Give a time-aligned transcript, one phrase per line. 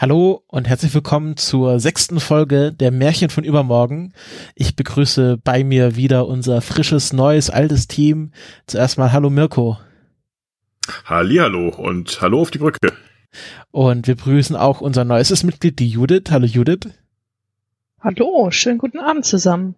[0.00, 4.12] Hallo und herzlich willkommen zur sechsten Folge der Märchen von übermorgen.
[4.54, 8.30] Ich begrüße bei mir wieder unser frisches, neues, altes Team.
[8.68, 9.76] Zuerst mal Hallo Mirko.
[11.04, 12.92] Hallihallo und Hallo auf die Brücke.
[13.72, 16.30] Und wir begrüßen auch unser neuestes Mitglied, die Judith.
[16.30, 16.92] Hallo Judith.
[17.98, 19.74] Hallo, schönen guten Abend zusammen.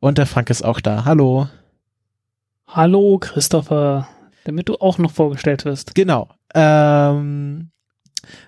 [0.00, 1.04] Und der Frank ist auch da.
[1.04, 1.46] Hallo.
[2.66, 4.08] Hallo Christopher,
[4.42, 5.94] damit du auch noch vorgestellt wirst.
[5.94, 6.28] Genau.
[6.56, 7.70] Ähm,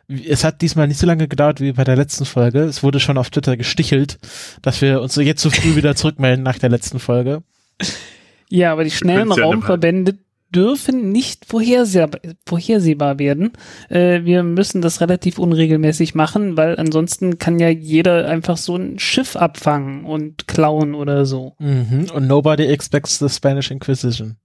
[0.08, 2.60] es hat diesmal nicht so lange gedauert wie bei der letzten Folge.
[2.60, 4.18] Es wurde schon auf Twitter gestichelt,
[4.62, 7.42] dass wir uns jetzt so früh wieder zurückmelden nach der letzten Folge.
[8.48, 10.18] Ja, aber die schnellen ja Raumverbände
[10.54, 13.52] dürfen nicht vorhersehbar, vorhersehbar werden.
[13.88, 18.98] Äh, wir müssen das relativ unregelmäßig machen, weil ansonsten kann ja jeder einfach so ein
[18.98, 21.54] Schiff abfangen und klauen oder so.
[21.58, 22.10] Mhm.
[22.14, 24.36] Und nobody expects the Spanish Inquisition.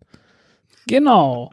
[0.87, 1.51] Genau.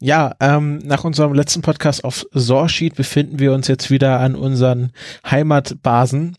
[0.00, 4.92] Ja, ähm, nach unserem letzten Podcast auf Sorsheet befinden wir uns jetzt wieder an unseren
[5.28, 6.36] Heimatbasen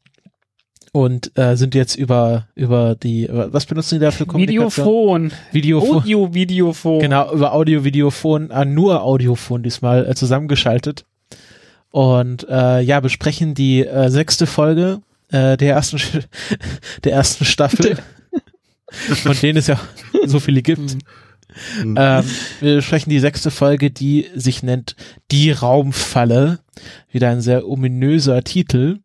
[0.91, 5.25] und äh, sind jetzt über über die was benutzen die da für Kommunikation?
[5.25, 5.31] Videophon.
[5.51, 5.97] Videophon.
[5.97, 6.99] Audio Videophon.
[6.99, 11.05] Genau, über Audio Videophon, äh, nur Audiophon diesmal äh, zusammengeschaltet.
[11.91, 15.01] Und äh, ja, besprechen die äh, sechste Folge
[15.31, 15.99] äh, der ersten
[17.03, 17.97] der ersten Staffel.
[18.91, 19.79] von denen es ja
[20.25, 20.97] so viele gibt.
[21.83, 21.95] Mhm.
[21.97, 22.25] Ähm,
[22.59, 24.95] wir besprechen die sechste Folge, die sich nennt
[25.31, 26.59] Die Raumfalle.
[27.11, 28.99] Wieder ein sehr ominöser Titel.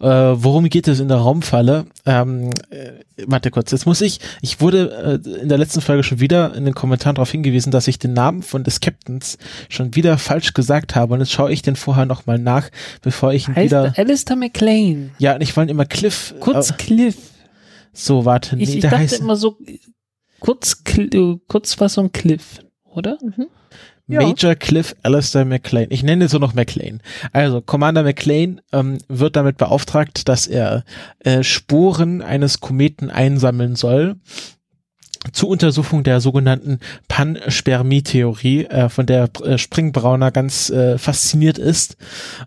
[0.00, 1.86] Äh, worum geht es in der Raumfalle?
[2.04, 2.92] Ähm, äh,
[3.26, 6.64] warte kurz, jetzt muss ich, ich wurde äh, in der letzten Folge schon wieder in
[6.64, 10.96] den Kommentaren darauf hingewiesen, dass ich den Namen von des Captains schon wieder falsch gesagt
[10.96, 12.70] habe und jetzt schaue ich den vorher nochmal nach,
[13.02, 13.94] bevor ich ihn heißt wieder...
[13.96, 15.12] Alistair McLean.
[15.18, 16.34] Ja, und ich wollte immer Cliff...
[16.40, 17.16] Kurz äh, Cliff.
[17.92, 19.20] So, warte, nee, ich, ich der dachte heißt...
[19.20, 19.58] immer so
[20.42, 20.82] Kurz,
[21.46, 23.16] Kurzfassung Cliff, oder?
[23.22, 23.46] Mhm.
[24.08, 24.54] Major ja.
[24.56, 25.86] Cliff Alistair McLean.
[25.90, 27.00] Ich nenne es so noch McLean.
[27.32, 30.82] Also Commander McLean ähm, wird damit beauftragt, dass er
[31.20, 34.16] äh, Spuren eines Kometen einsammeln soll
[35.32, 41.96] zur Untersuchung der sogenannten Panspermie-Theorie, äh, von der äh, Springbrauner ganz äh, fasziniert ist.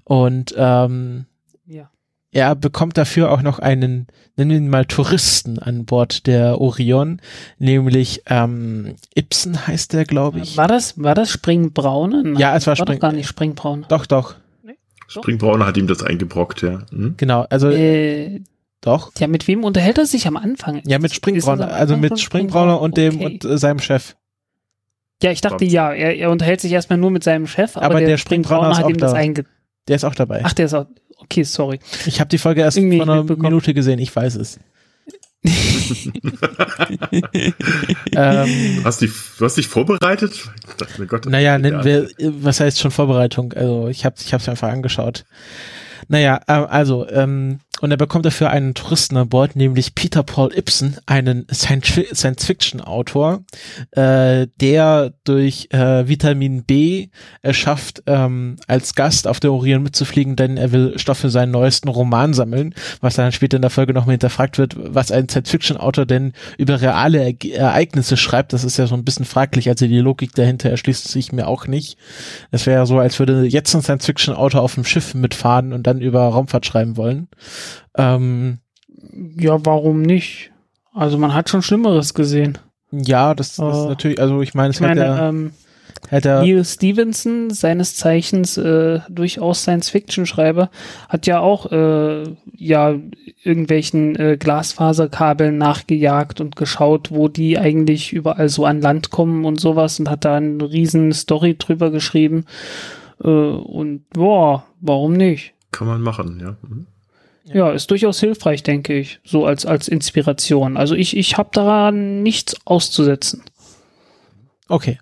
[0.04, 1.28] Und ähm,
[1.66, 1.90] ja.
[2.36, 7.22] Er bekommt dafür auch noch einen nennen wir ihn mal Touristen an Bord der Orion,
[7.58, 10.58] nämlich ähm, Ibsen heißt der, glaube ich.
[10.58, 12.24] War das, war das Springbraune?
[12.24, 13.86] Nein, ja, es war, war Spring gar nicht Springbraun.
[13.88, 14.36] Doch, doch.
[14.64, 14.76] Nee?
[15.08, 16.82] Springbraune hat ihm das eingebrockt, ja.
[16.90, 17.14] Hm?
[17.16, 18.42] Genau, also äh,
[18.82, 19.14] doch.
[19.18, 20.82] Ja, mit wem unterhält er sich am Anfang?
[20.86, 23.26] Ja, mit Springbrauner, also mit Springbrauner und dem okay.
[23.26, 24.18] und äh, seinem Chef.
[25.24, 28.00] Ja, ich dachte ja, er, er unterhält sich erstmal nur mit seinem Chef, aber, aber
[28.00, 29.08] der, der Springbrauner hat ihm da.
[29.08, 29.46] das einge...
[29.88, 30.42] Der ist auch dabei.
[30.44, 30.88] Ach, der ist auch.
[31.26, 31.80] Okay, sorry.
[32.06, 34.60] Ich habe die Folge erst Irgendwie vor einer Minute gesehen, ich weiß es.
[38.16, 40.50] ähm, hast die, du hast dich vorbereitet?
[40.78, 42.10] Dachte, Gott, naja, nennen wir,
[42.42, 43.54] was heißt schon Vorbereitung?
[43.54, 45.26] Also ich habe ich hab's einfach angeschaut.
[46.08, 50.54] Naja, äh, also, ähm, und er bekommt dafür einen Touristen an Bord, nämlich Peter Paul
[50.56, 53.44] Ibsen, einen Science-Fiction-Autor,
[53.92, 57.10] äh, der durch äh, Vitamin B
[57.42, 61.52] es schafft, ähm, als Gast auf der Orion mitzufliegen, denn er will Stoff für seinen
[61.52, 66.06] neuesten Roman sammeln, was dann später in der Folge nochmal hinterfragt wird, was ein Science-Fiction-Autor
[66.06, 68.54] denn über reale er Ereignisse schreibt.
[68.54, 71.68] Das ist ja so ein bisschen fraglich, also die Logik dahinter erschließt sich mir auch
[71.68, 71.98] nicht.
[72.52, 76.00] Es wäre ja so, als würde jetzt ein Science-Fiction-Autor auf dem Schiff mitfahren und dann
[76.00, 77.28] über Raumfahrt schreiben wollen.
[77.98, 78.60] Ähm,
[79.38, 80.52] ja, warum nicht?
[80.94, 82.58] Also man hat schon Schlimmeres gesehen.
[82.92, 85.52] Ja, das, das ist natürlich, also ich meine, es ich meine, hat ja, ähm,
[86.10, 90.70] Hätte Neil Stevenson, seines Zeichens äh, durchaus Science-Fiction-Schreiber,
[91.10, 92.24] hat ja auch äh,
[92.56, 92.96] ja
[93.44, 99.60] irgendwelchen äh, Glasfaserkabeln nachgejagt und geschaut, wo die eigentlich überall so an Land kommen und
[99.60, 102.46] sowas und hat da eine riesen Story drüber geschrieben.
[103.24, 105.54] Äh, und boah, warum nicht?
[105.72, 106.56] Kann man machen, ja.
[106.68, 106.88] Mhm.
[107.54, 110.78] Ja, ist durchaus hilfreich, denke ich, so als, als Inspiration.
[110.78, 113.44] Also ich, ich habe daran nichts auszusetzen.
[114.68, 114.98] Okay.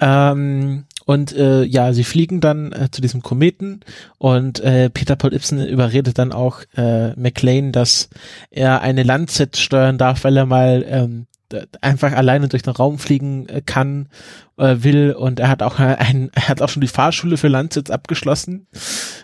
[0.00, 3.80] Ähm, und äh, ja, sie fliegen dann äh, zu diesem Kometen
[4.18, 8.10] und äh, Peter Paul Ibsen überredet dann auch äh, McLean, dass
[8.50, 11.26] er eine Landsat steuern darf, weil er mal ähm,
[11.80, 14.08] einfach alleine durch den Raum fliegen äh, kann,
[14.58, 17.90] äh, will und er hat auch ein, er hat auch schon die Fahrschule für Landsitz
[17.90, 18.66] abgeschlossen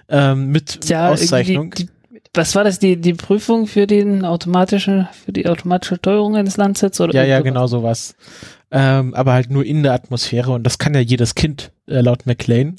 [0.08, 1.72] ähm, mit ja, Auszeichnung.
[1.72, 1.90] Die, die,
[2.34, 7.00] was war das, die, die Prüfung für den automatischen, für die automatische Steuerung eines Landsets
[7.00, 7.14] oder?
[7.14, 8.16] Ja, ja, genau sowas.
[8.70, 12.26] Ähm, aber halt nur in der Atmosphäre und das kann ja jedes Kind, äh, laut
[12.26, 12.76] McLean.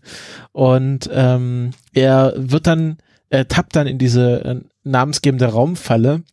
[0.51, 2.97] Und ähm, er wird dann,
[3.29, 6.23] er tappt dann in diese äh, namensgebende Raumfalle,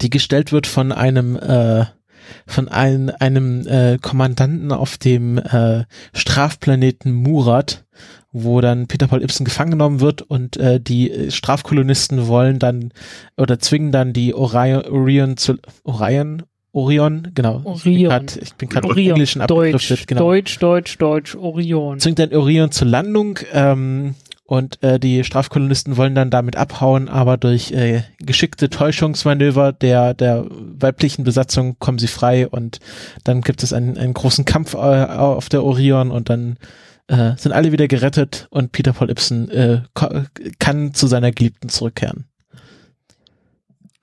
[0.00, 1.84] die gestellt wird von einem äh,
[2.46, 7.84] von ein, einem äh, Kommandanten auf dem äh, Strafplaneten Murat,
[8.42, 12.92] wo dann Peter Paul Ibsen gefangen genommen wird und äh, die äh, Strafkolonisten wollen dann
[13.36, 16.42] oder zwingen dann die Orion, Orion zu Orion
[16.72, 17.62] Orion, genau.
[17.64, 18.26] Orion.
[18.38, 20.20] Ich bin gerade im Englischen Deutsch, genau.
[20.20, 21.98] Deutsch, Deutsch, Deutsch, Orion.
[22.00, 27.38] Zwingt dann Orion zur Landung ähm, und äh, die Strafkolonisten wollen dann damit abhauen, aber
[27.38, 32.78] durch äh, geschickte Täuschungsmanöver der, der weiblichen Besatzung kommen sie frei und
[33.24, 36.58] dann gibt es einen, einen großen Kampf äh, auf der Orion und dann
[37.08, 39.82] äh, sind alle wieder gerettet und Peter Paul Ibsen äh,
[40.58, 42.26] kann zu seiner Geliebten zurückkehren.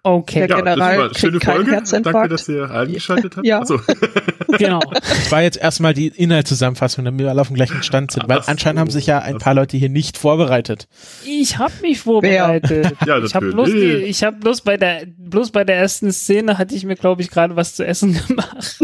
[0.06, 0.48] Okay.
[0.48, 2.16] Der General ja, kriegt keinen Herzinfarkt.
[2.16, 3.48] Danke, dass ihr eingeschaltet habt.
[3.48, 3.60] ja.
[3.60, 3.80] Also.
[4.58, 4.82] genau.
[4.92, 8.40] Das war jetzt erstmal die Inhaltszusammenfassung, damit wir alle auf dem gleichen Stand sind, weil
[8.40, 8.82] Ach anscheinend so.
[8.82, 10.90] haben sich ja ein paar Leute hier nicht vorbereitet.
[11.26, 12.98] Ich habe mich vorbereitet.
[13.06, 16.58] ja, ich habe bloß, die, ich hab bloß bei der bloß bei der ersten Szene
[16.58, 18.84] hatte ich mir glaube ich gerade was zu essen gemacht.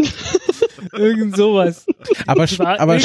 [0.92, 1.86] Irgend sowas.
[2.26, 2.46] Aber,
[2.78, 2.98] aber,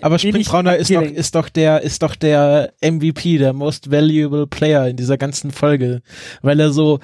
[0.00, 4.88] aber Springbrauner ist doch, ist doch der, ist doch der MVP, der most valuable player
[4.88, 6.02] in dieser ganzen Folge.
[6.42, 7.00] Weil er so,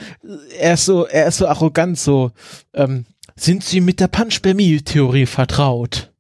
[0.59, 2.33] er ist so, er ist so arrogant, so,
[2.75, 3.05] ähm,
[3.37, 6.13] sind Sie mit der Panspermie-Theorie vertraut?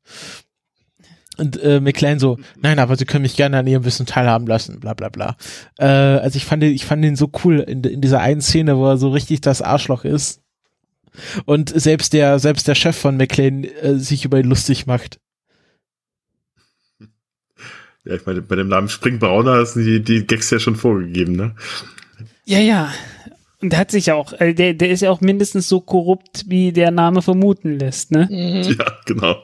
[1.37, 4.81] Und äh, McLean so, nein, aber Sie können mich gerne an Ihrem Wissen teilhaben lassen,
[4.81, 5.37] bla bla bla.
[5.79, 8.87] Äh, also ich fand, ich fand ihn so cool in, in dieser einen Szene, wo
[8.87, 10.43] er so richtig das Arschloch ist.
[11.45, 15.21] Und selbst der, selbst der Chef von McLean äh, sich über ihn lustig macht.
[18.05, 21.55] Ja, ich meine, bei dem Namen Springbrauner sind die, die Gags ja schon vorgegeben, ne?
[22.45, 22.93] Ja, ja.
[23.61, 26.73] Und der hat sich auch, äh, der, der ist ja auch mindestens so korrupt, wie
[26.73, 28.29] der Name vermuten lässt, ne?
[28.31, 28.77] Mhm.
[28.79, 29.43] Ja, genau.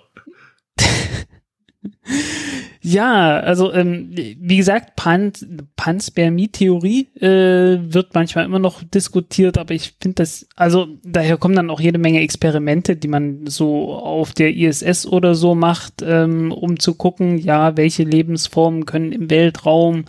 [2.86, 5.32] Ja, also ähm, wie gesagt, Pan
[5.76, 11.70] Panspermie-Theorie äh, wird manchmal immer noch diskutiert, aber ich finde das, also daher kommen dann
[11.70, 16.78] auch jede Menge Experimente, die man so auf der ISS oder so macht, ähm, um
[16.78, 20.04] zu gucken, ja, welche Lebensformen können im Weltraum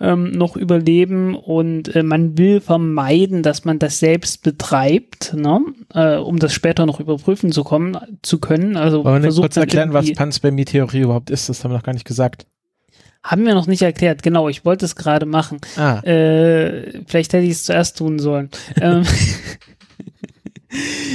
[0.00, 5.60] ähm, noch überleben und äh, man will vermeiden, dass man das selbst betreibt, ne?
[5.92, 8.78] äh, um das später noch überprüfen zu kommen zu können.
[8.78, 11.50] Also Wollen wir kurz erklären, was Panspermie-Theorie überhaupt ist?
[11.50, 12.46] Das haben wir noch gar nicht gesagt gesagt.
[13.22, 15.58] Haben wir noch nicht erklärt, genau, ich wollte es gerade machen.
[15.76, 16.00] Ah.
[16.00, 18.50] Äh, vielleicht hätte ich es zuerst tun sollen.
[18.80, 19.04] ähm,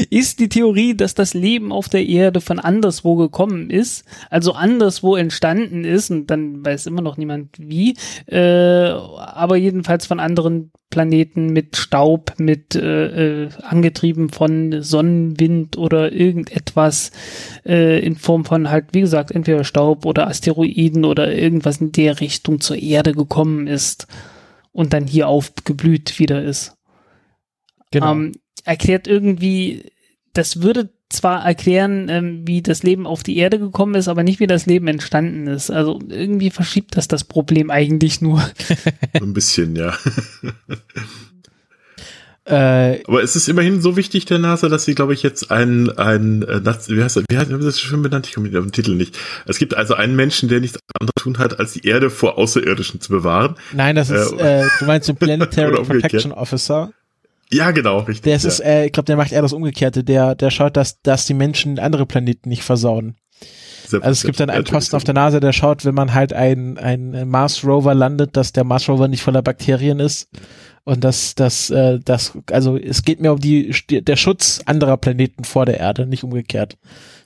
[0.10, 5.16] ist die Theorie, dass das Leben auf der Erde von anderswo gekommen ist, also anderswo
[5.16, 7.96] entstanden ist, und dann weiß immer noch niemand wie,
[8.28, 16.12] äh, aber jedenfalls von anderen Planeten mit Staub, mit äh, äh, angetrieben von Sonnenwind oder
[16.12, 17.12] irgendetwas
[17.64, 22.20] äh, in Form von halt, wie gesagt, entweder Staub oder Asteroiden oder irgendwas in der
[22.20, 24.08] Richtung zur Erde gekommen ist
[24.72, 26.76] und dann hier aufgeblüht wieder ist.
[27.92, 28.12] Genau.
[28.12, 28.32] Ähm,
[28.69, 29.92] erklärt irgendwie,
[30.33, 34.39] das würde zwar erklären, ähm, wie das Leben auf die Erde gekommen ist, aber nicht
[34.39, 35.71] wie das Leben entstanden ist.
[35.71, 38.48] Also irgendwie verschiebt das das Problem eigentlich nur.
[39.13, 39.98] Ein bisschen, ja.
[42.45, 45.95] Äh, aber es ist immerhin so wichtig der NASA, dass sie, glaube ich, jetzt ein,
[46.00, 48.25] ein, äh, wie heißt das, wie heißt das schon benannt?
[48.25, 49.15] Ich komme den Titel nicht.
[49.45, 53.01] Es gibt also einen Menschen, der nichts anderes tun hat, als die Erde vor Außerirdischen
[53.01, 53.54] zu bewahren.
[53.72, 56.91] Nein, das ist, äh, äh du meinst den Planetary Protection Officer.
[57.51, 58.22] Ja, genau, richtig.
[58.22, 58.50] Der ist, ja.
[58.50, 60.03] ist äh, ich glaube, der macht eher das Umgekehrte.
[60.03, 63.15] Der, der schaut, dass, dass die Menschen andere Planeten nicht versauen.
[63.88, 66.32] Selbst, also es gibt dann einen Posten auf der Nase, der schaut, wenn man halt
[66.32, 70.29] ein, ein Mars Rover landet, dass der Mars Rover nicht voller Bakterien ist.
[70.84, 75.44] Und dass das, äh, das, also es geht mir um die der Schutz anderer Planeten
[75.44, 76.77] vor der Erde, nicht umgekehrt.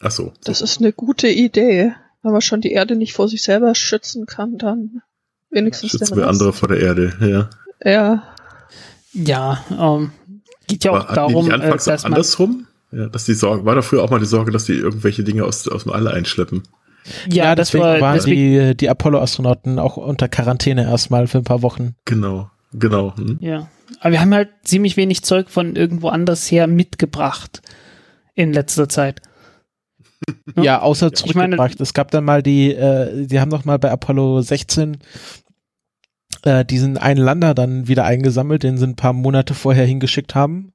[0.01, 0.33] Ach so.
[0.43, 1.93] Das ist eine gute Idee.
[2.23, 5.01] Wenn man schon die Erde nicht vor sich selber schützen kann, dann
[5.49, 7.49] wenigstens Schützen wir andere vor der Erde, ja.
[7.89, 8.32] Ja.
[9.13, 10.11] Ja, ähm,
[10.67, 13.75] geht ja auch war, darum, die anfangs äh, dass andersrum, ja, dass die Sorge, war
[13.75, 16.63] da früher auch mal die Sorge, dass die irgendwelche Dinge aus, aus dem All einschleppen.
[17.27, 21.43] Ja, ja deswegen war, waren deswegen, die, die Apollo-Astronauten auch unter Quarantäne erstmal für ein
[21.43, 21.95] paar Wochen.
[22.05, 23.15] Genau, genau.
[23.17, 23.37] Hm.
[23.41, 27.61] Ja, aber wir haben halt ziemlich wenig Zeug von irgendwo anders her mitgebracht
[28.35, 29.21] in letzter Zeit.
[30.55, 31.51] Ja, außer zurückgebracht.
[31.51, 34.97] Ich meine, es gab dann mal die, äh, die haben noch mal bei Apollo 16
[36.43, 40.73] äh, diesen einen Lander dann wieder eingesammelt, den sie ein paar Monate vorher hingeschickt haben.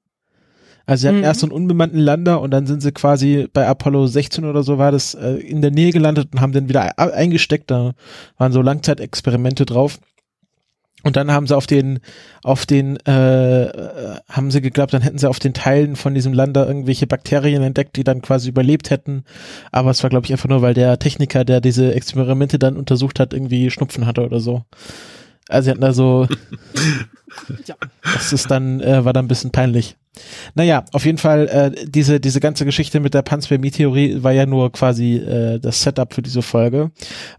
[0.87, 1.25] Also sie hatten mhm.
[1.25, 4.79] erst so einen unbemannten Lander und dann sind sie quasi bei Apollo 16 oder so
[4.79, 7.71] war das äh, in der Nähe gelandet und haben den wieder eingesteckt.
[7.71, 7.93] Da
[8.39, 9.99] waren so Langzeitexperimente drauf.
[11.05, 12.01] Und dann haben sie auf den,
[12.43, 16.67] auf den, äh, haben sie geglaubt, dann hätten sie auf den Teilen von diesem Lander
[16.67, 19.25] irgendwelche Bakterien entdeckt, die dann quasi überlebt hätten.
[19.71, 23.21] Aber es war, glaube ich, einfach nur, weil der Techniker, der diese Experimente dann untersucht
[23.21, 24.65] hat, irgendwie Schnupfen hatte oder so.
[25.49, 26.27] Also sie hatten da so,
[27.67, 27.75] ja.
[28.03, 29.97] das ist dann, äh, war dann ein bisschen peinlich.
[30.55, 34.73] Naja, auf jeden Fall, äh, diese, diese ganze Geschichte mit der Panspermie-Theorie war ja nur
[34.73, 36.91] quasi äh, das Setup für diese Folge.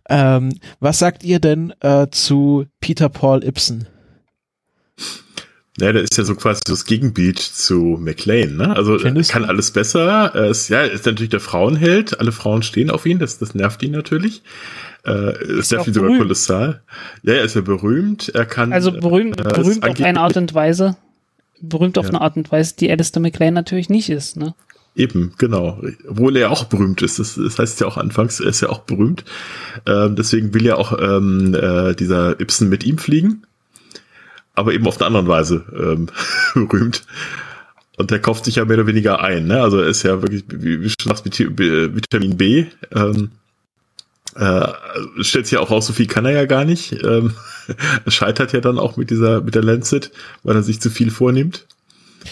[0.09, 3.87] Ähm, was sagt ihr denn äh, zu Peter Paul Ibsen?
[5.79, 8.75] Ja, der ist ja so quasi das Gegenbild zu McLean, ne?
[8.75, 9.47] Also Findest kann du?
[9.47, 10.31] alles besser.
[10.33, 12.19] Er ist, ja, ist natürlich der Frauenheld.
[12.19, 13.19] Alle Frauen stehen auf ihn.
[13.19, 14.41] Das, das nervt ihn natürlich.
[15.09, 16.81] Äh, ist ihn sogar kolossal.
[17.23, 18.29] Ja, er ist ja berühmt.
[18.29, 18.71] Er kann.
[18.71, 20.95] Also berühmt, äh, berühmt auf eine Art und Weise.
[21.61, 22.11] Berühmt auf ja.
[22.11, 24.53] eine Art und Weise, die Alistair McLean natürlich nicht ist, ne?
[24.95, 25.81] Eben, genau.
[26.07, 27.19] Obwohl er auch berühmt ist.
[27.19, 29.23] Das, das heißt ja auch anfangs, er ist ja auch berühmt.
[29.85, 33.43] Ähm, deswegen will ja auch ähm, äh, dieser Ibsen mit ihm fliegen
[34.59, 36.07] aber eben auf eine andere Weise ähm,
[36.67, 37.03] berühmt.
[37.97, 39.47] Und der kauft sich ja mehr oder weniger ein.
[39.47, 39.61] Ne?
[39.61, 42.65] Also er ist ja wirklich, wie, schon sagst, Vitamin B.
[42.93, 43.31] Ähm,
[44.35, 44.67] äh,
[45.21, 46.93] stellt sich ja auch raus, so viel kann er ja gar nicht.
[47.03, 47.33] Ähm,
[48.05, 50.11] er scheitert ja dann auch mit dieser, mit der Lancet,
[50.43, 51.65] weil er sich zu viel vornimmt.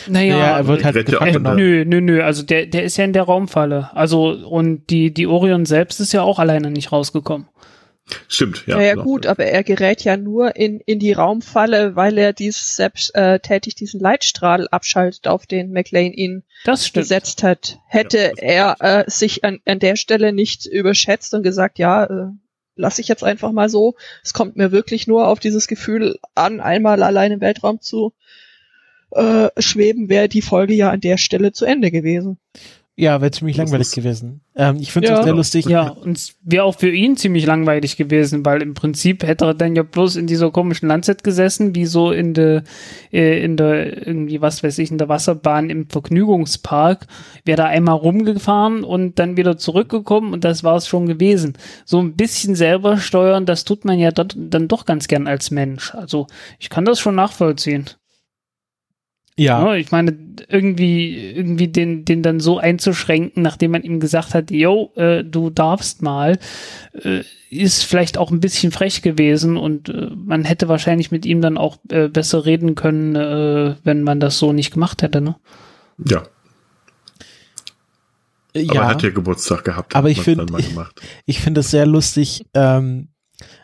[0.08, 3.13] Naja, ja, er wird halt äh, nö, nö, nö, also der, der ist ja in
[3.13, 3.89] der Raumfalle.
[3.94, 7.48] Also, und die, die Orion selbst ist ja auch alleine nicht rausgekommen.
[8.27, 8.79] Stimmt, ja.
[8.79, 12.75] Ja, ja gut, aber er gerät ja nur in, in die Raumfalle, weil er dies
[12.75, 16.43] selbst äh, tätig diesen Leitstrahl abschaltet, auf den McLean ihn
[16.93, 17.79] gesetzt hat.
[17.87, 22.31] Hätte ja, er äh, sich an, an der Stelle nicht überschätzt und gesagt, ja, äh,
[22.75, 23.95] lasse ich jetzt einfach mal so.
[24.23, 28.13] Es kommt mir wirklich nur auf dieses Gefühl an, einmal allein im Weltraum zu
[29.11, 32.37] äh, schweben, wäre die Folge ja an der Stelle zu Ende gewesen.
[33.00, 34.42] Ja, wäre ziemlich langweilig gewesen.
[34.56, 35.66] Ähm, ich finde es ja, sehr lustig.
[35.68, 39.75] Ja, und wäre auch für ihn ziemlich langweilig gewesen, weil im Prinzip hätte er dann
[39.75, 42.63] ja bloß in dieser komischen Landset gesessen, wie so in der,
[43.13, 47.06] äh, in der, irgendwie, was weiß ich, in der Wasserbahn im Vergnügungspark,
[47.46, 51.54] wäre da einmal rumgefahren und dann wieder zurückgekommen und das war es schon gewesen.
[51.86, 55.51] So ein bisschen selber steuern, das tut man ja dort, dann doch ganz gern als
[55.51, 55.94] Mensch.
[55.94, 56.25] Also
[56.58, 57.86] ich kann das schon nachvollziehen.
[59.38, 59.63] Ja.
[59.63, 59.75] ja.
[59.75, 60.17] Ich meine,
[60.50, 65.50] irgendwie, irgendwie den, den dann so einzuschränken, nachdem man ihm gesagt hat, yo, äh, du
[65.50, 66.39] darfst mal,
[67.03, 71.41] äh, ist vielleicht auch ein bisschen frech gewesen und äh, man hätte wahrscheinlich mit ihm
[71.41, 75.36] dann auch äh, besser reden können, äh, wenn man das so nicht gemacht hätte, ne?
[76.03, 76.24] Ja.
[78.53, 78.72] Ja.
[78.72, 79.96] Aber er hat ja Geburtstag gehabt.
[79.96, 80.75] Aber ich finde, ich,
[81.25, 83.10] ich finde es sehr lustig, ähm,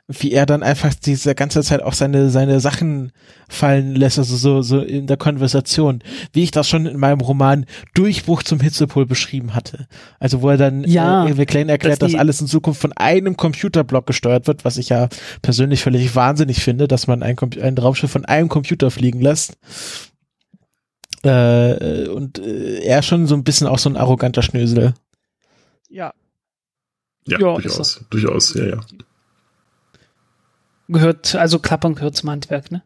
[0.08, 3.14] wie er dann einfach diese ganze Zeit auch seine, seine Sachen
[3.48, 7.66] fallen lässt, also so, so in der Konversation, wie ich das schon in meinem Roman
[7.94, 9.88] Durchbruch zum Hitzepol beschrieben hatte.
[10.20, 13.38] Also wo er dann ja, äh, McLean erklärt, dass, dass alles in Zukunft von einem
[13.38, 15.08] Computerblock gesteuert wird, was ich ja
[15.42, 19.58] persönlich völlig wahnsinnig finde, dass man ein, ein Raumschiff von einem Computer fliegen lässt.
[21.24, 24.94] Äh, und äh, er schon so ein bisschen auch so ein arroganter Schnösel.
[25.90, 26.14] Ja.
[27.26, 28.04] Ja, ja durchaus.
[28.10, 28.80] Durchaus, ja, ja.
[30.94, 32.84] Gehört, also Klappern gehört zum Handwerk, ne?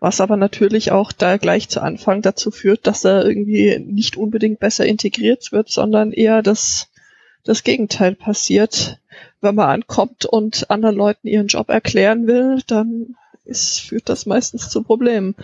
[0.00, 4.58] Was aber natürlich auch da gleich zu Anfang dazu führt, dass er irgendwie nicht unbedingt
[4.58, 6.88] besser integriert wird, sondern eher das,
[7.44, 8.98] das Gegenteil passiert.
[9.40, 14.70] Wenn man ankommt und anderen Leuten ihren Job erklären will, dann ist, führt das meistens
[14.70, 15.36] zu Problemen.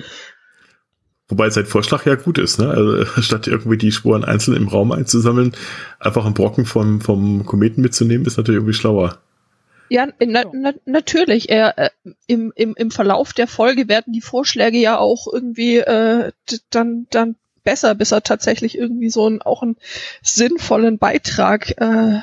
[1.29, 2.71] Wobei sein Vorschlag ja gut ist, ne?
[2.71, 5.53] Also statt irgendwie die Spuren einzeln im Raum einzusammeln,
[6.01, 9.19] einfach einen Brocken vom, vom Kometen mitzunehmen, ist natürlich irgendwie schlauer.
[9.91, 11.49] Ja, na, na, natürlich.
[11.49, 11.91] Er, äh,
[12.27, 16.33] im, im, Im Verlauf der Folge werden die Vorschläge ja auch irgendwie äh,
[16.71, 19.77] dann, dann besser, bis er tatsächlich irgendwie so einen, auch einen
[20.23, 22.21] sinnvollen Beitrag äh,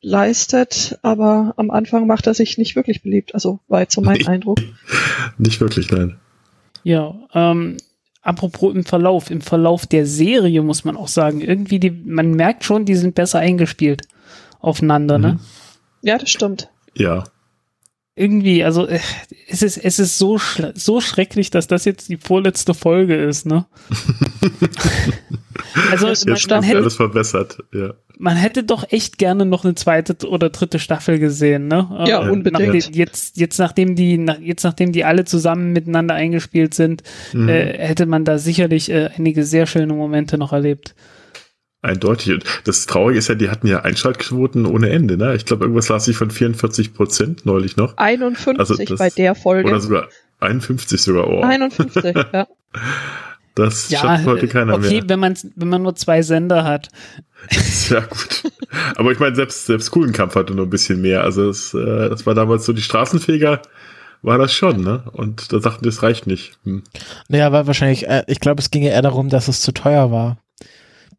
[0.00, 0.98] leistet.
[1.02, 3.34] Aber am Anfang macht er sich nicht wirklich beliebt.
[3.34, 4.58] Also war jetzt so mein Eindruck.
[5.38, 6.18] Nicht wirklich, nein.
[6.84, 7.76] Ja, ähm,
[8.22, 12.64] apropos im Verlauf, im Verlauf der Serie muss man auch sagen, irgendwie die, man merkt
[12.64, 14.02] schon, die sind besser eingespielt
[14.60, 15.28] aufeinander, ne?
[15.28, 15.34] mhm.
[15.34, 15.40] ne?
[16.02, 16.70] Ja, das stimmt.
[16.94, 17.24] Ja.
[18.14, 19.00] Irgendwie, also äh,
[19.48, 20.38] es ist, es ist so,
[20.74, 23.66] so schrecklich, dass das jetzt die vorletzte Folge ist, ne?
[25.90, 27.94] also man, man hätte, alles verbessert, ja.
[28.22, 31.90] Man hätte doch echt gerne noch eine zweite oder dritte Staffel gesehen, ne?
[32.06, 32.72] Ja, äh, unbedingt.
[32.72, 37.02] Nach, jetzt, jetzt nachdem die, nach, jetzt nachdem die alle zusammen miteinander eingespielt sind,
[37.32, 37.48] mhm.
[37.48, 40.94] äh, hätte man da sicherlich äh, einige sehr schöne Momente noch erlebt.
[41.80, 42.34] Eindeutig.
[42.34, 45.34] Und das Traurige ist ja, die hatten ja Einschaltquoten ohne Ende, ne?
[45.34, 47.96] Ich glaube, irgendwas las ich von 44 Prozent neulich noch.
[47.96, 49.68] 51 also das, bei der Folge.
[49.68, 51.26] Oder sogar 51 sogar.
[51.26, 51.40] Oh.
[51.40, 52.46] 51, ja.
[53.54, 54.98] Das ja, schafft heute keiner okay, mehr.
[54.98, 56.88] Okay, wenn man, wenn man nur zwei Sender hat.
[57.90, 58.44] Ja, gut.
[58.94, 61.24] Aber ich meine, selbst, selbst Kuhlenkampf hatte nur ein bisschen mehr.
[61.24, 63.60] Also es, äh, das war damals so die Straßenfeger
[64.22, 65.02] war das schon, ne?
[65.12, 66.58] Und da sagten, das reicht nicht.
[66.64, 66.84] Hm.
[67.28, 70.10] Naja, war wahrscheinlich, äh, ich glaube, es ging ja eher darum, dass es zu teuer
[70.10, 70.38] war.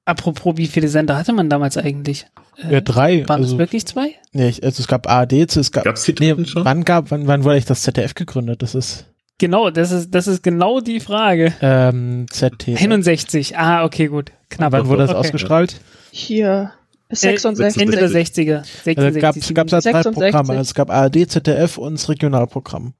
[0.05, 2.25] Apropos, wie viele Sender hatte man damals eigentlich?
[2.57, 3.27] Äh, ja, drei.
[3.27, 4.15] Waren also, es wirklich zwei?
[4.31, 5.83] Nee, also es gab ARD, es gab.
[5.83, 6.65] Gab's die nee, schon?
[6.65, 8.61] Wann gab, wann, wann wurde ich das ZDF gegründet?
[8.61, 9.05] Das ist.
[9.39, 11.53] Genau, das ist, das ist genau die Frage.
[11.61, 12.79] Ähm, ZDF.
[12.79, 13.57] 61.
[13.57, 14.31] Ah, okay, gut.
[14.49, 14.71] Knapp.
[14.71, 15.19] Wann wurde das okay.
[15.19, 15.81] ausgestrahlt?
[16.11, 16.71] Hier.
[17.09, 17.77] 66.
[17.77, 18.63] Äh, Ende der 60er.
[18.63, 20.53] 66, also gab es gab drei Programme.
[20.53, 22.93] Also es gab ARD, ZDF und das Regionalprogramm.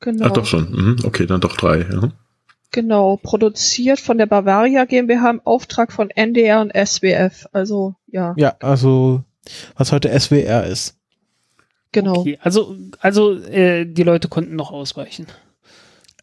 [0.00, 0.26] Genau.
[0.26, 0.70] Ach doch schon.
[0.70, 0.96] Mhm.
[1.04, 1.78] Okay, dann doch drei.
[1.78, 2.12] Ja.
[2.70, 7.46] Genau, produziert von der Bavaria GmbH im Auftrag von NDR und SWF.
[7.52, 8.34] Also, ja.
[8.36, 9.22] Ja, also,
[9.76, 10.96] was heute SWR ist.
[11.92, 12.16] Genau.
[12.16, 15.26] Okay, also, also äh, die Leute konnten noch ausweichen.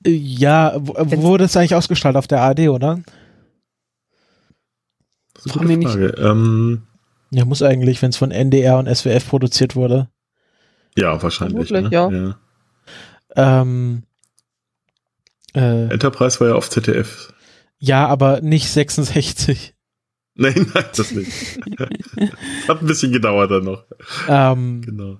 [0.05, 2.15] Ja, wo, wo wurde es eigentlich ausgestrahlt?
[2.15, 3.00] Auf der ARD, oder?
[5.34, 6.08] Das ist eine gute Frage.
[6.17, 6.84] Ähm,
[7.31, 10.10] ja, muss eigentlich, wenn es von NDR und SWF produziert wurde.
[10.98, 11.70] Ja, wahrscheinlich.
[11.70, 11.89] Ne?
[11.91, 12.10] Ja.
[12.10, 12.38] ja.
[13.36, 14.03] Ähm,
[15.53, 17.34] äh, Enterprise war ja auf ZDF.
[17.79, 19.74] Ja, aber nicht 66.
[20.36, 21.31] Nein, nein, das nicht.
[22.67, 23.86] Hat ein bisschen gedauert dann noch.
[24.27, 25.17] Ähm, genau.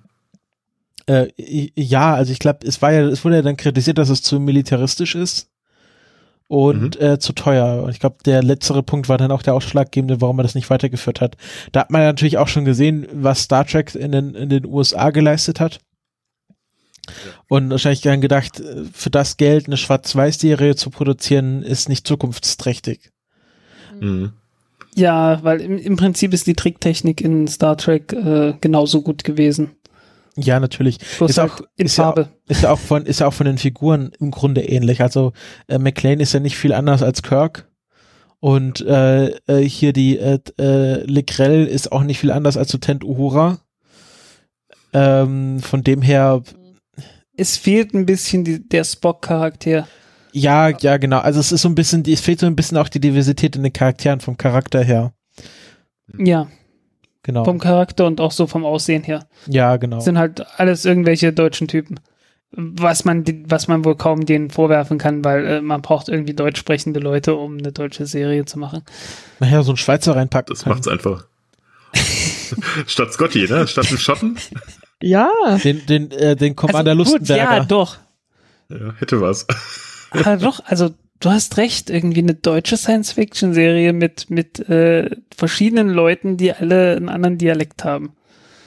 [1.06, 4.22] Äh, ja, also ich glaube, es war ja, es wurde ja dann kritisiert, dass es
[4.22, 5.50] zu militaristisch ist
[6.48, 7.06] und mhm.
[7.06, 7.82] äh, zu teuer.
[7.82, 10.70] Und ich glaube, der letztere Punkt war dann auch der ausschlaggebende, warum man das nicht
[10.70, 11.36] weitergeführt hat.
[11.72, 15.10] Da hat man natürlich auch schon gesehen, was Star Trek in den, in den USA
[15.10, 15.80] geleistet hat.
[17.48, 23.10] Und wahrscheinlich gern gedacht, äh, für das Geld eine Schwarz-Weiß-Serie zu produzieren, ist nicht zukunftsträchtig.
[23.98, 24.32] Mhm.
[24.94, 29.70] Ja, weil im, im, Prinzip ist die Tricktechnik in Star Trek äh, genauso gut gewesen.
[30.36, 30.98] Ja, natürlich.
[31.18, 32.22] Bloß ist auch in ist Farbe.
[32.22, 35.02] Ja auch, ist ja auch von ist ja auch von den Figuren im Grunde ähnlich.
[35.02, 35.32] Also
[35.68, 37.68] äh, McLean ist ja nicht viel anders als Kirk
[38.40, 43.04] und äh, äh, hier die äh, äh, Legrell ist auch nicht viel anders als Lieutenant
[43.04, 43.58] Uhura.
[44.94, 46.42] Ähm, von dem her
[47.36, 49.88] es fehlt ein bisschen die, der Spock-Charakter.
[50.32, 51.18] Ja, ja, genau.
[51.18, 53.62] Also es ist so ein bisschen, es fehlt so ein bisschen auch die Diversität in
[53.62, 55.12] den Charakteren vom Charakter her.
[56.18, 56.48] Ja.
[57.22, 57.44] Genau.
[57.44, 59.26] Vom Charakter und auch so vom Aussehen her.
[59.46, 59.96] Ja, genau.
[59.96, 62.00] Das sind halt alles irgendwelche deutschen Typen.
[62.50, 66.58] Was man, was man wohl kaum denen vorwerfen kann, weil äh, man braucht irgendwie deutsch
[66.58, 68.82] sprechende Leute, um eine deutsche Serie zu machen.
[69.40, 70.54] Naja, so ein Schweizer reinpacken.
[70.54, 71.26] Das macht's einfach.
[72.86, 73.66] Statt Scotty, ne?
[73.66, 74.36] Statt dem Schotten.
[75.00, 75.30] Ja.
[75.64, 77.44] Den, den, äh, den Commander also, Lustenberger.
[77.44, 77.96] Gut, ja, doch.
[78.68, 79.46] Ja, hätte was.
[80.10, 80.90] Aber doch, also
[81.22, 87.08] du hast recht, irgendwie eine deutsche Science-Fiction-Serie mit, mit äh, verschiedenen Leuten, die alle einen
[87.08, 88.12] anderen Dialekt haben.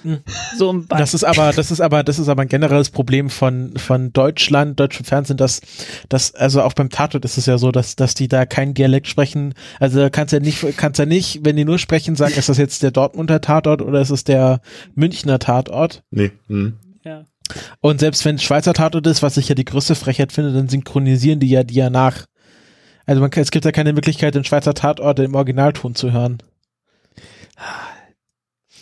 [0.04, 0.20] Hm.
[0.56, 3.74] So um das ist aber, das ist aber, das ist aber ein generelles Problem von,
[3.76, 5.62] von Deutschland, deutschem Fernsehen, dass,
[6.10, 9.08] dass, also auch beim Tatort ist es ja so, dass, dass die da keinen Dialekt
[9.08, 9.56] sprechen.
[9.80, 12.84] Also kannst ja nicht, kannst ja nicht, wenn die nur sprechen, sagen, ist das jetzt
[12.84, 14.62] der Dortmunder Tatort oder ist es der
[14.94, 16.04] Münchner Tatort?
[16.12, 16.32] Nee.
[16.48, 16.78] Hm.
[17.04, 17.26] Ja.
[17.82, 20.70] Und selbst wenn es Schweizer Tatort ist, was ich ja die größte Frechheit finde, dann
[20.70, 22.26] synchronisieren die ja die ja nach.
[23.06, 26.40] Also man, es gibt ja keine Möglichkeit, den Schweizer Tatort im Originalton zu hören.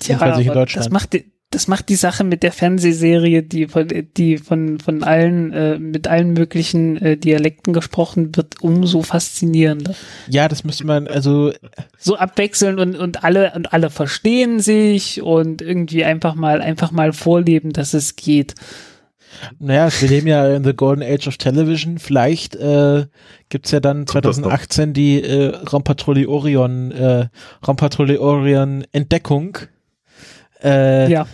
[0.07, 4.37] Ja, aber das macht, die, das macht die Sache mit der Fernsehserie, die von, die
[4.37, 9.93] von, von allen, äh, mit allen möglichen äh, Dialekten gesprochen wird, umso faszinierender.
[10.27, 11.53] Ja, das müsste man, also.
[11.97, 17.13] So abwechseln und, und alle, und alle verstehen sich und irgendwie einfach mal, einfach mal
[17.13, 18.55] vorleben, dass es geht.
[19.59, 21.99] Naja, wir leben ja in the Golden Age of Television.
[21.99, 23.05] Vielleicht äh,
[23.49, 27.27] gibt ja dann 2018 die äh, Raumpatrouille Orion, äh,
[27.65, 29.57] Raumpatrouille Orion Entdeckung
[30.63, 31.27] äh, ja.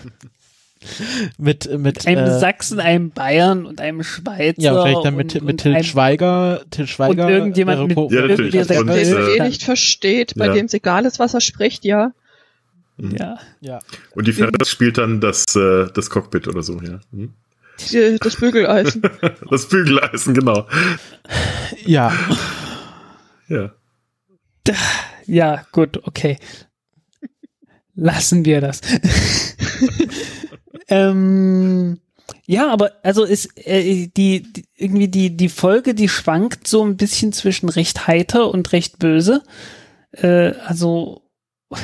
[1.38, 4.62] mit, mit einem äh, Sachsen, einem Bayern und einem Schweizer.
[4.62, 7.26] Ja, vielleicht dann mit, und, mit Til Schweiger, Til Schweiger.
[7.26, 10.54] Und irgendjemand mit, ja, der den eh nicht versteht, bei ja.
[10.54, 12.12] dem es egal ist, was er spricht, ja.
[12.98, 13.16] Mhm.
[13.18, 13.38] Ja.
[13.62, 13.80] ja.
[14.16, 17.00] Und die Ferris spielt dann das, äh, das Cockpit oder so, ja.
[17.82, 18.18] Hm?
[18.22, 19.02] Das Bügeleisen.
[19.50, 20.68] das Bügeleisen, genau.
[21.86, 22.14] Ja.
[23.48, 23.72] Ja.
[25.26, 26.38] Ja, gut, okay
[28.00, 28.82] lassen wir das.
[30.88, 32.00] ähm,
[32.46, 36.98] ja, aber also ist äh, die, die, irgendwie die die Folge, die schwankt so ein
[36.98, 39.44] bisschen zwischen recht heiter und recht böse.
[40.12, 41.24] Äh, also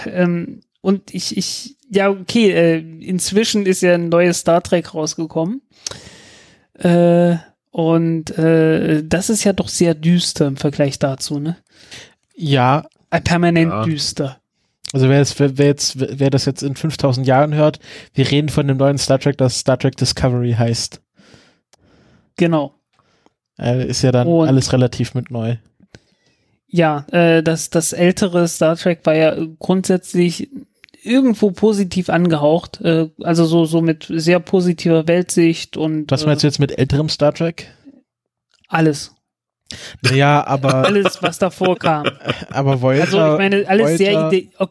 [0.06, 5.62] ähm, und ich ich ja okay, äh, inzwischen ist ja ein neues Star Trek rausgekommen.
[6.80, 7.38] Äh,
[7.72, 11.58] und äh, das ist ja doch sehr düster im Vergleich dazu, ne?
[12.36, 12.86] Ja.
[13.10, 13.84] Äh, permanent ja.
[13.84, 14.38] düster.
[14.94, 17.80] Also wer, jetzt, wer, jetzt, wer das jetzt in 5000 Jahren hört,
[18.14, 21.02] wir reden von dem neuen Star Trek, das Star Trek Discovery heißt.
[22.38, 22.76] Genau.
[23.60, 25.58] Äh, ist ja dann Und alles relativ mit neu.
[26.68, 30.50] Ja, äh, das, das ältere Star Trek war ja grundsätzlich
[31.06, 36.12] irgendwo positiv angehaucht, äh, also so, so mit sehr positiver Weltsicht und.
[36.12, 37.72] Was meinst du jetzt mit älterem Star Trek?
[38.68, 39.14] Alles.
[40.02, 40.74] Naja, aber.
[40.86, 42.06] alles, was davor kam.
[42.50, 43.04] Aber Voyager.
[43.04, 44.70] Also, ich meine, alles Voyager, sehr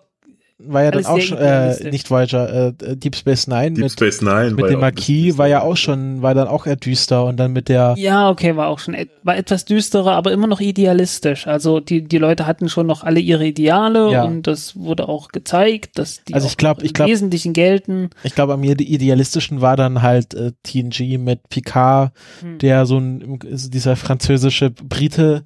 [0.66, 3.72] war ja dann auch schon, äh, nicht Voyager, äh, Deep Space Nine.
[3.72, 4.50] Deep mit, Space Nine.
[4.50, 7.68] Mit dem Marquis war ja auch schon, war dann auch eher düster und dann mit
[7.68, 7.94] der.
[7.96, 11.46] Ja, okay, war auch schon, war etwas düsterer, aber immer noch idealistisch.
[11.46, 14.24] Also die, die Leute hatten schon noch alle ihre Ideale ja.
[14.24, 18.11] und das wurde auch gezeigt, dass die also ich glaub, ich glaub, im Wesentlichen gelten.
[18.22, 22.59] Ich glaube, am idealistischen war dann halt äh, TNG mit Picard, hm.
[22.59, 25.44] der so ein, dieser französische Brite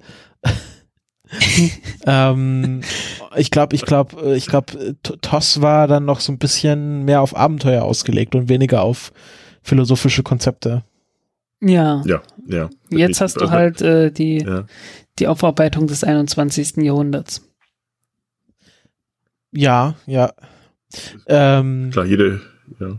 [2.05, 2.81] ähm,
[3.35, 7.35] ich glaube, ich glaube, ich glaube, TOS war dann noch so ein bisschen mehr auf
[7.35, 9.11] Abenteuer ausgelegt und weniger auf
[9.61, 10.83] philosophische Konzepte.
[11.61, 12.01] Ja.
[12.05, 12.69] Ja, ja.
[12.89, 14.65] Jetzt hast du halt äh, die, ja.
[15.19, 16.77] die Aufarbeitung des 21.
[16.77, 17.47] Jahrhunderts.
[19.51, 20.31] Ja, ja.
[21.27, 22.41] Ähm, Klar, jede,
[22.79, 22.97] ja.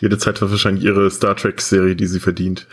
[0.00, 2.66] Jede Zeit hat wahrscheinlich ihre Star Trek-Serie, die sie verdient.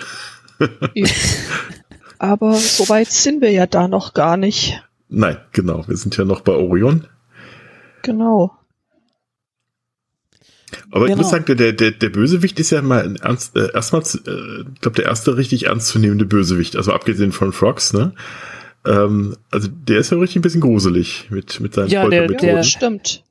[2.19, 4.84] Aber so weit sind wir ja da noch gar nicht.
[5.08, 5.88] Nein, genau.
[5.88, 7.08] Wir sind ja noch bei Orion.
[8.03, 8.51] Genau.
[10.91, 11.13] Aber genau.
[11.13, 11.45] ich muss genau.
[11.45, 15.05] sagen, der, der, der Bösewicht ist ja mal ernst, äh, erstmal, äh, ich glaube, der
[15.05, 18.13] erste richtig ernstzunehmende Bösewicht, also abgesehen von Frogs, ne?
[18.86, 22.63] Ähm, also der ist ja richtig ein bisschen gruselig mit, mit seinen ja, der, der,
[22.63, 23.23] stimmt.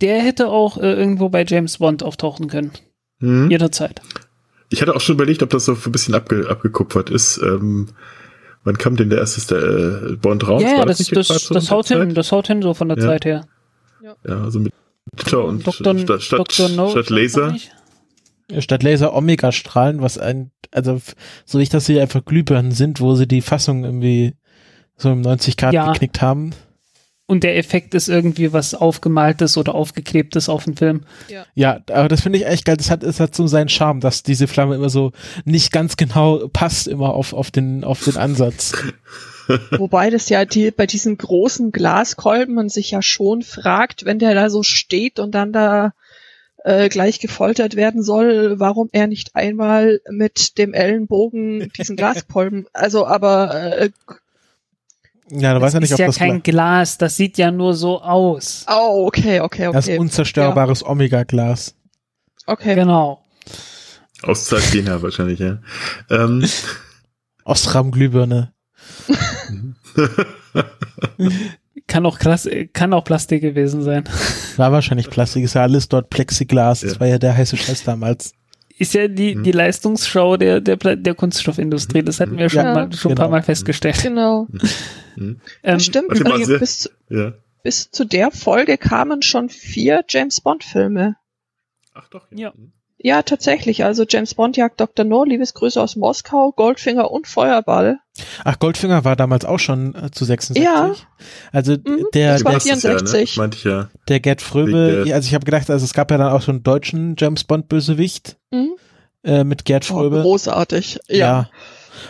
[0.00, 2.72] Der hätte auch äh, irgendwo bei James Bond auftauchen können.
[3.20, 3.50] Hm?
[3.50, 4.02] Jederzeit.
[4.68, 7.38] Ich hatte auch schon überlegt, ob das so ein bisschen abge, abgekupfert ist.
[7.38, 7.88] Ähm,
[8.64, 10.62] wann kam denn der erste der, äh, Bond raus?
[10.62, 13.04] Ja, das, das, das, so das haut hin, das haut hin so von der ja.
[13.04, 13.46] Zeit her.
[14.02, 14.72] Ja, ja also mit
[15.16, 16.18] Twitter und Dr.
[16.18, 17.54] statt, statt, no, statt Laser.
[18.58, 21.00] Statt Laser Omega-Strahlen, was ein, also
[21.44, 24.34] so wie ich das sehe, einfach Glühbirnen sind, wo sie die Fassung irgendwie
[24.96, 25.92] so im 90 Grad ja.
[25.92, 26.52] geknickt haben
[27.26, 31.02] und der Effekt ist irgendwie was aufgemaltes oder aufgeklebtes auf dem Film.
[31.28, 32.76] Ja, ja aber das finde ich echt geil.
[32.76, 35.12] Das hat, das hat so seinen Charme, dass diese Flamme immer so
[35.44, 38.72] nicht ganz genau passt immer auf, auf den, auf den Ansatz.
[39.70, 44.34] Wobei das ja die, bei diesen großen Glaskolben man sich ja schon fragt, wenn der
[44.34, 45.92] da so steht und dann da
[46.64, 53.06] äh, gleich gefoltert werden soll, warum er nicht einmal mit dem Ellenbogen diesen Glaskolben, also
[53.06, 53.90] aber äh,
[55.30, 57.50] ja, du weißt ja nicht, ob ja das ist ja kein Glas, das sieht ja
[57.50, 58.64] nur so aus.
[58.68, 59.76] Oh, okay, okay, okay.
[59.76, 60.88] Das ist unzerstörbares ja.
[60.88, 61.74] Omega-Glas.
[62.46, 62.74] Okay.
[62.74, 63.24] Genau.
[64.22, 65.58] Aus Zardina wahrscheinlich, ja.
[66.10, 66.46] Ähm.
[67.44, 68.52] Osram-Glühbirne.
[71.86, 74.04] kann auch krass, kann auch Plastik gewesen sein.
[74.56, 76.80] War wahrscheinlich Plastik, ist ja alles dort Plexiglas.
[76.80, 78.32] Das war ja der heiße Scheiß damals
[78.78, 79.42] ist ja die, mhm.
[79.42, 82.02] die Leistungsschau der, der, der Kunststoffindustrie.
[82.02, 83.12] Das hatten wir schon, ja, mal, schon genau.
[83.12, 84.02] ein paar Mal festgestellt.
[84.02, 84.48] Genau.
[85.18, 85.40] Mhm.
[85.62, 87.32] Ähm, Stimmt, übrigens, bis, ja.
[87.62, 91.16] bis zu der Folge kamen schon vier James Bond-Filme.
[91.94, 92.26] Ach doch.
[92.30, 92.52] Ja.
[92.54, 92.72] Mhm.
[93.06, 93.84] Ja, tatsächlich.
[93.84, 95.04] Also James Bond jagt Dr.
[95.04, 98.00] No, Liebesgrüße aus Moskau, Goldfinger und Feuerball.
[98.42, 100.64] Ach, Goldfinger war damals auch schon äh, zu 66.
[100.64, 100.92] Ja.
[101.52, 103.36] Also mhm, der, das war 64.
[103.36, 103.50] Ja, ne?
[103.54, 103.88] ich ja.
[104.08, 106.64] Der Gerd Fröbe, also ich habe gedacht, also es gab ja dann auch schon einen
[106.64, 108.72] deutschen James Bond Bösewicht mhm.
[109.22, 110.18] äh, mit Gerd oh, Fröbe.
[110.18, 110.98] Oh, großartig.
[111.06, 111.16] Ja.
[111.16, 111.50] ja.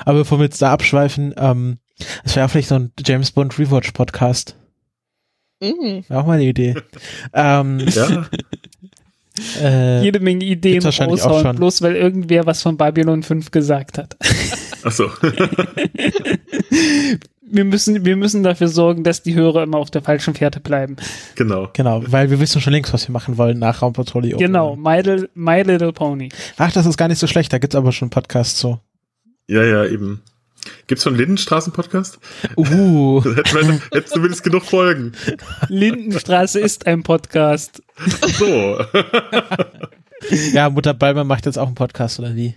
[0.07, 1.77] Aber bevor wir jetzt da abschweifen, ähm,
[2.25, 4.57] das wäre vielleicht so ein James Bond Rewatch Podcast.
[5.61, 6.05] Mhm.
[6.09, 6.75] Auch mal eine Idee.
[7.35, 8.27] ähm, ja.
[9.61, 14.16] Äh, Jede Menge Ideen raushauen, bloß weil irgendwer was von Babylon 5 gesagt hat.
[14.83, 15.11] Ach so.
[17.42, 20.96] wir müssen, wir müssen dafür sorgen, dass die Hörer immer auf der falschen Fährte bleiben.
[21.35, 21.68] Genau.
[21.72, 24.37] Genau, weil wir wissen schon längst, was wir machen wollen nach Raumpatrouille.
[24.37, 25.03] Genau, My,
[25.35, 26.29] My Little Pony.
[26.57, 28.81] Ach, das ist gar nicht so schlecht, da gibt's aber schon Podcasts so.
[29.49, 30.22] Ja, ja, eben.
[30.87, 32.18] Gibt's schon Lindenstraßen-Podcast?
[32.57, 33.22] Uh.
[33.37, 35.12] hätten wir zumindest genug Folgen.
[35.68, 37.83] Lindenstraße ist ein Podcast.
[38.38, 38.79] So.
[40.52, 42.55] ja, Mutter Balmer macht jetzt auch einen Podcast, oder wie?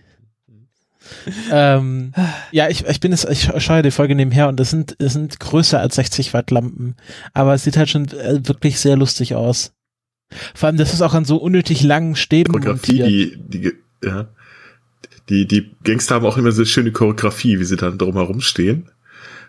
[1.51, 2.13] ähm,
[2.51, 5.39] ja, ich, ich bin es, ich schaue die Folge nebenher und es sind, es sind
[5.39, 6.95] größer als 60 Watt Lampen.
[7.33, 9.73] Aber es sieht halt schon äh, wirklich sehr lustig aus.
[10.53, 12.53] Vor allem, das ist auch an so unnötig langen Stäben.
[12.53, 14.29] Fotografie, die, die, ja
[15.29, 18.89] die, die Gangster haben auch immer so schöne Choreografie, wie sie dann drumherum stehen.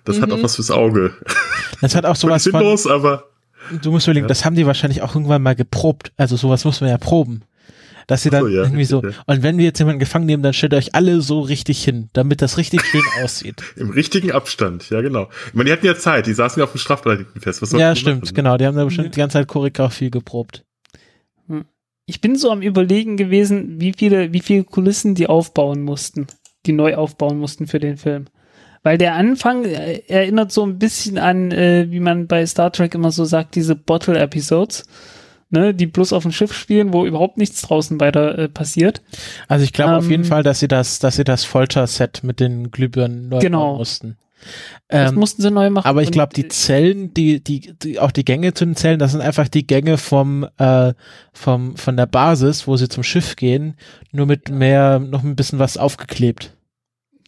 [0.04, 0.22] Das mhm.
[0.22, 0.42] hat auch mhm.
[0.42, 1.14] was fürs Auge.
[1.80, 3.30] Das hat auch sowas von, sinnlos, aber.
[3.82, 4.28] Du musst überlegen, ja.
[4.28, 6.12] das haben die wahrscheinlich auch irgendwann mal geprobt.
[6.16, 7.42] Also sowas muss man ja proben.
[8.06, 9.10] Dass sie dann so, ja, irgendwie so, ja.
[9.26, 12.42] und wenn wir jetzt jemanden gefangen nehmen, dann stellt euch alle so richtig hin, damit
[12.42, 13.62] das richtig schön aussieht.
[13.76, 15.28] Im richtigen Abstand, ja genau.
[15.46, 17.62] Ich meine, die hatten ja Zeit, die saßen ja auf dem Strafberechtigten fest.
[17.62, 18.34] Was ja, stimmt, machen?
[18.34, 18.56] genau.
[18.56, 20.64] Die haben da bestimmt die ganze Zeit Choreografie geprobt.
[21.46, 21.66] Hm
[22.10, 26.26] ich bin so am überlegen gewesen, wie viele, wie viele Kulissen die aufbauen mussten,
[26.66, 28.26] die neu aufbauen mussten für den Film.
[28.82, 32.96] Weil der Anfang äh, erinnert so ein bisschen an, äh, wie man bei Star Trek
[32.96, 34.88] immer so sagt, diese Bottle-Episodes,
[35.50, 39.02] ne, die bloß auf dem Schiff spielen, wo überhaupt nichts draußen weiter äh, passiert.
[39.46, 42.24] Also ich glaube ähm, auf jeden ähm, Fall, dass sie das, dass sie das Folter-Set
[42.24, 43.76] mit den Glühbirnen neu genau.
[43.76, 44.16] mussten.
[44.88, 45.86] Das ähm, mussten sie neu machen.
[45.86, 49.12] Aber ich glaube, die Zellen, die, die, die, auch die Gänge zu den Zellen, das
[49.12, 50.92] sind einfach die Gänge vom, äh,
[51.32, 53.74] vom, von der Basis, wo sie zum Schiff gehen,
[54.12, 56.56] nur mit mehr, noch ein bisschen was aufgeklebt.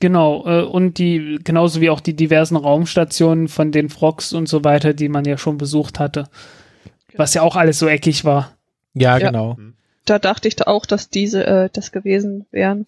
[0.00, 4.64] Genau, äh, und die, genauso wie auch die diversen Raumstationen von den Frogs und so
[4.64, 6.24] weiter, die man ja schon besucht hatte.
[7.16, 8.56] Was ja auch alles so eckig war.
[8.94, 9.30] Ja, ja.
[9.30, 9.56] genau.
[10.04, 12.86] Da dachte ich da auch, dass diese äh, das gewesen wären.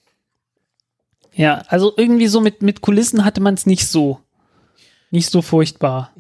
[1.35, 4.20] Ja, also irgendwie so mit, mit Kulissen hatte man es nicht so.
[5.11, 6.12] Nicht so furchtbar.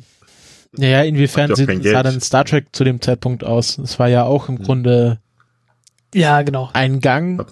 [0.72, 3.78] Naja, inwiefern sieht, sah dann Star Trek zu dem Zeitpunkt aus?
[3.78, 4.64] Es war ja auch im hm.
[4.64, 5.20] Grunde
[6.14, 6.70] ja, genau.
[6.72, 7.44] ein Gang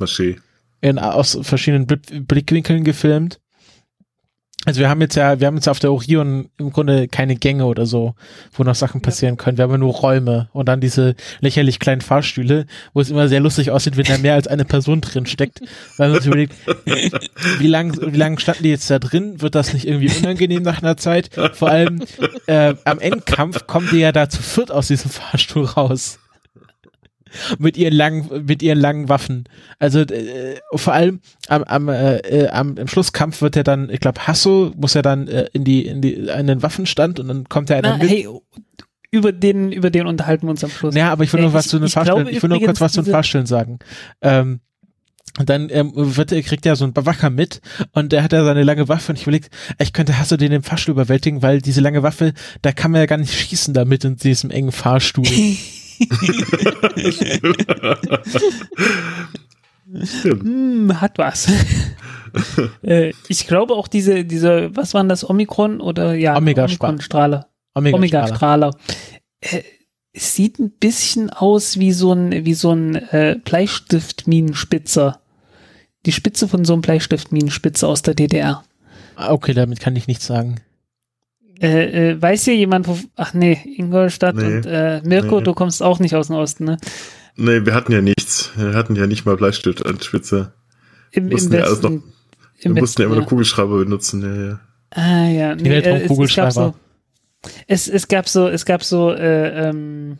[0.81, 3.41] in, aus verschiedenen Blickwinkeln gefilmt.
[4.65, 7.67] Also wir haben jetzt ja, wir haben jetzt auf der Orion im Grunde keine Gänge
[7.67, 8.15] oder so,
[8.53, 9.59] wo noch Sachen passieren können.
[9.59, 13.73] Wir haben nur Räume und dann diese lächerlich kleinen Fahrstühle, wo es immer sehr lustig
[13.73, 15.61] aussieht, wenn da mehr als eine Person drin steckt.
[15.97, 16.55] Weil man sich überlegt,
[17.59, 19.41] wie lang, wie lang standen die jetzt da drin?
[19.41, 21.31] Wird das nicht irgendwie unangenehm nach einer Zeit?
[21.55, 22.01] Vor allem
[22.47, 26.21] äh, am Endkampf kommen die ja da zu viert aus diesem Fahrstuhl raus
[27.59, 29.45] mit ihren langen, mit ihren langen Waffen.
[29.79, 34.01] Also äh, vor allem am, am, äh, äh, am im Schlusskampf wird er dann, ich
[34.01, 37.49] glaube, Hasso muss er dann äh, in die in die in den Waffenstand und dann
[37.49, 38.11] kommt er einer mit.
[38.11, 38.29] Hey,
[39.11, 40.95] über den über den unterhalten wir uns am Schluss.
[40.95, 43.03] Ja, aber ich will nur was zu den Fahrstellen, ich will nur kurz was zu
[43.03, 43.79] den Fahrstellen sagen.
[44.23, 44.61] Ähm,
[45.39, 48.65] und dann ähm, wird, kriegt er so ein Bewacher mit und der hat ja seine
[48.65, 52.03] lange Waffe und ich überlegt, ich könnte Hasso den im Fahrstuhl überwältigen, weil diese lange
[52.03, 55.25] Waffe, da kann man ja gar nicht schießen damit in diesem engen Fahrstuhl.
[60.25, 61.51] hm, hat was.
[62.83, 67.49] äh, ich glaube auch diese, diese, was waren das, Omikron oder ja, Omega-Strahler.
[67.75, 68.69] Omega-Strahler.
[68.69, 68.79] Omega
[69.41, 69.63] äh,
[70.13, 75.21] es sieht ein bisschen aus wie so ein, wie so ein äh, Bleistiftminenspitzer.
[76.05, 78.65] Die Spitze von so einem Bleistiftminenspitzer aus der DDR.
[79.17, 80.57] Ah, okay, damit kann ich nichts sagen.
[81.63, 85.45] Äh, äh, weiß hier jemand, wo, ach nee, Ingolstadt nee, und äh, Mirko, nee.
[85.45, 86.77] du kommst auch nicht aus dem Osten, ne?
[87.37, 88.51] Nee, wir hatten ja nichts.
[88.57, 90.53] Wir hatten ja nicht mal Bleistift an Spitze.
[91.13, 91.93] Im, wir mussten im ja alles noch,
[92.61, 93.21] wir mussten ja immer ja.
[93.21, 94.61] nur Kugelschreiber benutzen, ja, ja.
[94.91, 95.55] Ah, ja.
[95.55, 96.75] Nee, äh, Kugelschreiber.
[97.69, 100.19] Es, es, gab so, es gab so, äh, ähm,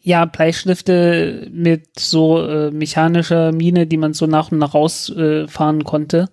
[0.00, 5.84] ja, Bleistifte mit so äh, mechanischer Mine, die man so nach und nach rausfahren äh,
[5.84, 6.30] konnte.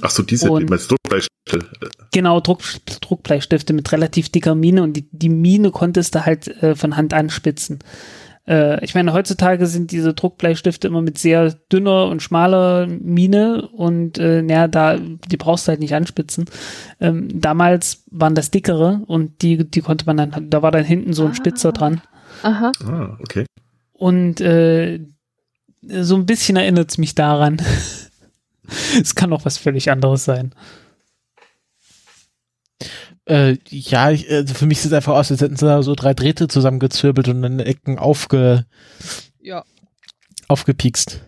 [0.00, 1.68] Ach so, diese, und, meinst Druckbleistifte?
[2.12, 2.60] Genau, Druck,
[3.00, 7.14] Druckbleistifte mit relativ dicker Mine und die, die Mine konntest du halt äh, von Hand
[7.14, 7.80] anspitzen.
[8.46, 14.18] Äh, ich meine, heutzutage sind diese Druckbleistifte immer mit sehr dünner und schmaler Mine und
[14.18, 16.46] äh, naja, da, die brauchst du halt nicht anspitzen.
[17.00, 21.12] Ähm, damals waren das dickere und die, die konnte man dann, da war dann hinten
[21.12, 21.72] so ein Spitzer ah.
[21.72, 22.00] dran.
[22.42, 22.72] Aha.
[22.84, 23.46] Ah, okay.
[23.92, 25.00] Und äh,
[25.82, 27.60] so ein bisschen erinnert es mich daran.
[29.00, 30.54] es kann auch was völlig anderes sein.
[33.24, 35.94] Äh, ja, ich, also für mich sieht es einfach aus, als hätten sie da so
[35.94, 38.66] drei Drähte zusammengezwirbelt und dann Ecken aufge,
[39.40, 39.64] ja.
[40.48, 41.24] aufgepiekst.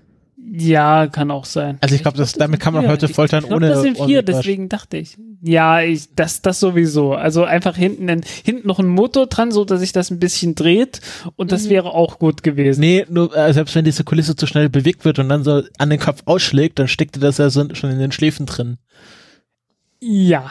[0.56, 1.78] Ja, kann auch sein.
[1.80, 3.70] Also ich glaube, damit kann man heute foltern ich glaub, ohne.
[3.70, 5.16] Das sind vier, deswegen dachte ich.
[5.42, 7.14] Ja, ich, das, das sowieso.
[7.14, 11.00] Also einfach hinten, hinten noch ein Motor dran, so dass sich das ein bisschen dreht
[11.34, 11.70] und das mhm.
[11.70, 12.80] wäre auch gut gewesen.
[12.80, 15.90] Nee, nur äh, selbst wenn diese Kulisse zu schnell bewegt wird und dann so an
[15.90, 18.78] den Kopf ausschlägt, dann steckte das ja so schon in den Schläfen drin.
[20.00, 20.50] Ja.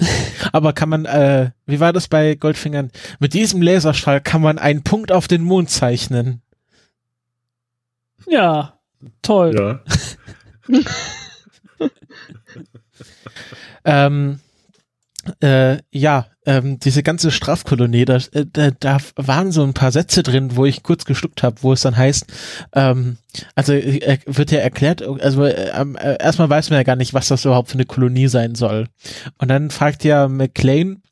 [0.52, 2.90] Aber kann man, äh, wie war das bei Goldfingern?
[3.20, 6.42] Mit diesem Laserstrahl kann man einen Punkt auf den Mond zeichnen.
[8.26, 8.77] Ja,
[9.22, 9.54] Toll.
[9.56, 9.80] Ja.
[13.84, 14.40] ähm,
[15.40, 20.22] äh, ja, ähm, diese ganze Strafkolonie, da, äh, da, da waren so ein paar Sätze
[20.22, 22.26] drin, wo ich kurz geschluckt habe, wo es dann heißt,
[22.72, 23.18] ähm,
[23.54, 27.28] also äh, wird ja erklärt, also äh, äh, erstmal weiß man ja gar nicht, was
[27.28, 28.88] das überhaupt für eine Kolonie sein soll.
[29.38, 31.02] Und dann fragt ja McLean,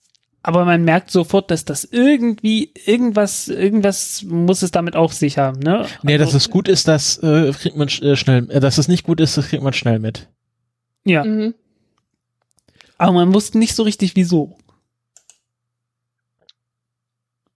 [0.46, 5.58] aber man merkt sofort, dass das irgendwie, irgendwas, irgendwas muss es damit auf sich haben,
[5.58, 5.86] ne?
[6.04, 8.86] Nee, dass also es gut ist, das äh, kriegt man äh, schnell, äh, dass es
[8.86, 10.28] nicht gut ist, das kriegt man schnell mit.
[11.02, 11.24] Ja.
[11.24, 11.54] Mhm.
[12.96, 14.56] Aber man wusste nicht so richtig, wieso.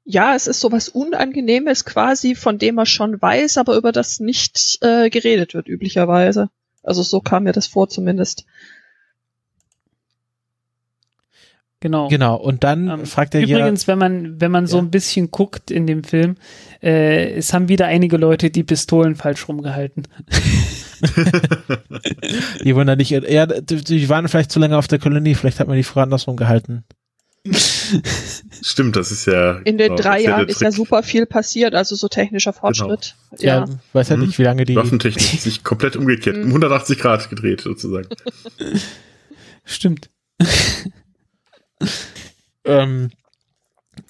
[0.05, 4.79] Ja, es ist sowas Unangenehmes quasi, von dem man schon weiß, aber über das nicht
[4.81, 6.50] äh, geredet wird, üblicherweise.
[6.83, 8.46] Also so kam mir das vor zumindest.
[11.80, 12.08] Genau.
[12.08, 12.36] Genau.
[12.36, 14.68] Und dann ähm, fragt er Übrigens, wenn man, wenn man ja.
[14.68, 16.36] so ein bisschen guckt in dem Film,
[16.82, 20.06] äh, es haben wieder einige Leute die Pistolen falsch rumgehalten.
[22.62, 25.68] die wurden da nicht, ja, die waren vielleicht zu lange auf der Kolonie, vielleicht hat
[25.68, 26.84] man die Frau andersrum gehalten.
[28.62, 29.52] Stimmt, das ist ja.
[29.60, 32.60] In den genau, drei Jahren ist ja super viel passiert, also so technischer genau.
[32.60, 33.16] Fortschritt.
[33.30, 33.42] Genau.
[33.42, 34.76] Ja, ja, weiß ja nicht, wie lange die.
[34.76, 38.08] Waffentechnik sich komplett umgekehrt, 180 Grad gedreht sozusagen.
[39.64, 40.10] Stimmt.
[42.64, 43.10] ähm,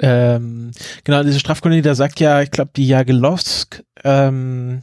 [0.00, 0.70] ähm,
[1.04, 4.83] genau, diese Strafkolonie, da sagt ja, ich glaube, die Jagelowsk, ähm,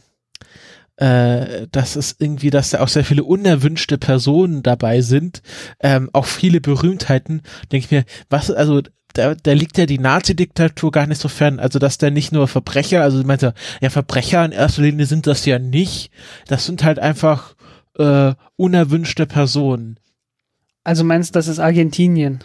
[0.98, 5.42] äh, dass es irgendwie, dass da auch sehr viele unerwünschte Personen dabei sind,
[5.80, 8.82] ähm, auch viele Berühmtheiten, denke ich mir, was, also
[9.14, 11.60] da, da liegt ja die Nazi-Diktatur gar nicht so fern.
[11.60, 15.46] Also, dass da nicht nur Verbrecher, also meinte, ja, Verbrecher in erster Linie sind das
[15.46, 16.12] ja nicht.
[16.48, 17.56] Das sind halt einfach
[17.98, 20.00] äh, unerwünschte Personen.
[20.84, 22.44] Also meinst du, das ist Argentinien?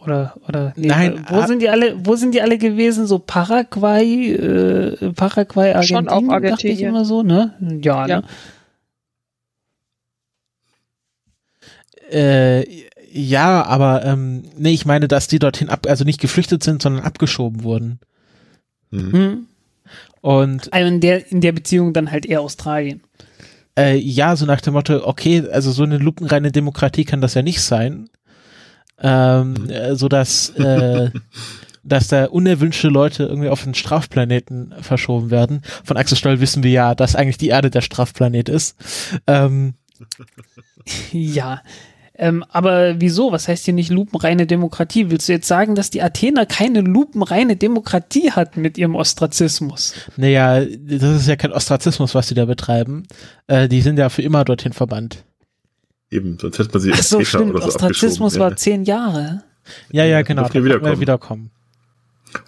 [0.00, 3.06] Oder, oder nee, Nein, wo sind die alle, wo sind die alle gewesen?
[3.06, 6.50] So Paraguay, äh, Paraguay, Argentinien, Schon auch Argentinien.
[6.50, 7.54] dachte ich immer so, ne?
[7.82, 8.20] Ja, ja.
[8.20, 8.24] ne?
[12.10, 12.64] Äh,
[13.10, 17.04] ja, aber ähm, nee, ich meine, dass die dorthin ab, also nicht geflüchtet sind, sondern
[17.04, 17.98] abgeschoben wurden.
[18.90, 19.12] Mhm.
[19.12, 19.46] Hm.
[20.20, 23.02] Und also in der in der Beziehung dann halt eher Australien.
[23.76, 27.42] Äh, ja, so nach dem Motto, okay, also so eine lupenreine Demokratie kann das ja
[27.42, 28.08] nicht sein
[29.00, 31.10] ähm, äh, so dass äh,
[31.88, 35.62] dass da unerwünschte Leute irgendwie auf den Strafplaneten verschoben werden.
[35.84, 38.76] Von Axel Stoll wissen wir ja, dass eigentlich die Erde der Strafplanet ist.
[39.26, 39.74] Ähm,
[41.12, 41.62] ja.
[42.20, 43.30] Ähm, aber wieso?
[43.30, 45.08] Was heißt hier nicht lupenreine Demokratie?
[45.08, 49.94] Willst du jetzt sagen, dass die Athener keine lupenreine Demokratie hatten mit ihrem Ostrazismus?
[50.16, 53.04] Naja, das ist ja kein Ostrazismus, was sie da betreiben.
[53.46, 55.24] Äh, die sind ja für immer dorthin verbannt.
[56.10, 57.50] Eben, sonst hätte man sie Ach so, stimmt.
[57.50, 59.42] oder so Ostrazismus war zehn Jahre.
[59.90, 60.42] Ja, ja, genau.
[60.42, 61.00] Durften wiederkommen.
[61.00, 61.50] wiederkommen.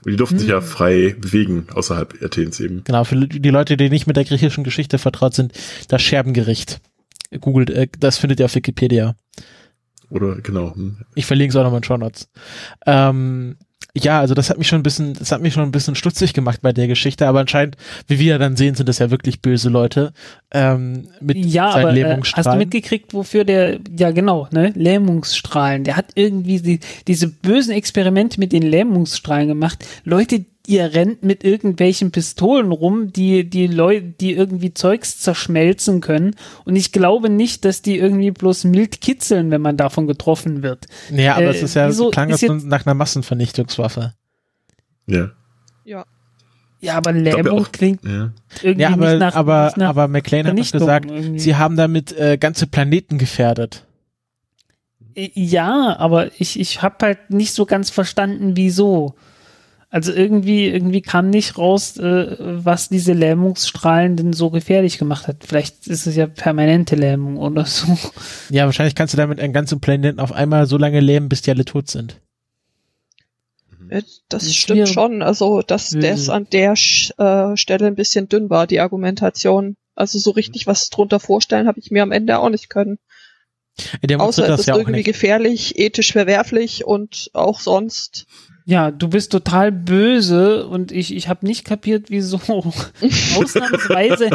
[0.05, 0.41] Und die durften hm.
[0.41, 0.63] sich ja hm.
[0.63, 2.85] frei bewegen außerhalb Athens eben.
[2.85, 5.53] Genau, für die Leute, die nicht mit der griechischen Geschichte vertraut sind,
[5.89, 6.81] das Scherbengericht.
[7.41, 9.15] Googelt, äh, das findet ihr auf Wikipedia.
[10.11, 10.75] Oder genau.
[10.75, 10.99] Hm.
[11.15, 12.29] Ich verlinke es auch nochmal in Show Notes.
[12.87, 13.57] Ähm,
[13.97, 16.33] ja, also das hat mich schon ein bisschen, das hat mich schon ein bisschen stutzig
[16.33, 17.77] gemacht bei der Geschichte, aber anscheinend,
[18.07, 20.13] wie wir dann sehen, sind das ja wirklich böse Leute
[20.53, 22.47] ähm, mit ja, seinen aber, Lähmungsstrahlen.
[22.47, 27.29] Äh, hast du mitgekriegt, wofür der, ja genau, ne, Lähmungsstrahlen, der hat irgendwie die, diese
[27.29, 29.85] bösen Experimente mit den Lähmungsstrahlen gemacht.
[30.05, 36.37] Leute, ihr rennt mit irgendwelchen Pistolen rum, die die Leute, die irgendwie Zeugs zerschmelzen können.
[36.65, 40.87] Und ich glaube nicht, dass die irgendwie bloß mild kitzeln, wenn man davon getroffen wird.
[41.11, 44.15] Ja, aber äh, es ist ja wieso, klang ist jetzt, nach einer Massenvernichtungswaffe.
[45.07, 45.31] Ja.
[45.85, 46.05] Ja.
[46.83, 48.33] Ja, aber Lähmung klingt ja.
[48.63, 51.39] irgendwie ja, aber, nicht nach, aber, nicht nach aber McLean hat doch gesagt, irgendwie.
[51.39, 53.85] sie haben damit äh, ganze Planeten gefährdet.
[55.15, 59.15] Äh, ja, aber ich, ich habe halt nicht so ganz verstanden, wieso.
[59.93, 65.39] Also irgendwie, irgendwie kam nicht raus, äh, was diese Lähmungsstrahlen denn so gefährlich gemacht hat.
[65.45, 67.99] Vielleicht ist es ja permanente Lähmung oder so.
[68.51, 71.51] Ja, wahrscheinlich kannst du damit einen ganzen Planeten auf einmal so lange lähmen, bis die
[71.51, 72.21] alle tot sind.
[73.89, 75.23] Äh, das, das stimmt schon.
[75.23, 76.03] Also, dass mhm.
[76.03, 79.77] das an der äh, Stelle ein bisschen dünn war, die Argumentation.
[79.97, 82.99] Also so richtig was drunter vorstellen habe ich mir am Ende auch nicht können.
[84.03, 88.27] Der Außer es ist ja irgendwie gefährlich, ethisch verwerflich und auch sonst
[88.71, 92.37] ja, du bist total böse und ich, ich habe nicht kapiert, wieso.
[93.37, 94.31] ausnahmsweise,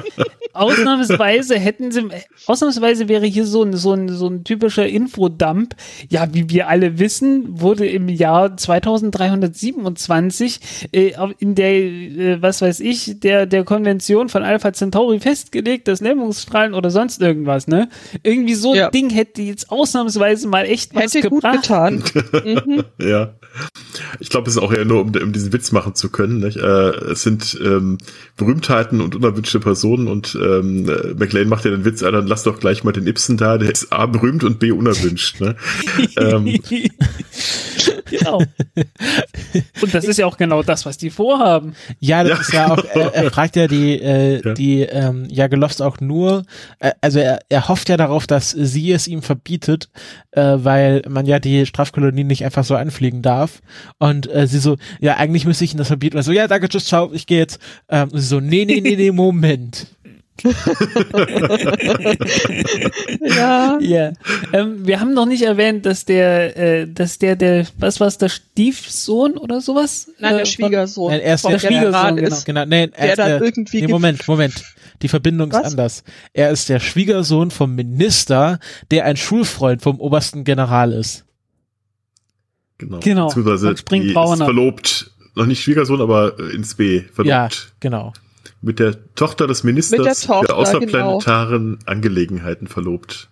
[0.52, 2.10] ausnahmsweise hätten sie,
[2.46, 5.78] ausnahmsweise wäre hier so ein, so ein, so ein typischer Infodump.
[6.10, 10.60] Ja, wie wir alle wissen, wurde im Jahr 2327
[10.92, 16.02] äh, in der, äh, was weiß ich, der, der Konvention von Alpha Centauri festgelegt, dass
[16.02, 17.88] Lähmungsstrahlen oder sonst irgendwas, ne?
[18.22, 18.88] Irgendwie so ja.
[18.88, 21.54] ein Ding hätte jetzt ausnahmsweise mal echt was hätte gebracht.
[21.54, 22.04] gut getan.
[22.66, 22.84] mhm.
[23.00, 23.34] Ja.
[24.20, 26.44] Ich glaube, es ist auch eher nur, um, um, diesen Witz machen zu können.
[26.44, 26.58] Äh,
[27.12, 27.98] es sind ähm,
[28.38, 30.84] Berühmtheiten und unerwünschte Personen und ähm,
[31.18, 33.72] McLean macht ja den Witz, ah, dann lass doch gleich mal den Ibsen da, der
[33.72, 35.42] ist A berühmt und B unerwünscht.
[35.42, 35.56] Ne?
[36.18, 36.60] ähm.
[38.18, 38.42] Genau.
[39.82, 41.76] Und das ist ja auch genau das, was die vorhaben.
[42.00, 44.54] Ja, das ja, ist ja auch, er, er, fragt ja die, äh, ja.
[44.54, 46.46] die ähm, Jagelovs auch nur,
[46.80, 49.90] äh, also er, er hofft ja darauf, dass sie es ihm verbietet,
[50.32, 53.62] äh, weil man ja die Strafkolonie nicht einfach so anfliegen darf.
[54.00, 56.18] Und äh, sie so, ja, eigentlich müsste ich ihn das verbieten.
[56.18, 57.60] Also, ja, danke, tschüss, ciao, ich gehe jetzt.
[57.90, 59.88] Ähm, und sie so, nee, nee, nee, nee, Moment.
[63.22, 63.80] Ja.
[63.80, 64.12] ja.
[64.52, 68.18] Ähm, wir haben noch nicht erwähnt, dass der, äh, dass der, der, was war es,
[68.18, 70.12] der Stiefsohn oder sowas?
[70.20, 71.12] Nein, der äh, Schwiegersohn.
[71.12, 72.38] Nein, er ist der Schwiegersohn, genau.
[72.46, 72.66] genau.
[72.66, 74.66] Nee, er der dann der, irgendwie nee, Moment, Moment.
[75.02, 75.60] Die Verbindung was?
[75.62, 76.04] ist anders.
[76.34, 78.60] Er ist der Schwiegersohn vom Minister,
[78.92, 81.24] der ein Schulfreund vom obersten General ist.
[82.78, 83.00] Genau.
[83.00, 83.28] genau.
[83.28, 87.30] Beziehungsweise die ist verlobt, noch nicht Schwiegersohn, aber ins B verlobt.
[87.30, 87.48] Ja,
[87.80, 88.12] genau
[88.66, 91.86] mit der Tochter des Ministers der Tochter, für außerplanetaren genau.
[91.86, 93.30] Angelegenheiten verlobt.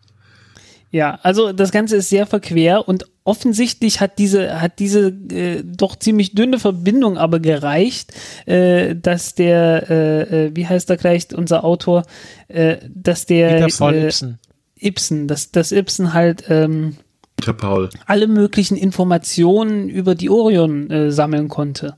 [0.91, 5.95] Ja, also das Ganze ist sehr verquer und offensichtlich hat diese hat diese äh, doch
[5.95, 8.13] ziemlich dünne Verbindung aber gereicht,
[8.45, 12.03] äh, dass der äh, äh wie heißt da gleich unser Autor,
[12.47, 14.39] äh, dass der Peter Paul äh, Ibsen.
[14.79, 16.97] Ibsen, dass dass Ibsen halt ähm,
[17.37, 17.89] Peter Paul.
[18.05, 21.95] alle möglichen Informationen über die Orion äh, sammeln konnte.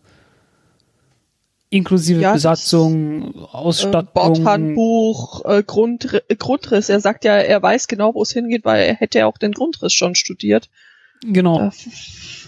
[1.69, 4.13] Inklusive Ja, Besatzung, Äh, Ausstattung.
[4.13, 6.89] Bordhandbuch, äh, Grundri Grundriss.
[6.89, 9.51] Er sagt ja, er weiß genau, wo es hingeht, weil er hätte ja auch den
[9.51, 10.69] Grundriss schon studiert.
[11.23, 11.57] Genau.
[11.57, 11.71] Da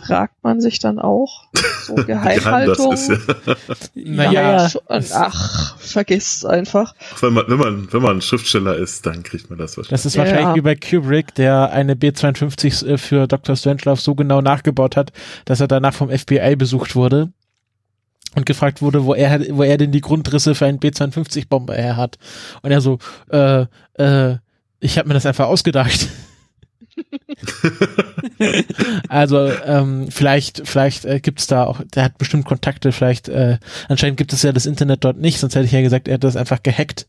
[0.04, 1.46] fragt man sich dann auch,
[1.84, 2.92] so geheim Geheimhaltung.
[2.92, 3.56] das ist, ja.
[3.96, 4.70] Naja, Ja.
[4.70, 6.94] schon- ach, vergiss einfach.
[7.16, 9.90] Auch wenn man, wenn man, wenn man Schriftsteller ist, dann kriegt man das wahrscheinlich.
[9.90, 10.24] Das ist Ja.
[10.26, 13.56] wahrscheinlich wie bei Kubrick, der eine B-52 äh, für Dr.
[13.56, 15.12] Strangelove so genau nachgebaut hat,
[15.46, 17.32] dass er danach vom FBI besucht wurde
[18.38, 22.20] und gefragt wurde, wo er, wo er denn die Grundrisse für einen B-52-Bomber her hat.
[22.62, 23.00] Und er so,
[23.32, 23.66] äh,
[23.96, 24.38] äh,
[24.80, 26.08] ich habe mir das einfach ausgedacht.
[29.10, 33.58] also ähm, vielleicht, vielleicht äh, gibt's da auch, der hat bestimmt Kontakte, vielleicht, äh,
[33.90, 36.24] anscheinend gibt es ja das Internet dort nicht, sonst hätte ich ja gesagt, er hat
[36.24, 37.08] das einfach gehackt.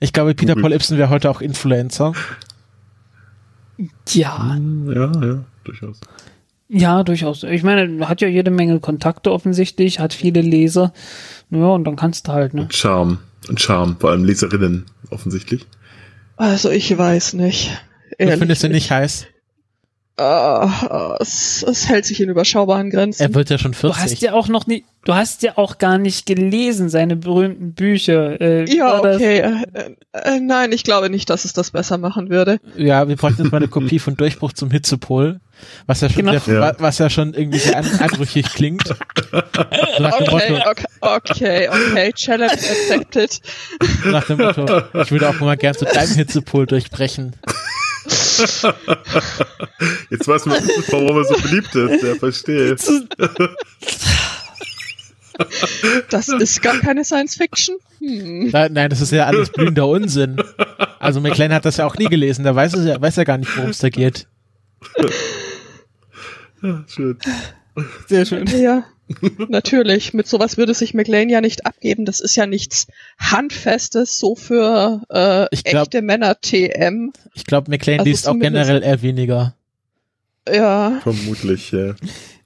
[0.00, 0.54] Ich glaube, Peter.
[0.54, 2.14] Paul Ibsen wäre heute auch Influencer.
[4.08, 6.00] Ja, ja, ja, durchaus.
[6.72, 7.42] Ja, durchaus.
[7.42, 10.92] Ich meine, hat ja jede Menge Kontakte offensichtlich, hat viele Leser.
[11.50, 12.62] Ja, und dann kannst du halt, ne?
[12.62, 13.18] Und Charme.
[13.48, 15.66] Und Charme, vor allem Leserinnen offensichtlich.
[16.36, 17.70] Also ich weiß nicht.
[18.10, 19.26] Du Ehrlich findest ihn nicht heiß?
[20.20, 23.22] Ah, es, es hält sich in überschaubaren Grenzen.
[23.22, 24.20] Er wird ja schon Du hast 40.
[24.20, 28.38] ja auch noch nie, du hast ja auch gar nicht gelesen, seine berühmten Bücher.
[28.40, 29.38] Äh, ja, okay.
[29.40, 32.58] Äh, äh, nein, ich glaube nicht, dass es das besser machen würde.
[32.76, 35.40] Ja, wir bräuchten jetzt mal eine Kopie von Durchbruch zum Hitzepol,
[35.86, 36.38] was ja schon, Genau.
[36.38, 36.60] sehr, Ja.
[36.60, 38.86] wa- was ja schon irgendwie sehr an, anrüchig klingt.
[38.88, 38.94] So
[40.02, 42.12] nach, dem Okay, Motto, okay, okay, okay.
[42.12, 43.40] Challenge accepted.
[44.06, 44.66] nach dem Motto,
[45.00, 47.34] ich würde auch mal gern zu deinem Hitzepol durchbrechen.
[50.10, 52.02] Jetzt weiß man, warum er so beliebt ist.
[52.02, 52.76] Ja, verstehe.
[56.10, 57.76] Das ist gar keine Science Fiction.
[57.98, 58.50] Hm.
[58.50, 60.42] Nein, nein, das ist ja alles blühender Unsinn.
[60.98, 63.56] Also McLean hat das ja auch nie gelesen, da weiß, ja, weiß er gar nicht,
[63.56, 64.26] worum es da geht.
[66.62, 67.18] Ja, schön.
[68.08, 68.46] Sehr schön.
[68.46, 68.84] Ja,
[69.48, 70.14] natürlich.
[70.14, 72.04] Mit sowas würde sich McLean ja nicht abgeben.
[72.04, 72.86] Das ist ja nichts
[73.18, 77.12] Handfestes, so für äh, Ich glaub- echte Männer-TM.
[77.34, 79.54] Ich glaube, McLean Also liest auch generell eher weniger.
[80.52, 81.94] Ja, Vermutlich, ja.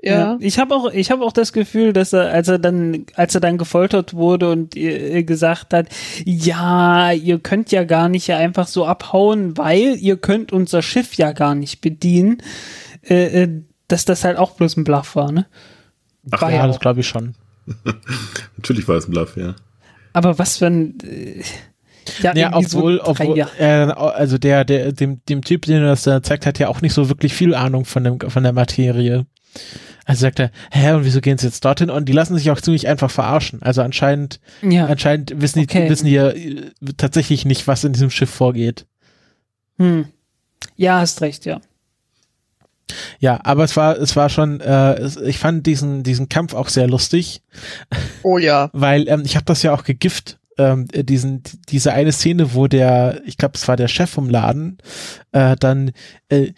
[0.03, 0.37] ja.
[0.41, 3.41] Ich habe auch, ich habe auch das Gefühl, dass er, als er dann, als er
[3.41, 5.87] dann gefoltert wurde und äh, gesagt hat,
[6.25, 11.15] ja, ihr könnt ja gar nicht ja einfach so abhauen, weil ihr könnt unser Schiff
[11.15, 12.39] ja gar nicht bedienen,
[13.09, 13.49] äh, äh,
[13.95, 15.47] dass das halt auch bloß ein Bluff war, ne?
[16.33, 17.37] Ach, War Ja, ja das glaube ich schon.
[18.57, 19.55] Natürlich war es ein Bluff, ja.
[20.13, 21.43] Aber was für ein, äh,
[22.21, 25.91] ja, Ja, irgendwie so obwohl, obwohl, äh, also der, der, dem, dem Typ, den er
[25.91, 28.53] das da zeigt, hat ja auch nicht so wirklich viel Ahnung von dem, von der
[28.53, 29.27] Materie.
[30.07, 31.89] Also sagt er, hä, und wieso gehen sie jetzt dorthin?
[31.89, 33.63] Und die lassen sich auch ziemlich einfach verarschen.
[33.63, 35.89] Also anscheinend, ja, anscheinend wissen die, Okay.
[35.89, 38.87] wissen die ja äh, tatsächlich nicht, was in diesem Schiff vorgeht.
[39.79, 40.07] hm.
[40.77, 41.61] ja, hast recht, ja.
[43.19, 46.87] Ja, aber es war, es war schon, äh, ich fand diesen, diesen Kampf auch sehr
[46.87, 47.43] lustig,
[48.23, 48.71] Oh ja.
[48.73, 52.67] weil ähm, ich habe das ja auch gegift, ähm, äh, diesen, diese eine Szene, wo
[52.67, 54.79] der, ich glaube, es war der Chef vom Laden,
[55.33, 55.93] äh, dann,
[56.29, 56.53] äh,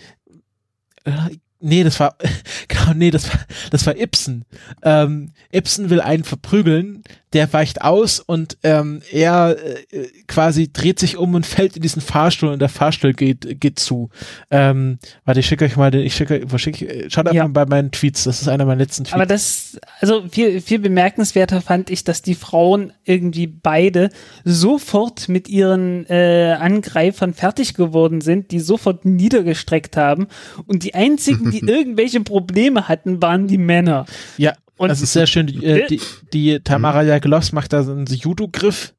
[1.04, 1.12] äh,
[1.60, 2.16] nee, das war,
[2.68, 4.44] genau, nee, das war, das war Ibsen.
[4.82, 7.02] Ähm, Ibsen will einen verprügeln,
[7.32, 9.56] der weicht aus und ähm, er
[9.90, 13.78] äh, quasi dreht sich um und fällt in diesen Fahrstuhl und der Fahrstuhl geht, geht
[13.78, 14.10] zu.
[14.50, 17.48] Ähm, warte, ich schicke euch mal den, ich schicke, wo schicke ich, schaut einfach Ja.
[17.48, 19.14] mal bei meinen Tweets, das ist einer meiner letzten Tweets.
[19.14, 24.10] Aber das, also viel, viel bemerkenswerter fand ich, dass die Frauen irgendwie beide
[24.44, 30.28] sofort mit ihren äh, Angreifern fertig geworden sind, die sofort niedergestreckt haben.
[30.66, 34.06] Und die einzigen, die irgendwelche Probleme hatten, waren die Männer.
[34.38, 35.46] Ja, Und- das ist sehr schön.
[35.46, 36.00] Die, äh, die,
[36.32, 38.94] die Tamara Jagelos macht da so einen Judo-Griff,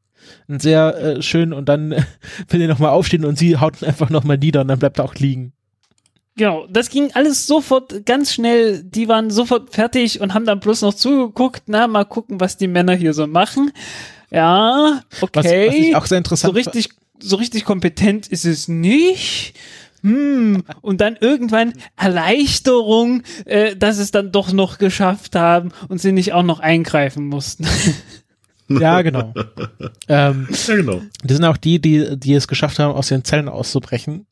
[0.48, 2.02] einen sehr äh, schön und dann äh,
[2.50, 5.06] will er nochmal aufstehen und sie haut ihn einfach nochmal nieder und dann bleibt er
[5.06, 5.54] auch liegen.
[6.36, 8.84] Genau, das ging alles sofort ganz schnell.
[8.84, 11.64] Die waren sofort fertig und haben dann bloß noch zugeguckt.
[11.66, 13.72] Na, mal gucken, was die Männer hier so machen.
[14.30, 15.68] Ja, Was, okay.
[15.68, 19.54] was ich auch sehr so interessant richtig, so richtig kompetent ist es nicht.
[20.02, 20.64] Hm.
[20.82, 26.34] Und dann irgendwann Erleichterung, äh, dass es dann doch noch geschafft haben und sie nicht
[26.34, 27.66] auch noch eingreifen mussten.
[28.70, 29.34] Ja, genau.
[30.10, 31.02] ähm, Ja, genau.
[31.24, 34.26] das sind auch die, die, die es geschafft haben, aus ihren Zellen auszubrechen.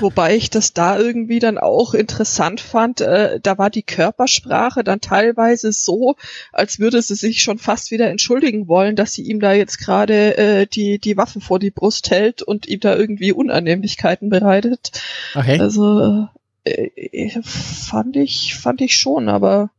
[0.00, 5.00] Wobei ich das da irgendwie dann auch interessant fand, äh, da war die Körpersprache dann
[5.00, 6.16] teilweise so,
[6.52, 10.36] als würde sie sich schon fast wieder entschuldigen wollen, dass sie ihm da jetzt gerade
[10.36, 14.92] äh, die, die Waffe vor die Brust hält und ihm da irgendwie Unannehmlichkeiten bereitet.
[15.34, 15.58] Okay.
[15.58, 16.28] Also
[16.64, 19.70] äh, äh, fand ich, fand ich schon, aber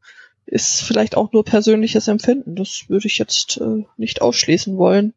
[0.46, 2.56] ist vielleicht auch nur persönliches Empfinden.
[2.56, 5.14] Das würde ich jetzt äh, nicht ausschließen wollen.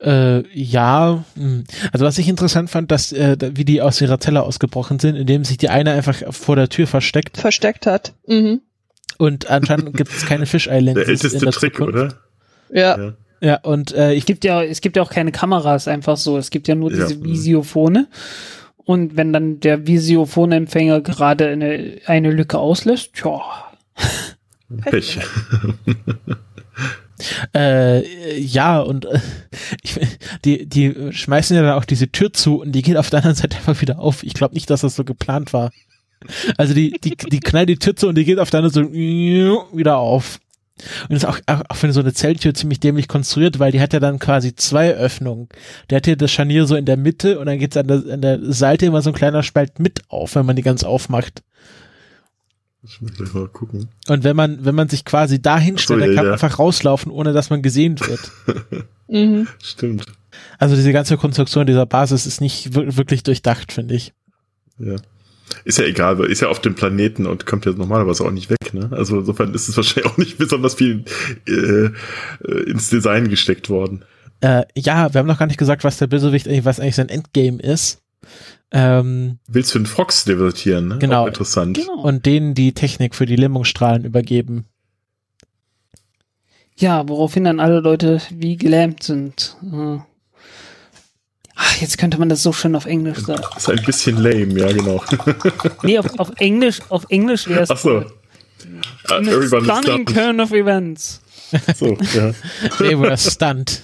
[0.00, 1.64] Äh, ja, hm.
[1.92, 5.44] also was ich interessant fand, dass äh, wie die aus ihrer Zelle ausgebrochen sind, indem
[5.44, 7.38] sich die eine einfach vor der Tür versteckt.
[7.38, 8.12] Versteckt hat.
[8.26, 8.60] Mhm.
[9.18, 11.00] Und anscheinend gibt es keine Fish Islands.
[11.00, 11.94] Der älteste in der Trick, Zukunft.
[11.94, 12.14] oder?
[12.70, 12.98] Ja.
[12.98, 13.12] ja.
[13.40, 16.38] Ja, und äh, ich gibt ja, es gibt ja auch keine Kameras einfach so.
[16.38, 17.22] Es gibt ja nur diese ja.
[17.22, 18.06] Visiophone.
[18.76, 23.42] Und wenn dann der Visiophonempfänger gerade eine, eine Lücke auslässt, tja.
[24.82, 25.18] Pech.
[27.54, 29.20] äh, ja, und äh,
[29.82, 30.00] ich,
[30.44, 33.36] die, die schmeißen ja dann auch diese Tür zu und die geht auf der anderen
[33.36, 34.22] Seite einfach wieder auf.
[34.22, 35.70] Ich glaube nicht, dass das so geplant war.
[36.56, 38.92] Also die, die, die knallt die Tür zu und die geht auf der anderen Seite
[38.92, 40.40] wieder auf.
[41.08, 43.92] Und ist auch, auch, auch für so eine Zelltür ziemlich dämlich konstruiert, weil die hat
[43.92, 45.48] ja dann quasi zwei Öffnungen.
[45.88, 48.20] Der hat hier das Scharnier so in der Mitte und dann geht's an der, an
[48.20, 51.42] der Seite immer so ein kleiner Spalt mit auf, wenn man die ganz aufmacht.
[52.86, 53.88] Ich muss gleich mal gucken.
[54.08, 57.10] Und wenn man, wenn man sich quasi da hinstellt, so, dann kann man einfach rauslaufen,
[57.10, 58.30] ohne dass man gesehen wird.
[59.08, 59.48] mhm.
[59.62, 60.06] Stimmt.
[60.58, 64.12] Also diese ganze Konstruktion dieser Basis ist nicht wirklich durchdacht, finde ich.
[64.78, 64.96] Ja.
[65.64, 68.74] Ist ja egal, ist ja auf dem Planeten und kommt ja normalerweise auch nicht weg,
[68.74, 68.88] ne?
[68.92, 71.04] Also insofern ist es wahrscheinlich auch nicht besonders viel
[71.46, 71.90] äh, äh,
[72.66, 74.04] ins Design gesteckt worden.
[74.40, 77.08] Äh, ja, wir haben noch gar nicht gesagt, was der Bösewicht eigentlich, was eigentlich sein
[77.08, 78.02] Endgame ist.
[78.76, 80.98] Ähm, Willst du einen Fox divertieren, ne?
[80.98, 81.22] Genau.
[81.22, 81.76] Auch interessant.
[81.76, 82.00] Genau.
[82.02, 84.66] Und denen die Technik für die Lähmungsstrahlen übergeben.
[86.76, 89.56] Ja, woraufhin dann alle Leute wie gelähmt sind.
[89.62, 89.98] Äh.
[91.54, 93.42] Ach, jetzt könnte man das so schön auf Englisch sagen.
[93.54, 95.00] Das ist ein bisschen lame, ja, genau.
[95.84, 97.70] nee, auf, auf Englisch, auf Englisch wäre es.
[97.70, 98.04] Ach so.
[99.08, 101.20] Uh, stunning turn of events.
[101.76, 102.32] So, ja.
[102.78, 103.80] They were stunned.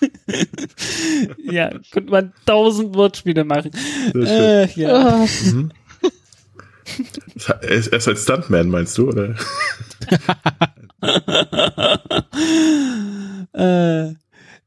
[1.50, 3.70] ja, könnte man tausend Wortspiele machen.
[4.14, 5.26] Äh, ja.
[5.44, 5.72] Mhm.
[7.46, 9.36] Er ist, er ist ein Stuntman, meinst du, oder?
[14.10, 14.14] äh,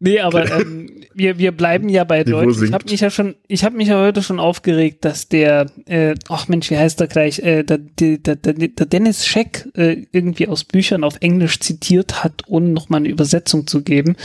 [0.05, 2.61] Nee, aber ähm, wir, wir bleiben ja bei Deutsch.
[2.61, 6.15] Ich habe mich ja schon, ich habe mich ja heute schon aufgeregt, dass der, äh,
[6.27, 10.49] ach Mensch, wie heißt der gleich, äh, der, der, der, der Dennis Scheck äh, irgendwie
[10.49, 14.17] aus Büchern auf Englisch zitiert hat, ohne nochmal eine Übersetzung zu geben.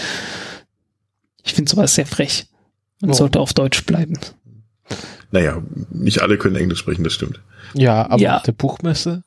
[1.44, 2.46] Ich finde sowas sehr frech.
[3.00, 3.14] Man oh.
[3.14, 4.18] sollte auf Deutsch bleiben.
[5.30, 7.40] Naja, nicht alle können Englisch sprechen, das stimmt.
[7.74, 8.40] Ja, aber ja.
[8.40, 9.22] der Buchmesse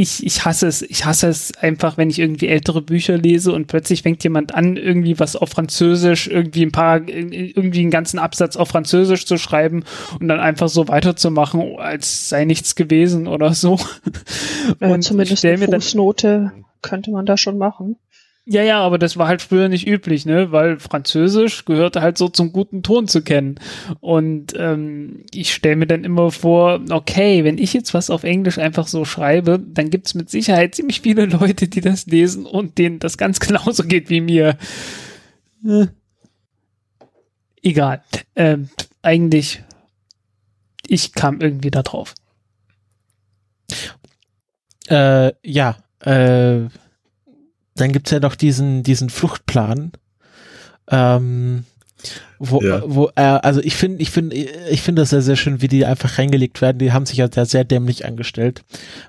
[0.00, 0.82] ich, ich hasse es.
[0.82, 4.76] Ich hasse es einfach, wenn ich irgendwie ältere Bücher lese und plötzlich fängt jemand an,
[4.76, 9.84] irgendwie was auf Französisch, irgendwie ein paar, irgendwie einen ganzen Absatz auf Französisch zu schreiben
[10.18, 13.78] und dann einfach so weiterzumachen, als sei nichts gewesen oder so.
[14.80, 16.52] Ja, und zumindest eine Fußnote
[16.82, 17.96] könnte man da schon machen.
[18.46, 20.50] Ja, ja, aber das war halt früher nicht üblich, ne?
[20.50, 23.60] Weil Französisch gehörte halt so zum guten Ton zu kennen.
[24.00, 28.58] Und ähm, ich stelle mir dann immer vor, okay, wenn ich jetzt was auf Englisch
[28.58, 32.98] einfach so schreibe, dann gibt's mit Sicherheit ziemlich viele Leute, die das lesen und denen
[32.98, 34.56] das ganz genauso geht wie mir.
[35.64, 35.86] Äh.
[37.62, 38.02] Egal.
[38.36, 38.70] Ähm,
[39.02, 39.62] eigentlich,
[40.86, 42.14] ich kam irgendwie da drauf.
[44.88, 46.68] Äh, ja, äh
[47.80, 49.92] dann gibt's ja noch diesen, diesen Fluchtplan.
[50.90, 51.64] Ähm,
[52.38, 52.82] wo, ja.
[52.86, 55.84] wo äh, also ich finde, ich finde, ich finde das sehr, sehr schön, wie die
[55.84, 56.78] einfach reingelegt werden.
[56.78, 58.62] Die haben sich ja sehr, sehr dämlich angestellt.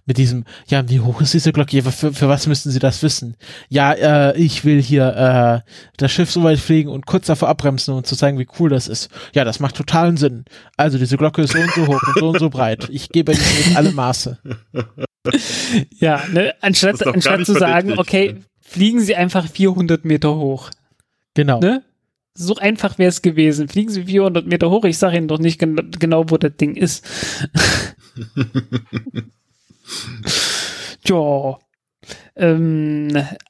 [0.05, 1.81] Mit diesem, ja, wie hoch ist diese Glocke?
[1.81, 3.37] Für, für was müssten sie das wissen?
[3.69, 7.93] Ja, äh, ich will hier äh, das Schiff so weit fliegen und kurz davor abbremsen
[7.93, 9.09] und zu zeigen, wie cool das ist.
[9.33, 10.43] Ja, das macht totalen Sinn.
[10.75, 12.89] Also diese Glocke ist so und so hoch und so und so breit.
[12.91, 14.39] Ich gebe Ihnen alle Maße.
[15.99, 18.37] Ja, ne, anstatt, anstatt zu sagen, okay,
[18.71, 20.69] fliegen Sie einfach 400 Meter hoch.
[21.33, 21.59] Genau.
[21.59, 21.83] Ne?
[22.33, 23.67] So einfach wäre es gewesen.
[23.67, 24.85] Fliegen Sie 400 Meter hoch.
[24.85, 27.05] Ich sage Ihnen doch nicht gen genau, wo das Ding ist.
[31.03, 31.59] Tja.
[32.37, 33.09] Ähm,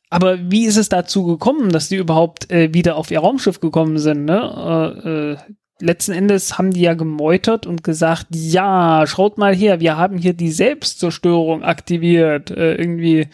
[0.09, 3.99] aber wie ist es dazu gekommen, dass die überhaupt äh, wieder auf ihr Raumschiff gekommen
[3.99, 4.25] sind?
[4.25, 4.95] Ne?
[5.05, 5.37] Äh, äh,
[5.81, 10.33] letzten Endes haben die ja gemeutert und gesagt, ja, schaut mal her, wir haben hier
[10.33, 12.51] die Selbstzerstörung aktiviert.
[12.51, 13.27] Äh, irgendwie,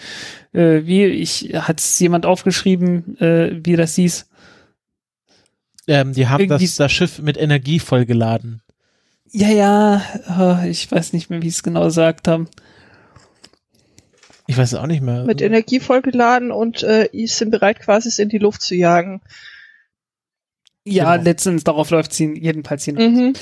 [0.53, 4.27] äh, wie, ich, hat es jemand aufgeschrieben, äh, wie das hieß?
[5.87, 8.61] Ähm, die haben das, das Schiff mit Energie vollgeladen.
[9.31, 10.01] Ja, ja,
[10.39, 12.47] oh, ich weiß nicht mehr, wie es genau gesagt haben.
[14.47, 15.25] Ich weiß es auch nicht mehr.
[15.25, 19.21] Mit Energie vollgeladen und äh, sind bereit, quasi es in die Luft zu jagen.
[20.89, 21.23] Ja, genau.
[21.23, 22.95] letztens darauf läuft sie jedenfalls hin.
[22.95, 23.33] Mhm.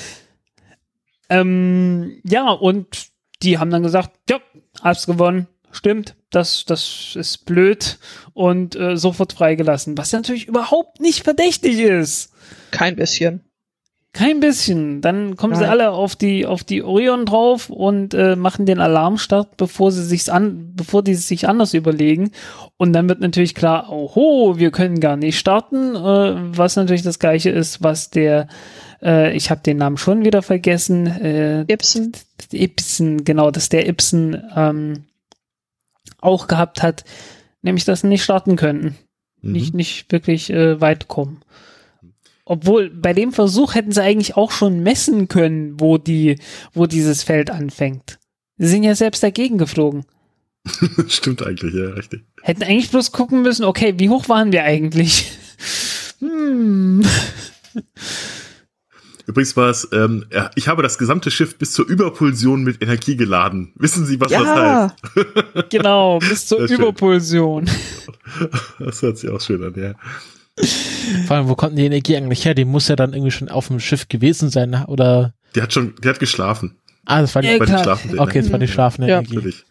[1.28, 3.08] Ähm, ja, und
[3.42, 4.40] die haben dann gesagt, ja,
[4.82, 7.98] hab's gewonnen, stimmt, das, das ist blöd
[8.32, 12.32] und äh, sofort freigelassen, was natürlich überhaupt nicht verdächtig ist.
[12.70, 13.44] Kein bisschen.
[14.16, 15.02] Kein bisschen.
[15.02, 15.60] Dann kommen Nein.
[15.60, 20.02] sie alle auf die auf die Orion drauf und äh, machen den Alarmstart, bevor sie
[20.02, 22.30] sich an, bevor die sich anders überlegen.
[22.78, 27.18] Und dann wird natürlich klar, oho, wir können gar nicht starten, äh, was natürlich das
[27.18, 28.48] gleiche ist, was der
[29.02, 31.06] äh, ich habe den Namen schon wieder vergessen.
[31.06, 32.12] Äh, Ibsen.
[32.52, 35.04] Ibsen, genau, dass der Ibsen ähm,
[36.22, 37.04] auch gehabt hat,
[37.60, 38.96] nämlich dass sie nicht starten könnten.
[39.42, 39.52] Mhm.
[39.52, 41.42] Nicht, nicht wirklich äh, weit kommen.
[42.48, 46.38] Obwohl, bei dem Versuch hätten sie eigentlich auch schon messen können, wo die,
[46.72, 48.20] wo dieses Feld anfängt.
[48.56, 50.06] Sie sind ja selbst dagegen geflogen.
[51.08, 52.24] Stimmt eigentlich, ja, richtig.
[52.42, 55.32] Hätten eigentlich bloß gucken müssen, okay, wie hoch waren wir eigentlich?
[56.20, 57.04] hm.
[59.26, 63.16] Übrigens war es, ähm, ja, ich habe das gesamte Schiff bis zur Überpulsion mit Energie
[63.16, 63.72] geladen.
[63.74, 65.70] Wissen Sie, was ja, das heißt?
[65.70, 67.68] genau, bis zur Überpulsion.
[68.78, 69.94] Das hört sich auch schön an, ja.
[71.26, 72.54] Vor allem, wo kommt die Energie eigentlich her?
[72.54, 75.34] Die muss ja dann irgendwie schon auf dem Schiff gewesen sein, oder?
[75.54, 76.76] Die hat schon, die hat geschlafen.
[77.04, 79.18] Ah, das war die, ja, die schlafende Okay, das war die schlafende ja.
[79.18, 79.34] Energie.
[79.36, 79.64] Natürlich.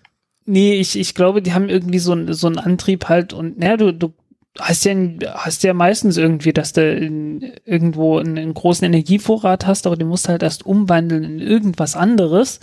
[0.45, 3.91] Nee, ich, ich glaube, die haben irgendwie so, so einen Antrieb halt und, naja, du,
[3.91, 4.13] du
[4.59, 4.95] hast ja,
[5.33, 10.07] hast ja meistens irgendwie, dass du in, irgendwo einen, einen, großen Energievorrat hast, aber den
[10.07, 12.59] musst du halt erst umwandeln in irgendwas anderes,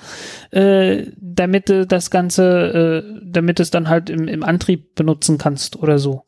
[0.53, 5.77] äh, damit du das Ganze, äh, damit es dann halt im, im Antrieb benutzen kannst
[5.77, 6.25] oder so.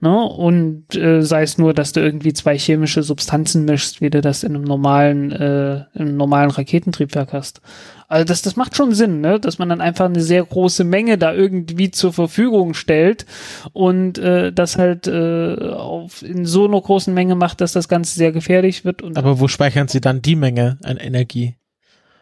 [0.00, 0.16] Ne?
[0.16, 4.44] Und äh, sei es nur, dass du irgendwie zwei chemische Substanzen mischst, wie du das
[4.44, 7.60] in einem normalen, äh, im normalen Raketentriebwerk hast.
[8.06, 9.40] Also das, das macht schon Sinn, ne?
[9.40, 13.26] dass man dann einfach eine sehr große Menge da irgendwie zur Verfügung stellt
[13.72, 18.14] und äh, das halt äh, auf, in so einer großen Menge macht, dass das Ganze
[18.14, 19.02] sehr gefährlich wird.
[19.02, 21.56] Und Aber wo speichern sie dann die Menge an Energie?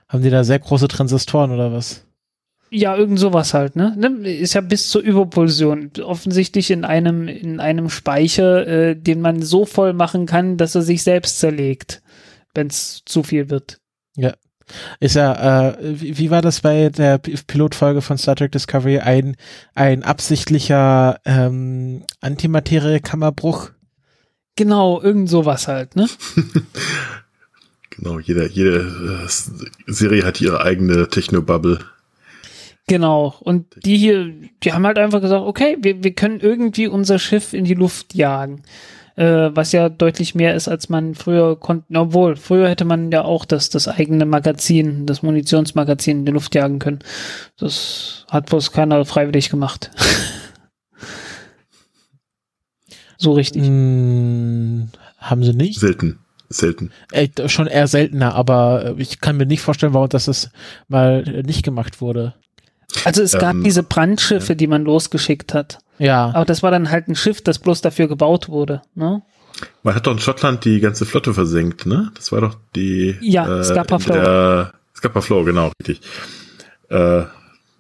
[0.08, 2.05] Haben die da sehr große Transistoren oder was?
[2.76, 3.94] Ja, irgend sowas halt, ne?
[3.96, 4.28] ne?
[4.30, 5.92] Ist ja bis zur Überpulsion.
[6.02, 10.82] Offensichtlich in einem, in einem Speicher, äh, den man so voll machen kann, dass er
[10.82, 12.02] sich selbst zerlegt,
[12.54, 13.78] wenn es zu viel wird.
[14.14, 14.34] Ja.
[15.00, 18.98] Ist ja, äh, wie, wie war das bei der Pilotfolge von Star Trek Discovery?
[18.98, 19.36] Ein,
[19.74, 23.70] ein absichtlicher ähm, Antimaterie-Kammerbruch?
[24.56, 26.10] Genau, irgend sowas halt, ne?
[27.88, 31.78] genau, jede, jede äh, Serie hat ihre eigene Technobubble.
[32.88, 33.34] Genau.
[33.40, 34.32] Und die hier,
[34.62, 38.14] die haben halt einfach gesagt, okay, wir, wir können irgendwie unser Schiff in die Luft
[38.14, 38.62] jagen.
[39.16, 41.86] Äh, was ja deutlich mehr ist, als man früher konnte.
[41.98, 46.54] Obwohl, früher hätte man ja auch das, das eigene Magazin, das Munitionsmagazin in die Luft
[46.54, 46.98] jagen können.
[47.58, 49.90] Das hat bloß keiner freiwillig gemacht.
[53.16, 53.64] so richtig.
[53.64, 55.80] Hm, haben sie nicht?
[55.80, 56.18] Selten
[56.48, 56.92] selten.
[57.10, 60.50] Äh, schon eher seltener, aber ich kann mir nicht vorstellen, warum das
[60.86, 62.34] mal nicht gemacht wurde.
[63.04, 64.54] Also es gab ähm, diese Brandschiffe, ja.
[64.54, 65.78] die man losgeschickt hat.
[65.98, 66.30] Ja.
[66.34, 69.22] Aber das war dann halt ein Schiff, das bloß dafür gebaut wurde, ne?
[69.82, 72.10] Man hat doch in Schottland die ganze Flotte versenkt, ne?
[72.14, 73.16] Das war doch die.
[73.22, 74.66] Ja, äh, Scapa Flow.
[74.94, 76.00] Scapa Flow, genau, richtig.
[76.90, 77.22] Äh,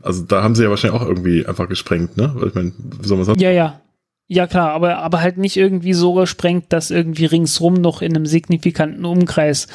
[0.02, 2.34] also da haben sie ja wahrscheinlich auch irgendwie einfach gesprengt, ne?
[2.46, 3.40] Ich meine, wie soll man sagen?
[3.40, 3.80] Ja, ja.
[4.28, 8.26] Ja, klar, aber, aber halt nicht irgendwie so gesprengt, dass irgendwie ringsrum noch in einem
[8.26, 9.68] signifikanten Umkreis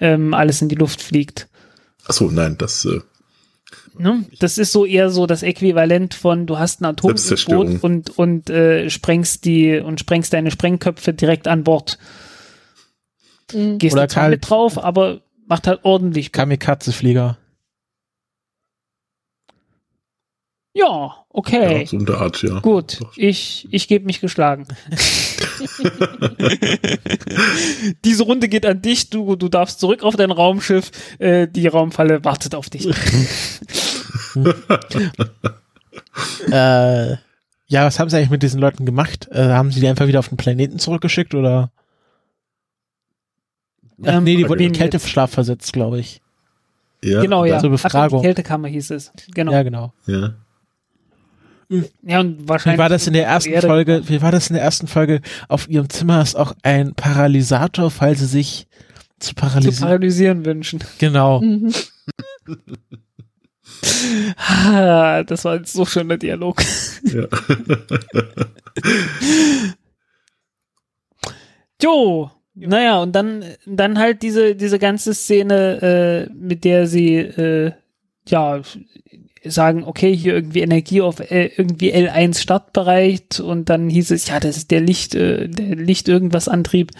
[0.00, 1.48] ähm, alles in die Luft fliegt.
[2.06, 3.00] Ach so, nein, das äh,
[3.98, 4.24] Ne?
[4.40, 8.90] Das ist so eher so das Äquivalent von du hast ein Atomboot und und äh,
[8.90, 11.98] sprengst die und sprengst deine Sprengköpfe direkt an Bord.
[13.52, 13.78] Mhm.
[13.78, 16.32] Gehst Oder zwar mit drauf, aber macht halt ordentlich.
[16.32, 17.38] Kamikaze-Flieger.
[20.76, 21.80] Ja, okay.
[21.80, 22.60] Ja, so eine Art, ja.
[22.60, 24.66] Gut, ich, ich gebe mich geschlagen.
[28.04, 32.26] Diese Runde geht an dich, du, du darfst zurück auf dein Raumschiff, äh, die Raumfalle
[32.26, 32.86] wartet auf dich.
[36.50, 37.16] äh,
[37.68, 39.28] ja, was haben sie eigentlich mit diesen Leuten gemacht?
[39.30, 41.70] Äh, haben sie die einfach wieder auf den Planeten zurückgeschickt oder?
[44.04, 46.20] Ähm, nee, die wurden in Kälteschlaf versetzt, glaube ich.
[47.02, 47.58] Ja, genau, ja.
[47.58, 48.20] Zur Befragung.
[48.20, 49.12] Ach, Kältekammer hieß es.
[49.34, 49.52] Genau.
[49.52, 49.92] Ja, genau.
[50.06, 50.34] Ja.
[52.02, 52.78] Ja, und wahrscheinlich.
[52.78, 54.08] Wie war das in der ersten Erde Folge?
[54.08, 55.20] Wie war das in der ersten Folge?
[55.48, 58.68] Auf ihrem Zimmer ist auch ein Paralysator, falls sie sich
[59.18, 60.84] zu paralysieren, zu paralysieren wünschen.
[60.98, 61.40] Genau.
[61.40, 61.72] Mhm.
[64.36, 66.62] ah, das war ein so schöner Dialog.
[67.02, 67.26] Ja.
[71.82, 77.72] jo, naja, und dann, dann halt diese, diese ganze Szene, äh, mit der sie, äh,
[78.28, 78.62] ja,
[79.50, 84.40] sagen, okay, hier irgendwie Energie auf L, irgendwie L1 Startbereich und dann hieß es, ja,
[84.40, 86.92] das ist der Licht, äh, der Licht irgendwas Antrieb,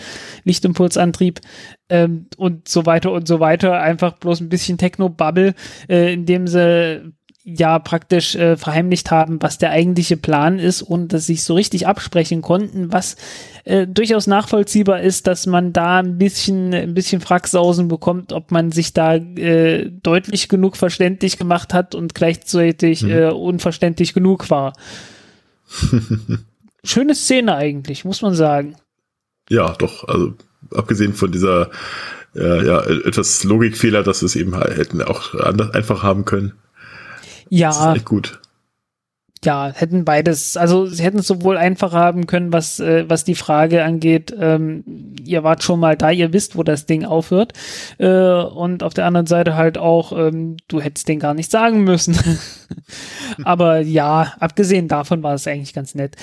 [0.45, 1.41] Lichtimpulsantrieb
[1.89, 3.81] ähm, und so weiter und so weiter.
[3.81, 5.55] Einfach bloß ein bisschen Techno-Bubble,
[5.89, 7.13] äh, indem sie
[7.49, 11.87] ja praktisch äh, verheimlicht haben, was der eigentliche Plan ist und dass sich so richtig
[11.87, 13.15] absprechen konnten, was
[13.65, 18.73] äh, durchaus nachvollziehbar ist, dass man da ein bisschen ein bisschen Fracksausen bekommt, ob man
[18.73, 23.11] sich da äh, deutlich genug verständlich gemacht hat und gleichzeitig mhm.
[23.11, 24.73] äh, unverständlich genug war.
[26.85, 28.75] Schöne Szene eigentlich, muss man sagen.
[29.49, 30.35] Ja, doch, also
[30.75, 31.71] abgesehen von dieser
[32.35, 36.53] ja, ja, etwas Logikfehler, dass es eben halt hätten auch anders einfach haben können.
[37.49, 37.69] Ja.
[37.69, 38.41] Das ist echt gut.
[39.45, 43.35] Ja, hätten beides, also sie hätten es sowohl einfacher haben können, was, äh, was die
[43.35, 47.53] Frage angeht, ähm, ihr wart schon mal da, ihr wisst, wo das Ding aufhört.
[47.99, 51.85] Äh, und auf der anderen Seite halt auch, ähm, du hättest den gar nicht sagen
[51.85, 52.19] müssen.
[53.45, 56.17] Aber ja, abgesehen davon war es eigentlich ganz nett.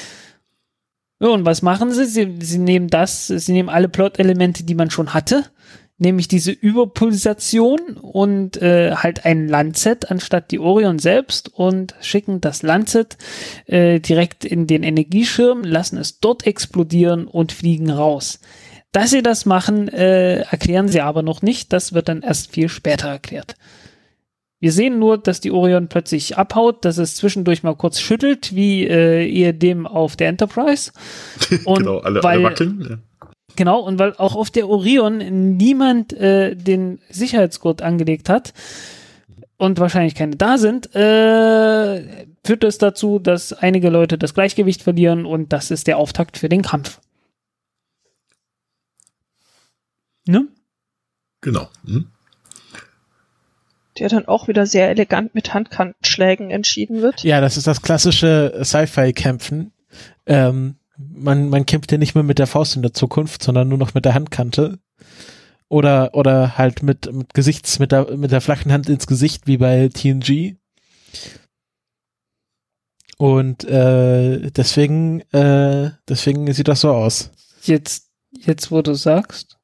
[1.22, 2.06] Ja, und was machen sie?
[2.06, 5.46] Sie, sie nehmen das, sie nehmen alle Plot-Elemente, die man schon hatte,
[6.04, 12.62] nämlich diese Überpulsation und äh, halt ein Lancet anstatt die Orion selbst und schicken das
[12.62, 13.18] Lancet
[13.66, 18.40] äh, direkt in den Energieschirm, lassen es dort explodieren und fliegen raus.
[18.92, 21.74] Dass sie das machen, äh, erklären sie aber noch nicht.
[21.74, 23.56] Das wird dann erst viel später erklärt.
[24.60, 28.88] Wir sehen nur, dass die Orion plötzlich abhaut, dass es zwischendurch mal kurz schüttelt, wie
[28.88, 30.92] äh, ehedem auf der Enterprise.
[31.66, 32.88] Und genau, alle, weil, alle wackeln.
[32.88, 32.98] Ja.
[33.56, 38.54] Genau, und weil auch auf der Orion niemand äh, den Sicherheitsgurt angelegt hat
[39.58, 45.26] und wahrscheinlich keine da sind, äh, führt es dazu, dass einige Leute das Gleichgewicht verlieren
[45.26, 47.00] und das ist der Auftakt für den Kampf.
[50.26, 50.48] Ne?
[51.42, 51.70] Genau.
[51.86, 52.10] Hm.
[54.00, 57.24] Der dann auch wieder sehr elegant mit Handkantenschlägen entschieden wird.
[57.24, 59.72] Ja, das ist das klassische Sci-Fi-Kämpfen.
[60.26, 63.78] Ähm, man, man kämpft ja nicht mehr mit der Faust in der Zukunft, sondern nur
[63.78, 64.80] noch mit der Handkante.
[65.70, 69.58] Oder, oder halt mit, mit Gesichts, mit der, mit der flachen Hand ins Gesicht, wie
[69.58, 70.58] bei TNG.
[73.18, 77.32] Und äh, deswegen, äh, deswegen sieht das so aus.
[77.64, 79.58] Jetzt, jetzt, wo du sagst,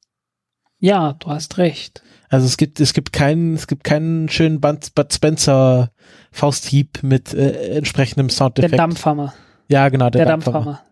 [0.78, 2.02] ja, du hast recht.
[2.28, 5.92] Also es gibt, es gibt keinen, es gibt keinen schönen Bud, Bud Spencer
[6.32, 8.72] Fausthieb mit äh, entsprechendem Soundeffekt.
[8.72, 9.34] Der Dampfhammer.
[9.68, 10.64] Ja, genau, der, der Dampfhammer.
[10.64, 10.89] Dampfhammer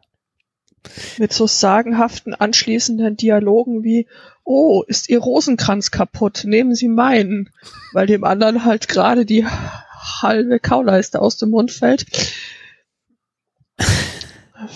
[1.18, 4.06] mit so sagenhaften anschließenden Dialogen wie,
[4.44, 7.50] oh, ist Ihr Rosenkranz kaputt, nehmen Sie meinen,
[7.92, 12.06] weil dem anderen halt gerade die halbe Kauleiste aus dem Mund fällt.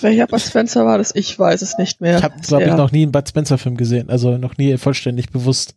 [0.00, 1.14] Welcher Bud Spencer war das?
[1.14, 2.18] Ich weiß es nicht mehr.
[2.18, 5.30] Ich habe, glaube ich, noch nie einen Bud Spencer Film gesehen, also noch nie vollständig
[5.30, 5.74] bewusst.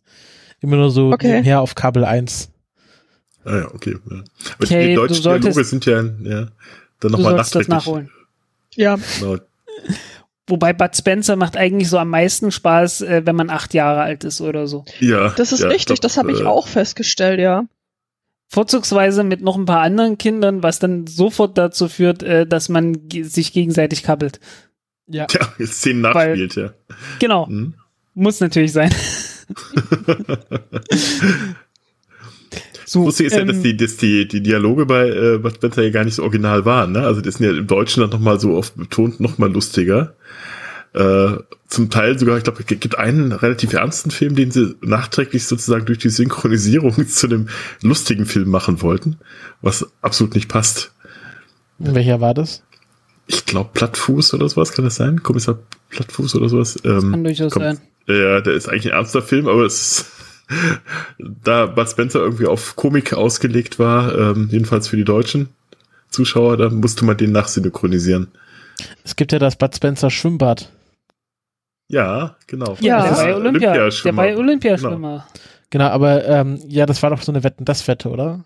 [0.60, 1.42] Immer nur so okay.
[1.42, 2.50] her auf Kabel 1.
[3.44, 3.96] Ah ja, okay.
[4.10, 4.16] Ja.
[4.16, 6.48] Aber okay, die deutschen Dialoge sind ja, ja
[7.00, 7.68] dann nochmal nachträglich.
[7.68, 8.10] nachholen.
[8.74, 8.98] Ja.
[9.18, 9.38] Genau.
[10.48, 14.24] Wobei Bud Spencer macht eigentlich so am meisten Spaß, äh, wenn man acht Jahre alt
[14.24, 14.84] ist oder so.
[15.00, 15.30] Ja.
[15.30, 17.64] Das ist ja, richtig, das habe ich äh, auch festgestellt, ja.
[18.48, 23.08] Vorzugsweise mit noch ein paar anderen Kindern, was dann sofort dazu führt, äh, dass man
[23.10, 24.38] sich gegenseitig kabbelt.
[25.08, 25.26] Ja.
[25.30, 26.96] Ja, Szenen nachspielt, Weil, ja.
[27.18, 27.48] Genau.
[27.48, 27.74] Hm?
[28.14, 28.90] Muss natürlich sein.
[32.88, 35.54] So, Lustig ist ähm, ja, dass ähm, die, dass die, die Dialoge bei äh, Bud
[35.54, 37.00] Spencer ja gar nicht so original waren, ne?
[37.00, 40.14] Also die sind ja im Deutschen dann nochmal so oft betont, nochmal lustiger.
[40.94, 45.46] Äh, zum Teil sogar, ich glaube, es gibt einen relativ ernsten Film, den sie nachträglich
[45.46, 47.48] sozusagen durch die Synchronisierung zu einem
[47.82, 49.18] lustigen Film machen wollten,
[49.62, 50.92] was absolut nicht passt.
[51.78, 52.62] Welcher war das?
[53.26, 55.24] Ich glaube, Plattfuß oder sowas, kann das sein?
[55.24, 55.58] Kommissar
[55.90, 56.76] Plattfuß oder sowas?
[56.84, 57.80] Ähm, kann durchaus kommt, sein.
[58.06, 60.15] Ja, der ist eigentlich ein ernster Film, aber es ist
[61.18, 65.48] da Bud Spencer irgendwie auf Komik ausgelegt war, ähm, jedenfalls für die deutschen
[66.10, 68.28] Zuschauer, da musste man den nachsynchronisieren.
[69.04, 70.70] Es gibt ja das Bud Spencer Schwimmbad.
[71.88, 72.76] Ja, genau.
[72.80, 75.26] Ja, der bei Olympia, der bei Olympiaschwimmer.
[75.28, 75.44] Genau.
[75.70, 78.44] genau, aber ähm, ja, das war doch so eine Wetten, das Wette, oder?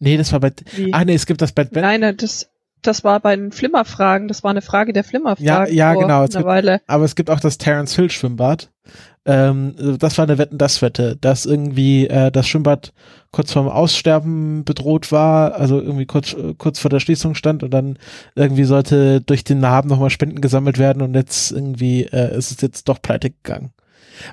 [0.00, 0.52] Nee, das war bei.
[0.74, 0.92] Wie?
[0.92, 1.68] Ach nee, es gibt das bei.
[1.70, 2.50] Nein, das,
[2.82, 4.26] das war bei den Flimmerfragen.
[4.26, 5.46] Das war eine Frage der Flimmerfragen.
[5.46, 6.24] Ja, ja, genau.
[6.24, 6.44] Es gibt,
[6.88, 8.71] aber es gibt auch das Terence Hill Schwimmbad.
[9.24, 12.92] Ähm, das war eine Wetten, das Wette, dass irgendwie äh, das Schwimmbad
[13.30, 17.98] kurz vorm Aussterben bedroht war, also irgendwie kurz, kurz vor der Schließung stand und dann
[18.34, 22.60] irgendwie sollte durch den Namen nochmal Spenden gesammelt werden und jetzt irgendwie äh, ist es
[22.60, 23.70] jetzt doch pleite gegangen.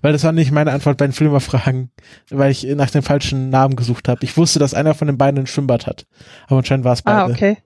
[0.01, 1.91] Weil das war nicht meine Antwort bei den Filmerfragen,
[2.29, 4.23] weil ich nach dem falschen Namen gesucht habe.
[4.23, 6.05] Ich wusste, dass einer von den beiden ein Schwimmbad hat.
[6.47, 7.21] Aber anscheinend war es beide.
[7.21, 7.57] Ah, okay.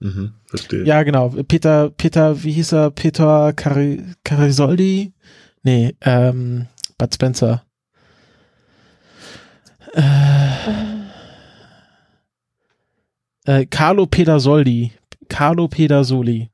[0.00, 0.84] Mhm, verstehe.
[0.84, 1.30] Ja, genau.
[1.46, 2.90] Peter, Peter, wie hieß er?
[2.90, 5.12] Peter Cari Carisoldi?
[5.68, 6.66] Nee, ähm,
[6.96, 7.62] Bud Spencer.
[9.92, 10.48] Äh,
[13.44, 14.92] äh, Carlo Pedersoldi.
[15.28, 16.50] Carlo Pedersoli.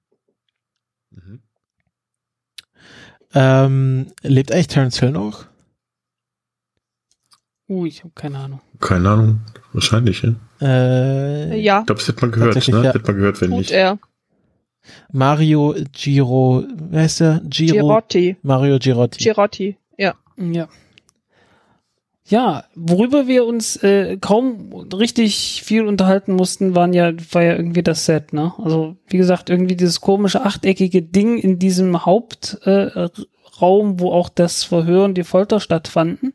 [1.10, 1.42] Mhm.
[3.34, 5.46] Ähm, lebt eigentlich Terence Hill noch?
[7.68, 8.62] Uh, ich habe keine Ahnung.
[8.80, 9.40] Keine Ahnung.
[9.72, 10.34] Wahrscheinlich, ja.
[10.60, 11.80] Äh, ja.
[11.80, 12.82] Ich glaube, das hätte man gehört, ne?
[12.82, 12.92] Ja.
[12.92, 13.70] Hätte man gehört, wenn Tut nicht.
[13.70, 14.00] Er.
[15.12, 17.40] Mario Giro, wer heißt der?
[17.44, 18.36] Giro, Girotti.
[18.42, 19.22] Mario Girotti.
[19.22, 20.14] Girotti, ja.
[20.36, 20.68] Ja.
[22.26, 27.82] Ja, worüber wir uns äh, kaum richtig viel unterhalten mussten, waren ja, war ja irgendwie
[27.82, 28.54] das Set, ne?
[28.56, 34.64] Also, wie gesagt, irgendwie dieses komische achteckige Ding in diesem Hauptraum, äh, wo auch das
[34.64, 36.32] Verhör und die Folter stattfanden.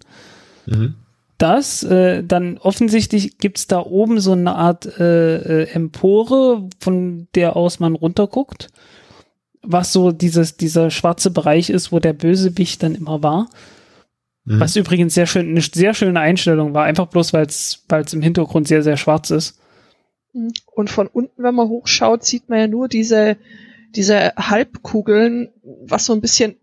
[0.67, 0.93] Mhm.
[1.39, 7.55] Das, äh, dann offensichtlich gibt's da oben so eine Art äh, äh, Empore, von der
[7.55, 8.67] aus man runterguckt,
[9.61, 13.49] was so dieses, dieser schwarze Bereich ist, wo der Bösewicht dann immer war.
[14.43, 14.59] Mhm.
[14.59, 18.67] Was übrigens sehr schön, eine sehr schöne Einstellung war, einfach bloß, weil es im Hintergrund
[18.67, 19.57] sehr, sehr schwarz ist.
[20.33, 23.37] Und von unten, wenn man hochschaut, sieht man ja nur diese,
[23.95, 25.51] diese Halbkugeln,
[25.85, 26.57] was so ein bisschen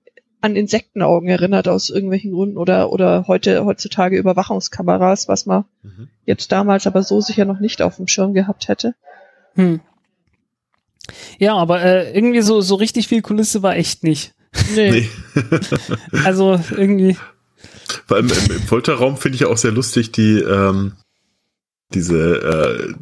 [0.47, 6.09] an Insektenaugen erinnert aus irgendwelchen Gründen oder, oder heute, heutzutage Überwachungskameras, was man mhm.
[6.25, 8.95] jetzt damals aber so sicher noch nicht auf dem Schirm gehabt hätte.
[9.55, 9.81] Hm.
[11.39, 14.35] Ja, aber äh, irgendwie so, so richtig viel Kulisse war echt nicht.
[14.75, 14.91] Nee.
[14.91, 15.09] nee.
[16.25, 17.17] also irgendwie.
[18.07, 20.95] Vor allem im, im Folterraum finde ich auch sehr lustig, die, ähm,
[21.95, 22.95] diese, äh,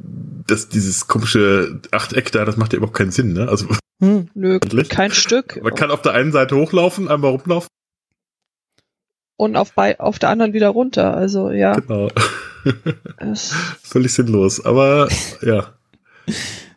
[0.47, 3.49] das, dieses komische Achteck da, das macht ja überhaupt keinen Sinn, ne?
[3.49, 3.67] Also,
[4.05, 5.61] hm, nö, kein Stück.
[5.63, 7.69] Man kann auf der einen Seite hochlaufen, einmal rumlaufen.
[9.37, 11.73] Und auf, bei, auf der anderen wieder runter, also, ja.
[11.73, 12.09] Genau.
[13.83, 15.09] Völlig sinnlos, aber,
[15.43, 15.75] ja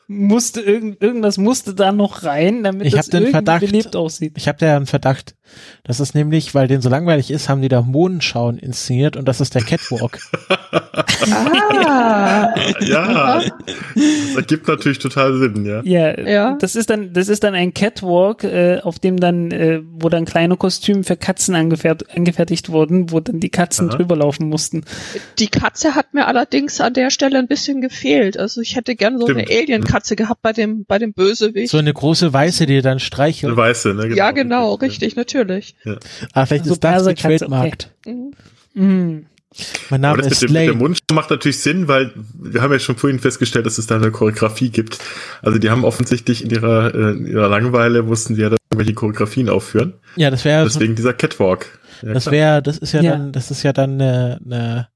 [0.07, 4.33] musste irgend, irgendwas musste da noch rein, damit ich das irgendwie Verdacht, belebt aussieht.
[4.37, 5.35] Ich habe da einen Verdacht.
[5.83, 9.41] Das ist nämlich, weil den so langweilig ist, haben die da Mondenschauen inszeniert und das
[9.41, 10.19] ist der Catwalk.
[11.31, 12.55] ah.
[12.79, 13.41] ja.
[13.95, 15.81] Das ergibt natürlich total Sinn, ja.
[15.83, 16.57] Ja, ja.
[16.59, 20.25] das ist dann, das ist dann ein Catwalk, äh, auf dem dann, äh, wo dann
[20.25, 23.97] kleine Kostüme für Katzen angefertigt wurden, wo dann die Katzen Aha.
[23.97, 24.83] drüber laufen mussten.
[25.37, 28.37] Die Katze hat mir allerdings an der Stelle ein bisschen gefehlt.
[28.37, 29.49] Also ich hätte gern so Stimmt.
[29.49, 31.71] eine Alien-Katze Katze gehabt bei dem, bei dem Bösewicht.
[31.71, 33.51] So eine große Weiße, die dann streichelt.
[33.51, 34.03] Eine Weiße, ne?
[34.03, 34.15] Genau.
[34.15, 35.36] Ja, genau, richtig, natürlich.
[35.83, 35.97] Ja.
[36.33, 37.91] Ah, vielleicht also ist das getrademarkt.
[38.05, 38.15] Okay.
[38.15, 38.33] Mhm.
[38.73, 39.25] Mhm.
[39.89, 42.79] Mein Name ist mit, dem, mit der Mund macht natürlich Sinn, weil wir haben ja
[42.79, 44.99] schon vorhin festgestellt, dass es da eine Choreografie gibt.
[45.41, 48.93] Also die haben offensichtlich in ihrer, äh, in ihrer Langeweile mussten die ja da irgendwelche
[48.93, 49.93] Choreografien aufführen.
[50.15, 51.79] Ja, das wäre deswegen so, dieser Catwalk.
[52.03, 54.87] Ja, das wäre, das ist ja, ja, dann, das ist ja dann eine, eine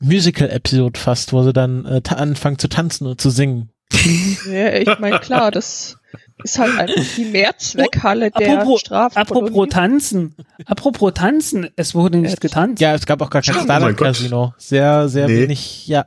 [0.00, 3.70] Musical-Episode fast, wo sie dann äh, anfangen zu tanzen und zu singen.
[4.50, 5.98] ja, ich meine, klar, das
[6.42, 10.34] ist halt einfach die Mehrzweckhalle oh, der apropos, Apropos Tanzen,
[10.66, 12.80] apropos Tanzen, es wurde nicht getanzt.
[12.80, 14.54] Ja, es gab auch gar kein Startup Casino.
[14.58, 15.42] Sehr, sehr nee.
[15.42, 16.06] wenig, ja.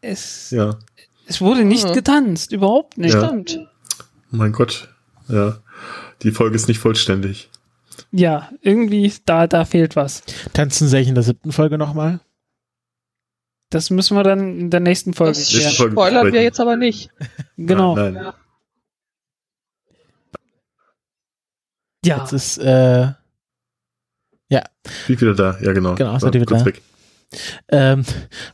[0.00, 0.76] Es, ja.
[1.26, 1.92] es wurde nicht mhm.
[1.92, 3.14] getanzt, überhaupt nicht.
[3.14, 3.26] Ja.
[3.26, 3.60] Stimmt.
[4.30, 4.88] Mein Gott,
[5.28, 5.58] ja.
[6.22, 7.50] Die Folge ist nicht vollständig.
[8.10, 10.22] Ja, irgendwie, da, da fehlt was.
[10.54, 12.20] Tanzen Sie in der siebten Folge nochmal?
[13.70, 15.74] Das müssen wir dann in der nächsten Folge das.
[15.74, 17.10] Spoilern wir jetzt aber nicht.
[17.56, 17.96] Genau.
[17.96, 18.32] Nein, nein.
[22.06, 22.18] Ja.
[22.18, 23.08] Jetzt ist, äh,
[24.48, 24.62] ja.
[25.06, 25.94] Wie wieder da, ja genau.
[25.94, 26.70] Genau, seid ihr wieder da.
[27.68, 28.04] Ähm,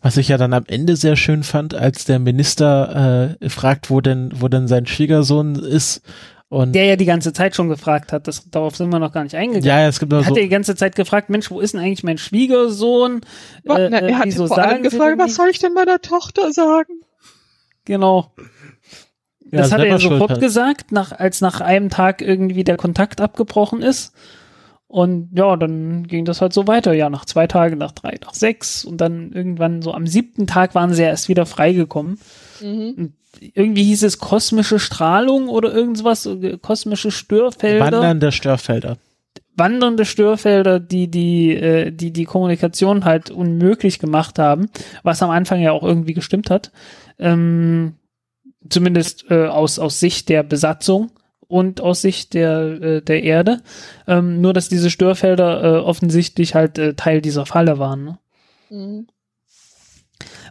[0.01, 4.01] was ich ja dann am Ende sehr schön fand, als der Minister äh, fragt, wo
[4.01, 6.01] denn, wo denn sein Schwiegersohn ist
[6.49, 9.25] und der ja die ganze Zeit schon gefragt hat, das, darauf sind wir noch gar
[9.25, 9.67] nicht eingegangen.
[9.67, 10.31] Ja, es gibt nur hat so.
[10.33, 13.23] Hat er die ganze Zeit gefragt, Mensch, wo ist denn eigentlich mein Schwiegersohn?
[13.65, 16.93] Äh, Na, er hat wieso vor allem gefragt, was soll ich denn meiner Tochter sagen?
[17.85, 18.33] Genau.
[19.61, 24.15] Das hat er sofort gesagt, nach, als nach einem Tag irgendwie der Kontakt abgebrochen ist.
[24.89, 26.93] Und ja, dann ging das halt so weiter.
[26.93, 28.85] Ja, nach zwei Tagen, nach drei, nach sechs.
[28.85, 32.19] Und dann irgendwann so am siebten Tag waren sie ja erst wieder freigekommen.
[32.61, 33.15] Mhm
[33.55, 36.29] irgendwie hieß es kosmische Strahlung oder irgendwas,
[36.61, 37.85] kosmische Störfelder.
[37.85, 38.99] Wandernde Störfelder.
[39.55, 44.69] Wandernde Störfelder, die die, äh, die die Kommunikation halt unmöglich gemacht haben,
[45.03, 46.73] was am Anfang ja auch irgendwie gestimmt hat.
[47.19, 47.95] Ähm,
[48.69, 51.13] zumindest äh, aus, aus Sicht der Besatzung
[51.49, 53.63] und aus Sicht der, äh, der Erde.
[54.07, 58.05] Ähm, nur, dass diese Störfelder äh, offensichtlich halt äh, Teil dieser Falle waren.
[58.05, 58.19] Ne?
[58.71, 59.07] Mhm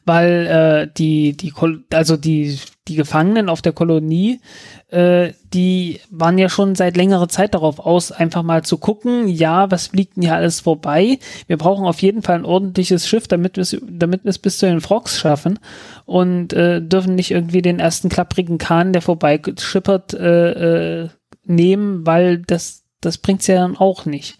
[0.05, 1.53] weil äh, die, die,
[1.93, 4.41] also die, die Gefangenen auf der Kolonie,
[4.87, 9.69] äh, die waren ja schon seit längerer Zeit darauf aus, einfach mal zu gucken, ja,
[9.69, 11.19] was fliegt denn hier alles vorbei?
[11.45, 14.57] Wir brauchen auf jeden Fall ein ordentliches Schiff, damit wir es damit wir es bis
[14.57, 15.59] zu den Frogs schaffen
[16.05, 21.09] und äh, dürfen nicht irgendwie den ersten klapprigen Kahn, der vorbei schippert, äh, äh,
[21.45, 24.39] nehmen, weil das, das bringt's ja dann auch nicht.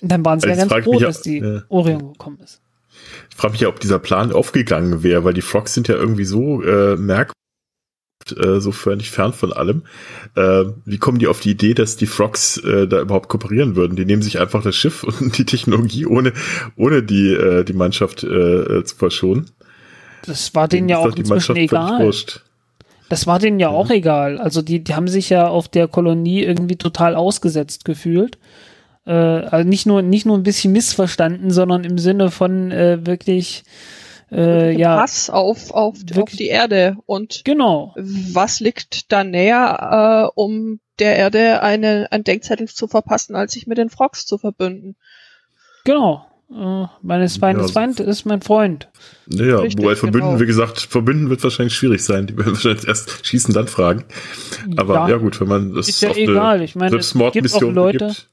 [0.00, 1.62] Dann waren sie also ja ganz froh, dass die ja.
[1.68, 2.63] Orion gekommen ist.
[3.30, 6.24] Ich frage mich ja, ob dieser Plan aufgegangen wäre, weil die Frogs sind ja irgendwie
[6.24, 7.34] so äh, merkwürdig
[8.32, 9.82] äh, so völlig fern von allem.
[10.34, 13.96] Äh, wie kommen die auf die Idee, dass die Frogs äh, da überhaupt kooperieren würden?
[13.96, 16.32] Die nehmen sich einfach das Schiff und die Technologie, ohne,
[16.76, 19.50] ohne die, äh, die Mannschaft äh, zu verschonen.
[20.26, 22.10] Das war denen ja auch inzwischen egal.
[23.10, 24.38] Das war denen ja, ja, auch egal.
[24.38, 28.38] Also die, die haben sich ja auf der Kolonie irgendwie total ausgesetzt gefühlt.
[29.06, 33.64] Äh, also nicht nur, nicht nur ein bisschen missverstanden, sondern im Sinne von äh, wirklich
[34.32, 36.96] äh, ja, Pass auf, auf, auf die Erde.
[37.06, 37.94] Und genau.
[37.96, 43.66] was liegt da näher, äh, um der Erde eine, ein Denkzettel zu verpassen, als sich
[43.66, 44.96] mit den Frogs zu verbünden?
[45.84, 46.26] Genau.
[46.50, 48.88] Uh, meines Feindes ja, Feind ist mein Freund.
[49.26, 50.40] Naja, Richtig, wobei verbünden, genau.
[50.40, 52.26] wie gesagt, verbünden wird wahrscheinlich schwierig sein.
[52.26, 54.04] Die werden wahrscheinlich erst schießen, dann fragen.
[54.76, 56.62] Aber ja, ja gut, wenn man das ist ja egal.
[56.62, 58.30] Ich meine, es gibt auch Leute, gibt.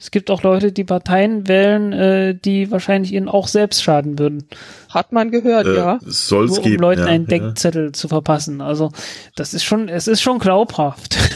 [0.00, 4.46] Es gibt auch Leute, die Parteien wählen, äh, die wahrscheinlich ihnen auch selbst schaden würden.
[4.88, 5.98] Hat man gehört, äh, ja.
[6.02, 6.82] Soll es um geben.
[6.82, 8.60] Leuten ja, einen Denkzettel zu verpassen.
[8.60, 8.92] Also
[9.34, 11.18] das ist schon, es ist schon glaubhaft.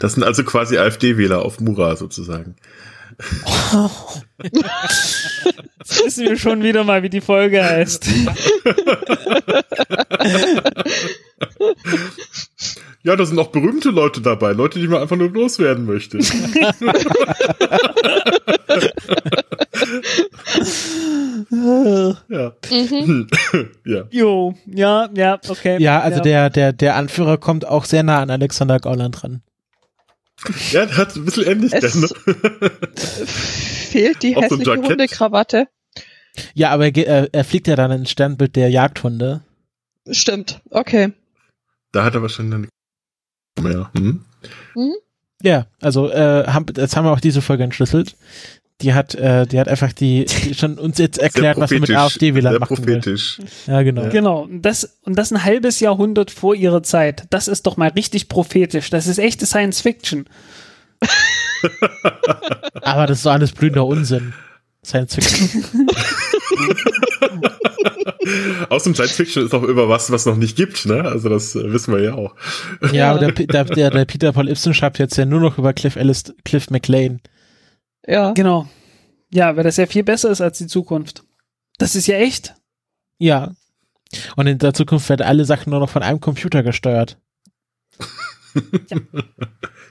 [0.00, 2.56] Das sind also quasi AfD-Wähler auf Mura sozusagen.
[5.78, 8.04] Jetzt wissen wir schon wieder mal, wie die Folge heißt.
[13.08, 16.18] Ja, da sind auch berühmte Leute dabei, Leute, die man einfach nur loswerden möchte.
[22.28, 22.52] ja.
[22.70, 23.26] Mhm.
[23.86, 24.02] ja.
[24.10, 25.80] Jo, ja, ja, okay.
[25.80, 26.22] Ja, also ja.
[26.22, 29.40] Der, der, der Anführer kommt auch sehr nah an Alexander Gauland ran.
[30.70, 31.72] Ja, der hat ein bisschen ähnlich.
[31.72, 32.08] Es denn, ne?
[33.24, 35.68] fehlt die hässliche so Hundekrawatte.
[36.52, 39.40] Ja, aber er, er, fliegt ja dann ins Sternbild der Jagdhunde.
[40.10, 41.14] Stimmt, okay.
[41.92, 42.68] Da hat er wahrscheinlich eine
[43.60, 43.90] mehr.
[43.96, 44.24] Hm?
[44.74, 44.94] Mhm.
[45.42, 48.16] Ja, also äh, haben, jetzt haben wir auch diese Folge entschlüsselt.
[48.80, 51.90] Die hat, äh, die hat einfach die, die schon uns jetzt erklärt, was wir mit
[51.90, 53.38] AfD-Wählern machen prophetisch.
[53.38, 53.46] Will.
[53.66, 54.02] Ja, genau.
[54.02, 54.08] Ja.
[54.08, 54.48] Genau.
[54.50, 57.26] Das, und das ein halbes Jahrhundert vor ihrer Zeit.
[57.30, 58.90] Das ist doch mal richtig prophetisch.
[58.90, 60.26] Das ist echte Science Fiction.
[62.82, 64.32] Aber das ist so alles blühender Unsinn.
[64.84, 65.88] Science Fiction.
[68.68, 71.02] Aus dem Science Fiction ist auch über was, was noch nicht gibt, ne?
[71.04, 72.34] Also das äh, wissen wir ja auch.
[72.92, 75.96] Ja, aber der, der, der, Peter Paul Ibsen schreibt jetzt ja nur noch über Cliff
[75.96, 77.20] Alice, Cliff McLean.
[78.06, 78.32] Ja.
[78.32, 78.68] Genau.
[79.32, 81.22] Ja, weil das ja viel besser ist als die Zukunft.
[81.78, 82.54] Das ist ja echt.
[83.18, 83.52] Ja.
[84.36, 87.18] Und in der Zukunft werden alle Sachen nur noch von einem Computer gesteuert.
[88.88, 88.96] ja.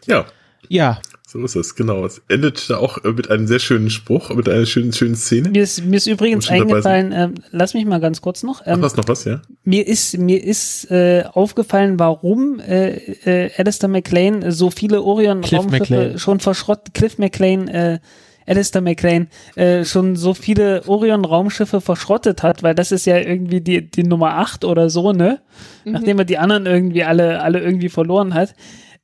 [0.05, 0.25] ja.
[0.69, 1.01] Ja.
[1.29, 2.05] So ist es, genau.
[2.05, 5.49] Es endet da auch mit einem sehr schönen Spruch, mit einer schönen, schönen Szene.
[5.49, 8.61] Mir ist, mir ist übrigens eingefallen, äh, lass mich mal ganz kurz noch.
[8.65, 9.41] Ähm, Ach, hast noch was, ja?
[9.65, 12.91] Mir ist, mir ist äh, aufgefallen, warum äh,
[13.25, 17.99] äh, Alistair McLean so viele Orion-Raumschiffe schon verschrottet, Cliff McLean, äh,
[18.45, 23.91] Alistair McLean äh, schon so viele Orion-Raumschiffe verschrottet hat, weil das ist ja irgendwie die,
[23.91, 25.41] die Nummer 8 oder so, ne?
[25.83, 25.91] Mhm.
[25.91, 28.55] Nachdem er die anderen irgendwie alle, alle irgendwie verloren hat.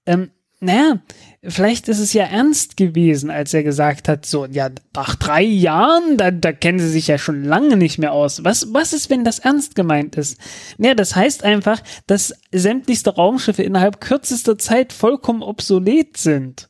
[0.05, 0.30] Ähm,
[0.64, 0.99] naja,
[1.43, 6.18] vielleicht ist es ja ernst gewesen, als er gesagt hat, so, ja, nach drei Jahren,
[6.18, 8.43] da, da kennen sie sich ja schon lange nicht mehr aus.
[8.43, 10.38] Was, was ist, wenn das ernst gemeint ist?
[10.78, 16.70] Naja, das heißt einfach, dass sämtlichste Raumschiffe innerhalb kürzester Zeit vollkommen obsolet sind.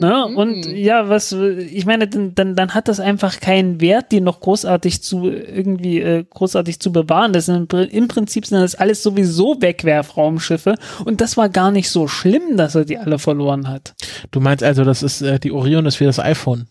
[0.00, 0.26] Ne?
[0.28, 0.36] Mhm.
[0.36, 4.38] Und ja, was, ich meine, dann, dann, dann hat das einfach keinen Wert, die noch
[4.38, 7.32] großartig zu irgendwie äh, großartig zu bewahren.
[7.32, 12.06] Das sind, im Prinzip sind das alles sowieso Wegwerfraumschiffe und das war gar nicht so
[12.06, 13.96] schlimm, dass er die alle verloren hat.
[14.30, 16.68] Du meinst also, das ist äh, die Orion ist wie das iPhone.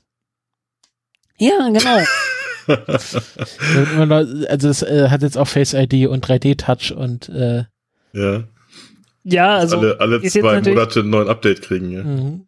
[1.38, 2.00] Ja, genau.
[4.48, 7.66] also es äh, hat jetzt auch Face ID und 3D Touch und äh,
[8.14, 8.44] ja.
[9.26, 12.04] Ja, also alle, alle zwei Monate einen neuen Update kriegen, ja.
[12.04, 12.47] Mhm.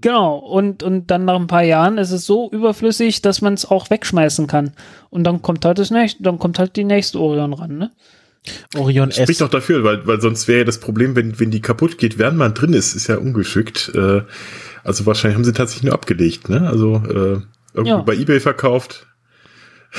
[0.00, 3.66] Genau, und, und dann nach ein paar Jahren ist es so überflüssig, dass man es
[3.66, 4.72] auch wegschmeißen kann.
[5.10, 7.90] Und dann kommt halt das nächste, dann kommt halt die nächste Orion ran, ne?
[8.76, 9.16] Orion S.
[9.16, 12.18] Spricht doch dafür, weil, weil sonst wäre ja das Problem, wenn, wenn die kaputt geht,
[12.18, 13.92] während man drin ist, ist ja ungeschickt.
[13.94, 14.22] Äh,
[14.82, 16.66] also wahrscheinlich haben sie tatsächlich nur abgelegt, ne?
[16.66, 17.40] Also äh,
[17.74, 17.98] irgendwie ja.
[17.98, 19.06] bei Ebay verkauft.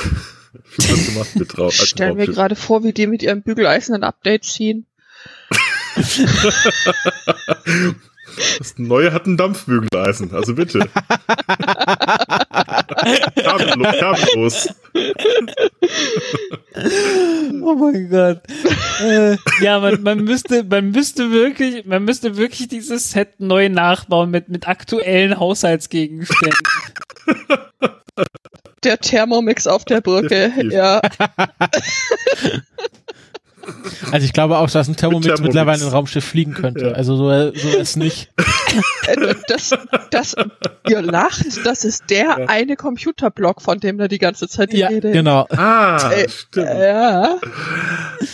[0.77, 1.73] gemacht mit drauf.
[1.73, 4.85] Ich stelle mir gerade vor, wie die mit ihrem Bügeleisen ein Update ziehen.
[8.57, 10.79] Das neue hat ein Dampfbügeleisen, also bitte.
[13.35, 14.67] kabellos, kabellos.
[17.63, 18.41] oh mein Gott.
[19.01, 24.31] Äh, ja, man, man müsste, man müsste wirklich, man müsste wirklich dieses Set neu nachbauen
[24.31, 26.59] mit, mit aktuellen Haushaltsgegenständen.
[28.83, 31.01] Der Thermomix auf der Brücke, ja.
[34.11, 35.41] Also ich glaube auch, dass ein Thermomix, Thermomix.
[35.41, 36.87] mittlerweile ein Raumschiff fliegen könnte.
[36.87, 36.91] Ja.
[36.93, 38.31] Also so, so ist nicht.
[39.07, 39.75] Äh, das,
[40.11, 40.35] das,
[40.87, 42.35] ihr lacht, das ist der ja.
[42.47, 45.45] eine Computerblock, von dem da die ganze Zeit die ja, Rede genau.
[45.49, 46.67] Ah, äh, stimmt.
[46.67, 47.37] Ja.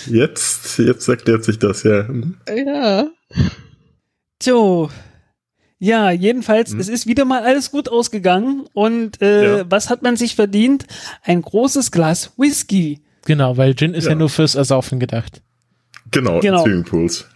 [0.05, 2.03] Jetzt, jetzt erklärt sich das, ja.
[2.03, 2.35] Mhm.
[2.53, 3.07] Ja.
[4.43, 4.91] So.
[5.79, 6.79] Ja, jedenfalls, hm.
[6.79, 9.65] es ist wieder mal alles gut ausgegangen und äh, ja.
[9.69, 10.85] was hat man sich verdient?
[11.23, 13.01] Ein großes Glas Whisky.
[13.27, 15.41] Genau, weil Gin ist ja, ja nur fürs Ersaufen gedacht.
[16.11, 16.63] Genau, genau.
[16.63, 17.27] Swimmingpools.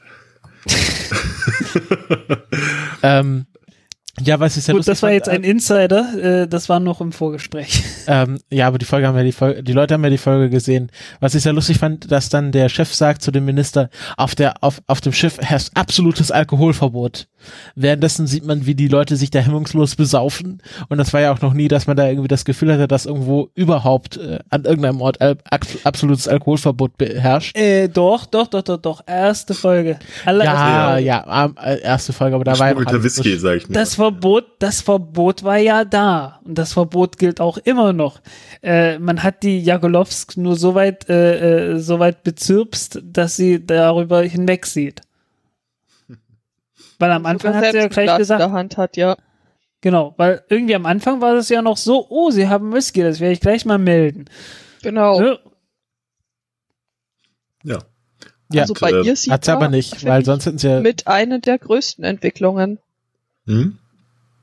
[3.03, 3.45] ähm,
[4.23, 7.11] ja, was ist ja Gut, das war jetzt ein Insider, äh, das war noch im
[7.11, 7.83] Vorgespräch.
[8.07, 10.49] Ähm, ja, aber die Folge haben ja die Folge, die Leute haben ja die Folge
[10.49, 10.91] gesehen.
[11.19, 14.63] Was ich sehr lustig fand, dass dann der Chef sagt zu dem Minister, auf der,
[14.63, 17.27] auf, auf dem Schiff herrscht absolutes Alkoholverbot.
[17.75, 20.61] Währenddessen sieht man, wie die Leute sich da hemmungslos besaufen.
[20.89, 23.05] Und das war ja auch noch nie, dass man da irgendwie das Gefühl hatte, dass
[23.05, 25.37] irgendwo überhaupt äh, an irgendeinem Ort al
[25.83, 27.55] absolutes Alkoholverbot beherrscht.
[27.55, 29.01] Äh, doch, doch, doch, doch, doch.
[29.05, 29.99] Erste Folge.
[30.25, 33.73] Alle ja, ja, äh, erste Folge, aber da war ja noch Whisky, sag ich mir.
[33.73, 36.39] Das Verbot, das Verbot war ja da.
[36.43, 38.21] Und das Verbot gilt auch immer noch.
[38.61, 43.65] Äh, man hat die Jagolowsk nur so weit, äh, äh, so weit bezirpst, dass sie
[43.65, 45.01] darüber hinweg sieht.
[46.99, 48.41] Weil am Anfang hat sie ja gleich gesagt.
[48.41, 49.17] Der Hand hat, ja.
[49.81, 53.19] Genau, weil irgendwie am Anfang war es ja noch so, oh, sie haben Whisky, das
[53.19, 54.25] werde ich gleich mal melden.
[54.83, 55.19] Genau.
[55.19, 55.39] Ne?
[57.63, 57.79] Ja.
[58.53, 61.07] Ja, also bei äh, ihr sieht hat's aber nicht, weil sonst sind sie ja mit
[61.07, 62.79] einer der größten Entwicklungen.
[63.45, 63.77] Hm?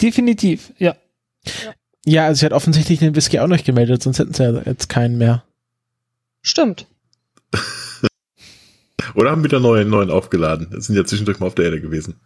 [0.01, 0.97] Definitiv, ja.
[1.45, 1.75] ja.
[2.05, 4.89] Ja, also sie hat offensichtlich den Whisky auch noch gemeldet, sonst hätten sie ja jetzt
[4.89, 5.45] keinen mehr.
[6.43, 6.87] Stimmt.
[9.15, 10.69] Oder haben wieder neue, neuen aufgeladen.
[10.71, 12.21] Das sind ja zwischendurch mal auf der Erde gewesen.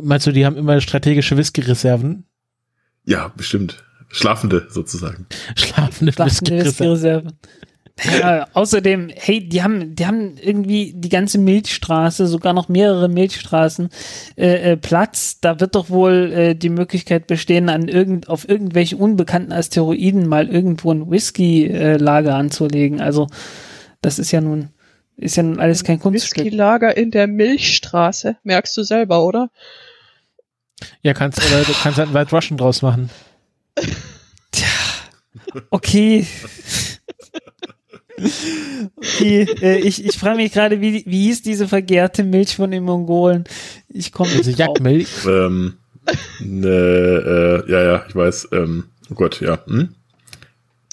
[0.00, 2.24] Meinst du, die haben immer strategische Whisky-Reserven?
[3.04, 3.84] Ja, bestimmt.
[4.08, 5.26] Schlafende sozusagen.
[5.56, 7.32] Schlafende, Schlafende Whisky-Reserven.
[8.02, 13.88] Ja, außerdem, hey, die haben, die haben irgendwie die ganze Milchstraße, sogar noch mehrere Milchstraßen
[14.36, 15.38] äh, äh, Platz.
[15.40, 20.48] Da wird doch wohl äh, die Möglichkeit bestehen, an irgend, auf irgendwelche unbekannten Asteroiden mal
[20.48, 23.00] irgendwo ein Whisky-Lager äh, anzulegen.
[23.00, 23.28] Also
[24.02, 24.70] das ist ja nun
[25.16, 26.44] ist ja nun alles kein Kunststück.
[26.44, 29.50] Whisky-Lager in der Milchstraße, merkst du selber, oder?
[31.02, 33.10] Ja, kannst oder du kannst halt einen White Russian draus machen.
[34.50, 34.66] Tja,
[35.70, 36.26] okay.
[38.96, 42.84] Okay, äh, ich, ich frage mich gerade, wie, wie hieß diese vergärte Milch von den
[42.84, 43.44] Mongolen?
[43.88, 45.08] Ich komme Diese Jagdmilch?
[45.26, 45.74] Ähm,
[46.40, 48.48] ne, äh, ja, ja, ich weiß.
[48.52, 49.58] Ähm, oh Gott, ja.
[49.66, 49.94] Hm?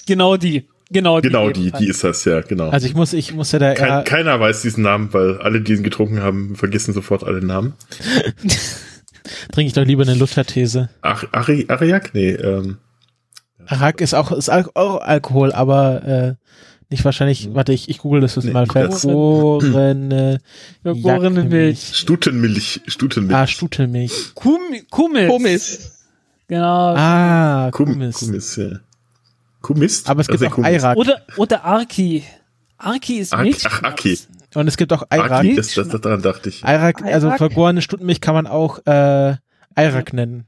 [0.06, 0.68] Genau die.
[0.90, 2.68] Genau, die, genau die, die ist das, ja, genau.
[2.68, 5.72] Also ich muss, ich muss ja da Kein, Keiner weiß diesen Namen, weil alle, die
[5.72, 7.72] ihn getrunken haben, vergessen sofort alle Namen.
[9.52, 10.90] Trinke ich doch lieber eine Luther-These.
[11.00, 12.12] Ach, Ari, Ariak?
[12.12, 12.76] Nee, ähm.
[13.66, 16.34] Arak ist auch, ist auch Alkohol, aber äh,
[16.92, 17.54] nicht wahrscheinlich, hm.
[17.54, 18.66] warte, ich, ich google das jetzt nee, mal.
[18.66, 20.40] Vergorene,
[21.44, 21.96] Milch.
[21.96, 23.36] Stutenmilch, Stutenmilch.
[23.36, 24.34] Ah, Stutenmilch.
[24.34, 25.28] Kum, Kumis.
[25.28, 25.98] Kumis.
[26.46, 26.94] Genau.
[26.94, 28.20] Ah, Kumis.
[28.20, 28.80] Kumis, ja.
[29.62, 30.10] Kumist?
[30.10, 30.96] Aber es gibt auch Eirak.
[30.96, 32.24] Oder, oder Arki.
[32.76, 33.64] Arki ist Milch.
[33.64, 34.18] Ach, Aki.
[34.54, 35.30] Und es gibt auch Eirak.
[35.30, 36.64] Arki, das, das, daran dachte ich.
[36.64, 39.36] Eirak, also vergorene Stutenmilch kann man auch äh,
[39.74, 40.46] Eirak nennen.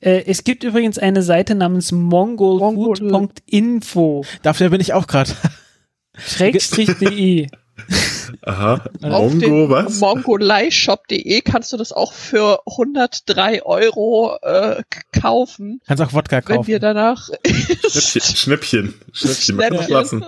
[0.00, 4.24] Äh, es gibt übrigens eine Seite namens mongolfood.info.
[4.42, 5.30] Dafür bin ich auch gerade.
[6.16, 7.46] Schrägstrich.de.
[8.42, 8.84] Aha.
[9.00, 10.00] Mongo, was?
[10.00, 14.82] Mongoleishop.de kannst du das auch für 103 Euro äh,
[15.18, 15.80] kaufen.
[15.86, 16.60] Kannst auch Wodka kaufen.
[16.60, 19.92] Wenn wir danach Schnäppchen, Schnäppchen, Schnäppchen, Schnäppchen.
[19.92, 20.24] lassen.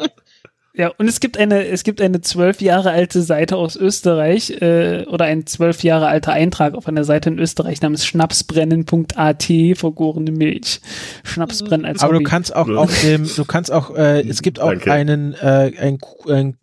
[0.72, 5.04] Ja, und es gibt eine, es gibt eine zwölf Jahre alte Seite aus Österreich äh,
[5.06, 10.80] oder ein zwölf Jahre alter Eintrag auf einer Seite in Österreich namens schnapsbrennen.at vergorene Milch.
[11.24, 12.24] Schnapsbrennen als Aber Hobby.
[12.24, 14.92] du kannst auch auf dem, du kannst auch, äh, es gibt auch Danke.
[14.92, 15.98] einen, äh, ein,
[16.28, 16.56] ein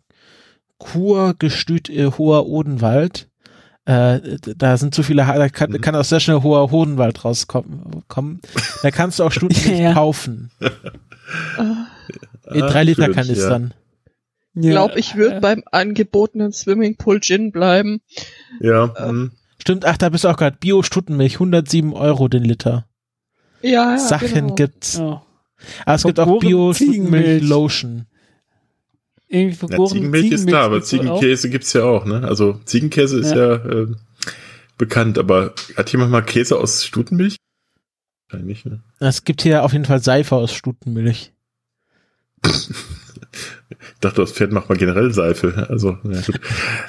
[0.78, 3.28] Kurgestüt äh, hoher Odenwald.
[3.84, 5.80] Äh, da sind zu viele, da kann, mhm.
[5.82, 8.04] kann auch sehr schnell hoher Hodenwald rauskommen.
[8.08, 8.40] Kommen.
[8.82, 9.92] Da kannst du auch Stunden ja.
[9.92, 10.50] kaufen.
[12.46, 13.74] In drei Liter Kanistern.
[13.74, 13.87] Ich
[14.54, 14.70] ja.
[14.70, 18.00] glaube, ich würde beim angebotenen Swimmingpool Gin bleiben.
[18.60, 18.92] Ja.
[18.96, 19.32] Äh, mhm.
[19.60, 20.56] Stimmt, ach, da bist du auch gerade.
[20.58, 22.86] Bio-Stuttenmilch, 107 Euro den Liter.
[23.62, 24.54] Ja, ja Sachen genau.
[24.54, 24.98] gibt's.
[24.98, 25.22] Ja.
[25.84, 28.06] Aber es gibt auch Bio-Stuttenmilch-Lotion.
[29.28, 29.80] Irgendwie vergoren.
[29.80, 32.26] Ja, Ziegenmilch, Ziegenmilch ist klar, aber Ziegenkäse gibt's ja auch, ne?
[32.26, 33.86] Also Ziegenkäse ist ja, ja äh,
[34.78, 37.36] bekannt, aber hat jemand mal Käse aus Stutenmilch?
[38.30, 38.80] Wahrscheinlich, ne?
[39.00, 41.32] Es gibt hier auf jeden Fall Seife aus Stutenmilch.
[43.94, 45.66] ich dachte, das Pferd macht mal generell Seife.
[45.68, 46.40] Also, ja, gut.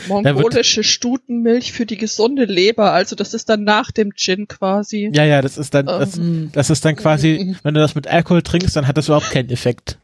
[0.07, 5.09] Mongolische Stutenmilch für die gesunde Leber, also das ist dann nach dem Gin quasi.
[5.13, 6.51] Ja, ja, das ist dann, das, um.
[6.51, 9.49] das ist dann quasi, wenn du das mit Alkohol trinkst, dann hat das überhaupt keinen
[9.49, 9.97] Effekt.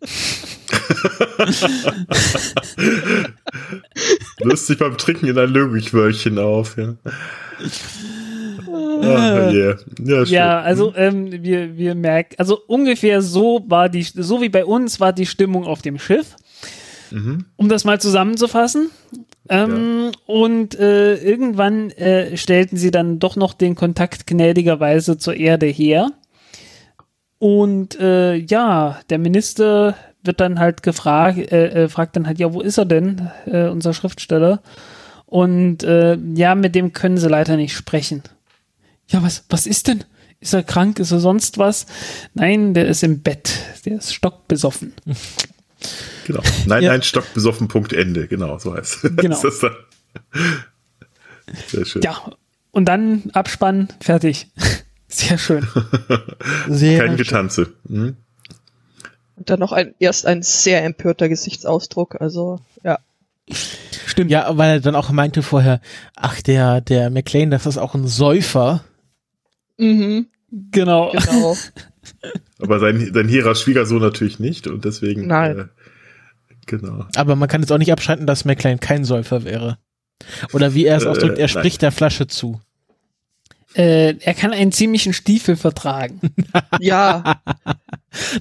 [4.40, 6.96] Löst sich beim Trinken in ein Löwigwörchen auf, ja.
[8.98, 9.76] Oh, yeah.
[9.98, 14.64] ja, ja, also ähm, wir, wir merken, also ungefähr so war die, so wie bei
[14.64, 16.36] uns war die Stimmung auf dem Schiff.
[17.10, 17.44] Mhm.
[17.56, 18.90] Um das mal zusammenzufassen.
[19.48, 20.12] Ähm, ja.
[20.26, 26.10] Und äh, irgendwann äh, stellten sie dann doch noch den Kontakt gnädigerweise zur Erde her.
[27.38, 29.94] Und äh, ja, der Minister
[30.24, 33.68] wird dann halt gefragt, äh, äh, fragt dann halt, ja, wo ist er denn, äh,
[33.68, 34.60] unser Schriftsteller?
[35.26, 38.22] Und ja, mit dem können sie leider nicht sprechen.
[39.08, 40.04] Ja, was, was ist denn?
[40.40, 40.98] Ist er krank?
[40.98, 41.86] Ist er sonst was?
[42.34, 43.50] Nein, der ist im Bett.
[43.84, 44.94] Der ist stockbesoffen.
[46.26, 46.42] Genau.
[46.66, 46.90] Nein, ja.
[46.90, 47.68] nein, stockbesoffen.
[47.68, 48.26] Punkt Ende.
[48.26, 49.40] Genau, so heißt genau.
[49.40, 49.60] das.
[49.60, 49.76] Dann.
[51.68, 52.02] Sehr schön.
[52.02, 52.32] Ja,
[52.72, 54.48] und dann Abspann, fertig.
[55.08, 55.64] Sehr schön.
[56.68, 57.74] Sehr Kein Getanze.
[57.88, 58.16] Hm?
[59.36, 62.98] Und dann noch ein, erst ein sehr empörter Gesichtsausdruck, also ja.
[64.06, 64.30] Stimmt.
[64.32, 65.80] Ja, weil er dann auch meinte vorher,
[66.16, 68.82] ach, der, der McLean, das ist auch ein Säufer.
[69.78, 70.26] Mhm.
[70.70, 71.12] Genau.
[71.12, 71.56] genau.
[72.60, 75.26] Aber sein, sein hehrer Schwiegersohn natürlich nicht und deswegen.
[75.26, 75.58] Nein.
[75.58, 75.64] Äh,
[76.66, 77.06] genau.
[77.16, 79.78] Aber man kann jetzt auch nicht abschalten, dass McLean kein Säufer wäre.
[80.52, 82.60] Oder wie er es ausdrückt, er äh, spricht der Flasche zu.
[83.74, 86.20] Äh, er kann einen ziemlichen Stiefel vertragen.
[86.80, 87.42] ja.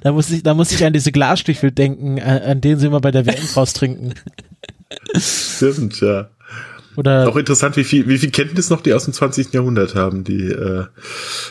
[0.01, 3.01] da muss ich, da muss ich an diese Glasstiefel denken, an, an denen sie immer
[3.01, 4.13] bei der WM raustrinken.
[5.17, 6.29] Stimmt, ja.
[6.95, 9.53] Oder auch interessant, wie viel, wie viel Kenntnis noch die aus dem 20.
[9.53, 10.23] Jahrhundert haben.
[10.23, 10.85] Die, äh,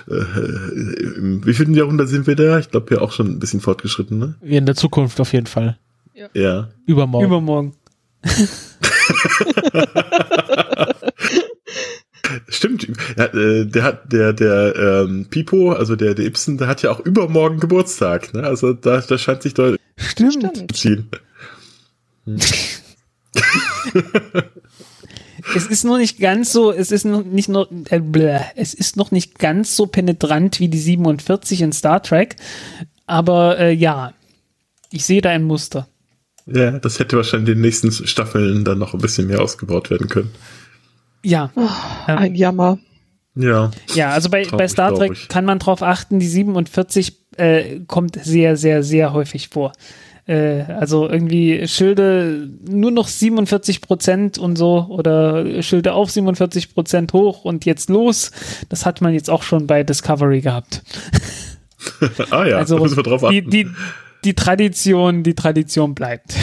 [0.09, 2.59] äh, im wievielten Jahrhundert sind wir da?
[2.59, 4.35] Ich glaube ja auch schon ein bisschen fortgeschritten, ne?
[4.41, 5.79] Wie in der Zukunft auf jeden Fall.
[6.15, 6.29] Ja.
[6.35, 6.69] ja.
[6.87, 7.27] Übermorgen.
[7.27, 7.75] Übermorgen.
[12.49, 12.89] Stimmt,
[13.19, 16.91] ja, äh, der hat der der ähm, Pipo, also der der Ibsen, der hat ja
[16.91, 18.45] auch übermorgen Geburtstag, ne?
[18.45, 20.57] Also da, da scheint sich deutlich Stimmt.
[20.57, 21.11] zu ziehen.
[22.25, 22.39] Hm.
[25.55, 29.11] es ist nur nicht ganz so, es ist noch nicht nur, äh, es ist noch
[29.11, 32.37] nicht ganz so penetrant wie die 47 in Star Trek,
[33.07, 34.13] aber äh, ja,
[34.91, 35.89] ich sehe da ein Muster.
[36.47, 40.09] Ja, das hätte wahrscheinlich in den nächsten Staffeln dann noch ein bisschen mehr ausgebaut werden
[40.09, 40.31] können.
[41.23, 41.51] Ja.
[41.57, 41.69] Oh,
[42.07, 42.79] ein Jammer.
[43.35, 43.71] Ja.
[43.95, 48.57] Ja, also bei, bei Star Trek kann man drauf achten, die 47 äh, kommt sehr,
[48.57, 49.73] sehr, sehr häufig vor.
[50.27, 57.13] Äh, also irgendwie Schilde nur noch 47 Prozent und so oder Schilde auf 47 Prozent
[57.13, 58.31] hoch und jetzt los.
[58.69, 60.83] Das hat man jetzt auch schon bei Discovery gehabt.
[62.31, 63.51] ah ja, also müssen wir drauf achten.
[63.51, 63.71] Die, die,
[64.25, 66.35] die Tradition, die Tradition bleibt.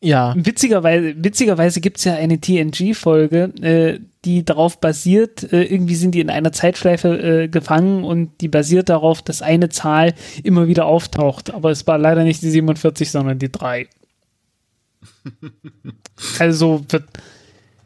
[0.00, 0.34] Ja.
[0.36, 6.30] Witzigerweise, witzigerweise gibt's ja eine TNG-Folge, äh, die darauf basiert, äh, irgendwie sind die in
[6.30, 11.52] einer Zeitschleife äh, gefangen und die basiert darauf, dass eine Zahl immer wieder auftaucht.
[11.52, 13.88] Aber es war leider nicht die 47, sondern die 3.
[16.38, 17.04] also wird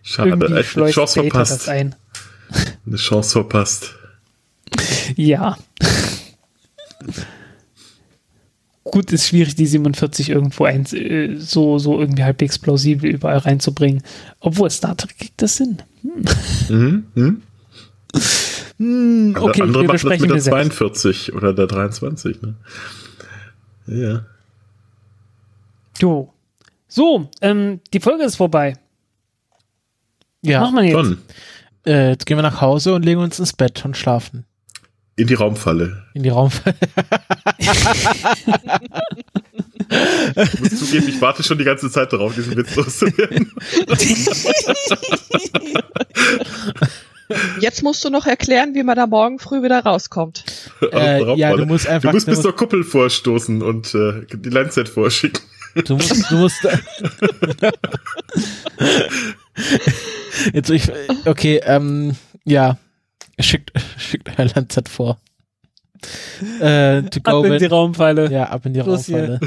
[0.03, 1.53] Schade, irgendwie eine Chance verpasst.
[1.53, 1.95] Das ein.
[2.87, 3.95] Eine Chance verpasst.
[5.17, 5.57] Ja
[8.85, 14.03] gut, ist schwierig, die 47 irgendwo ein, äh, so, so irgendwie halbwegs plausibel überall reinzubringen.
[14.41, 15.83] Obwohl Star Trek kriegt das Sinn.
[16.03, 16.25] Hm.
[16.69, 17.05] Mhm.
[17.15, 17.43] Mhm.
[18.79, 22.43] Hm, okay, andere wir machen das mit der 42 oder der 23.
[22.43, 22.55] Ne?
[23.87, 24.25] Ja.
[26.01, 26.33] Jo.
[26.89, 28.75] So, ähm, die Folge ist vorbei.
[30.43, 31.19] Ja, machen wir jetzt?
[31.87, 34.45] Äh, jetzt gehen wir nach Hause und legen uns ins Bett und schlafen.
[35.17, 36.03] In die Raumfalle.
[36.15, 36.75] In die Raumfalle.
[40.37, 43.53] ich muss zugeben, ich warte schon die ganze Zeit darauf, diesen Witz loszuwerden.
[47.61, 50.45] Jetzt musst du noch erklären, wie man da morgen früh wieder rauskommt.
[50.93, 52.11] Äh, ja, du musst einfach.
[52.11, 55.43] Du musst bis zur Kuppel vorstoßen und äh, die Landsat vorschicken.
[55.87, 56.61] Du musst, du musst.
[60.53, 60.91] Jetzt ich,
[61.25, 62.77] okay, ähm, ja,
[63.41, 65.19] Schickt, schickt euer Landsat vor.
[66.61, 68.31] Äh, to go ab in die Raumpfeile.
[68.31, 69.41] Ja, ab in die Los Raumpfeile.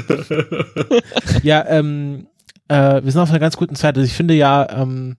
[1.42, 2.26] ja, ähm,
[2.68, 3.96] äh, wir sind auf einer ganz guten Zeit.
[3.96, 5.16] Also ich finde ja, ähm,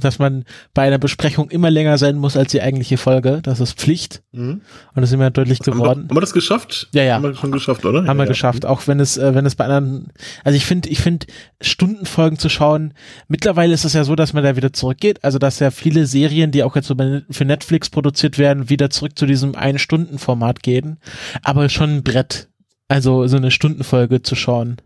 [0.00, 3.40] dass man bei einer Besprechung immer länger sein muss als die eigentliche Folge.
[3.42, 4.22] Das ist Pflicht.
[4.32, 4.62] Mhm.
[4.94, 5.80] Und das ist immer deutlich geworden.
[5.80, 6.88] Haben wir, haben wir das geschafft?
[6.94, 7.14] Ja, ja.
[7.16, 7.98] Haben wir schon geschafft, oder?
[7.98, 8.28] Haben ja, wir ja.
[8.30, 8.64] geschafft.
[8.64, 10.08] Auch wenn es, äh, wenn es bei anderen,
[10.44, 11.26] also ich finde, ich finde,
[11.60, 12.94] Stundenfolgen zu schauen,
[13.28, 15.22] mittlerweile ist es ja so, dass man da wieder zurückgeht.
[15.22, 16.96] Also, dass ja viele Serien, die auch jetzt so
[17.30, 20.98] für Netflix produziert werden, wieder zurück zu diesem Ein-Stunden-Format gehen.
[21.42, 22.48] Aber schon ein Brett.
[22.88, 24.78] Also, so eine Stundenfolge zu schauen.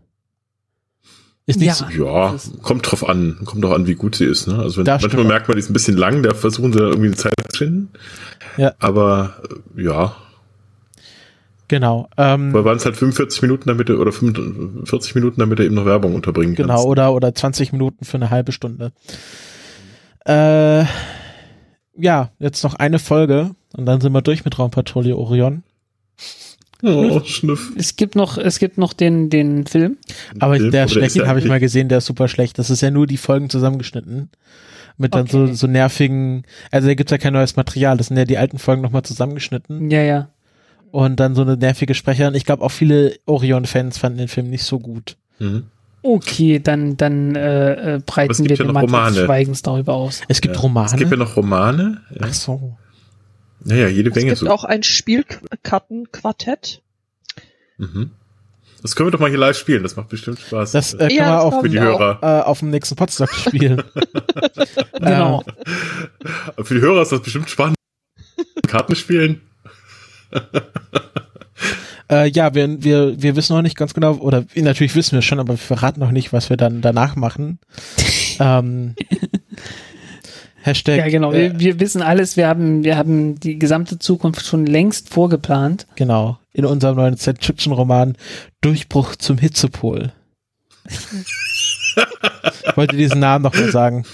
[1.47, 3.39] Ist nicht ja, so, ja kommt drauf an.
[3.45, 4.47] Kommt doch an, wie gut sie ist.
[4.47, 4.59] Ne?
[4.59, 7.15] Also wenn, manchmal merkt man, die ist ein bisschen lang, da versuchen sie irgendwie eine
[7.15, 7.89] Zeit zu finden.
[8.57, 8.73] Ja.
[8.79, 9.41] Aber
[9.77, 10.15] äh, ja.
[11.69, 12.09] Genau.
[12.17, 15.85] Ähm, Weil waren es halt 45 Minuten damit oder 45 Minuten, damit er eben noch
[15.85, 16.67] Werbung unterbringen kann.
[16.67, 18.91] Genau, oder, oder 20 Minuten für eine halbe Stunde.
[20.25, 20.83] Äh,
[21.95, 25.63] ja, jetzt noch eine Folge und dann sind wir durch mit Raumpatrouille Orion.
[26.83, 27.71] Oh, Schnuff.
[27.75, 29.97] Es gibt noch, es gibt noch den, den Film.
[30.39, 32.59] Aber Film, der Schnecken habe ich mal gesehen, der ist super schlecht.
[32.59, 34.29] Das ist ja nur die Folgen zusammengeschnitten.
[34.97, 35.47] Mit dann okay.
[35.47, 38.57] so, so nervigen, also da gibt's ja kein neues Material, das sind ja die alten
[38.57, 39.91] Folgen nochmal zusammengeschnitten.
[39.91, 40.29] Ja, ja.
[40.89, 42.33] Und dann so eine nervige Sprecherin.
[42.33, 45.17] Ich glaube auch viele Orion-Fans fanden den Film nicht so gut.
[45.37, 45.65] Mhm.
[46.01, 50.21] Okay, dann, dann äh, äh breiten wir ja den Mantel des Schweigens darüber aus.
[50.27, 50.61] Es gibt ja.
[50.61, 50.87] Romane.
[50.87, 52.01] Es gibt ja noch Romane.
[52.11, 52.21] Ja.
[52.21, 52.77] Ach so.
[53.67, 54.31] Naja, jede Menge.
[54.31, 54.55] Es gibt so.
[54.55, 56.81] auch ein Spielkartenquartett.
[57.77, 58.11] Mhm.
[58.81, 60.71] Das können wir doch mal hier live spielen, das macht bestimmt Spaß.
[60.71, 62.19] Das äh, können ja, wir auch für die Hörer.
[62.21, 63.83] Äh, auf dem nächsten Potsdam spielen.
[64.93, 65.43] genau.
[65.45, 65.53] Ähm.
[66.63, 67.75] Für die Hörer ist das bestimmt spannend.
[68.67, 69.41] Karten spielen.
[72.09, 75.41] Äh, ja, wir, wir, wir wissen noch nicht ganz genau, oder natürlich wissen wir schon,
[75.41, 77.59] aber wir verraten noch nicht, was wir dann danach machen.
[78.39, 78.95] ähm,
[80.67, 80.97] Hashtag.
[80.97, 81.31] Ja, genau.
[81.31, 82.37] Äh, wir, wir, wissen alles.
[82.37, 85.87] Wir haben, wir haben die gesamte Zukunft schon längst vorgeplant.
[85.95, 86.37] Genau.
[86.53, 88.15] In unserem neuen Science-Fiction-Roman
[88.61, 90.11] Durchbruch zum Hitzepol.
[90.87, 94.05] ich wollte diesen Namen noch mal sagen.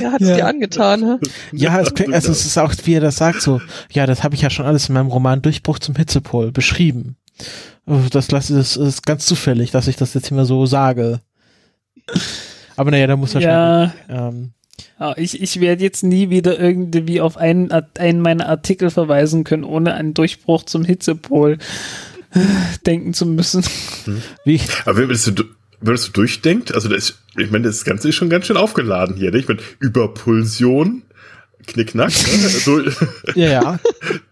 [0.00, 0.36] ja, hat es ja.
[0.36, 1.28] dir angetan, hä?
[1.52, 4.42] Ja, es, also es ist auch, wie er das sagt, so, ja, das habe ich
[4.42, 7.16] ja schon alles in meinem Roman Durchbruch zum Hitzepol beschrieben.
[7.86, 11.20] Das, das, ist, ist ganz zufällig, dass ich das jetzt immer so sage.
[12.76, 13.92] Aber naja, da muss wahrscheinlich.
[14.08, 14.28] Ja.
[14.28, 14.52] Ähm,
[15.00, 19.64] oh, ich, ich werde jetzt nie wieder irgendwie auf einen, einen meiner Artikel verweisen können,
[19.64, 21.58] ohne einen Durchbruch zum Hitzepol
[22.86, 23.64] denken zu müssen.
[24.04, 24.22] Hm.
[24.44, 24.60] Wie?
[24.84, 25.44] Aber würdest du,
[25.80, 29.30] würdest du durchdenkt, also das, ich meine, das Ganze ist schon ganz schön aufgeladen hier.
[29.30, 29.38] Ne?
[29.38, 31.02] Ich meine, Überpulsion,
[31.66, 32.12] Knickknack.
[32.66, 32.92] Ne?
[33.34, 33.80] ja, ja.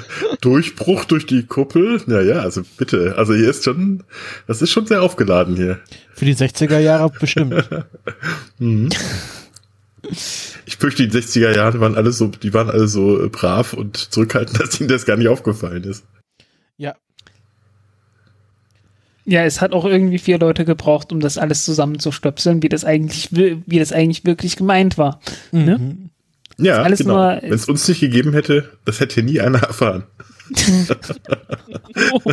[0.40, 2.00] Durchbruch durch die Kuppel.
[2.06, 3.14] Naja, also bitte.
[3.16, 4.04] Also hier ist schon,
[4.46, 5.80] das ist schon sehr aufgeladen hier.
[6.14, 7.68] Für die 60er Jahre bestimmt.
[8.58, 8.88] mhm.
[10.66, 14.60] Ich fürchte, die 60er Jahre waren alle so, die waren alle so brav und zurückhaltend,
[14.60, 16.04] dass ihnen das gar nicht aufgefallen ist.
[16.76, 16.94] Ja,
[19.28, 23.28] ja, es hat auch irgendwie vier Leute gebraucht, um das alles zusammenzustöpseln, wie das eigentlich,
[23.32, 25.20] wie das eigentlich wirklich gemeint war.
[25.50, 25.78] Ne?
[25.78, 25.86] Mhm.
[25.88, 25.96] Ne?
[26.58, 27.16] Ja, genau.
[27.40, 30.04] Wenn es uns nicht gegeben hätte, das hätte nie einer erfahren.
[32.12, 32.32] oh.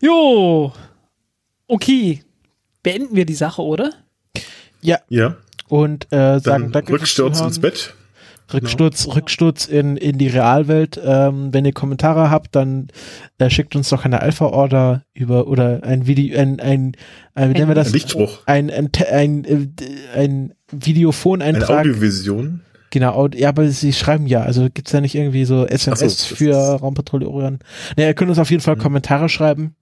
[0.00, 0.72] Jo.
[1.66, 2.22] Okay.
[2.82, 3.92] Beenden wir die Sache, oder?
[4.82, 4.98] Ja.
[5.08, 5.36] Ja.
[5.68, 6.92] Und äh, sagen Dann danke.
[6.92, 7.94] Rücksturz ins Bett.
[8.52, 9.16] Rücksturz, genau.
[9.16, 11.00] Rücksturz in, in die Realwelt.
[11.02, 12.88] Ähm, wenn ihr Kommentare habt, dann
[13.38, 16.92] äh, schickt uns doch eine Alpha-Order über oder ein Video, ein, ein,
[17.34, 17.88] ein, wir das?
[17.88, 18.40] Ein Lichtspruch.
[18.46, 19.74] Ein, ein, ein, ein,
[20.14, 21.70] ein Videophon-Eintrag.
[21.70, 22.60] Eine Audiovision.
[22.90, 26.54] Genau, ja, aber sie schreiben ja, also gibt's ja nicht irgendwie so SMS so, für
[26.54, 27.58] Raumpatrouille Orion.
[27.96, 28.80] Ne, ihr könnt uns auf jeden Fall mhm.
[28.82, 29.74] Kommentare schreiben.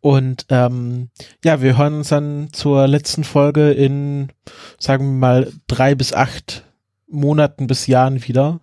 [0.00, 1.08] Und ähm,
[1.44, 4.28] ja, wir hören uns dann zur letzten Folge in,
[4.78, 6.64] sagen wir mal, drei bis acht
[7.10, 8.60] Monaten bis Jahren wieder.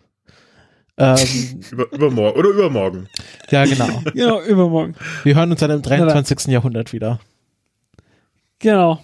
[0.98, 1.18] Ähm,
[1.72, 3.10] Über, übermorgen oder übermorgen.
[3.49, 4.02] Ja, genau.
[4.14, 4.95] genau, übermorgen.
[5.24, 6.48] Wir hören uns dann im 23.
[6.48, 7.19] Ja, Jahrhundert wieder.
[8.60, 8.99] Genau.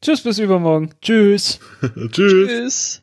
[0.00, 0.90] Tschüss bis übermorgen.
[1.00, 1.60] Tschüss.
[2.10, 2.48] Tschüss.
[2.48, 3.01] Tschüss.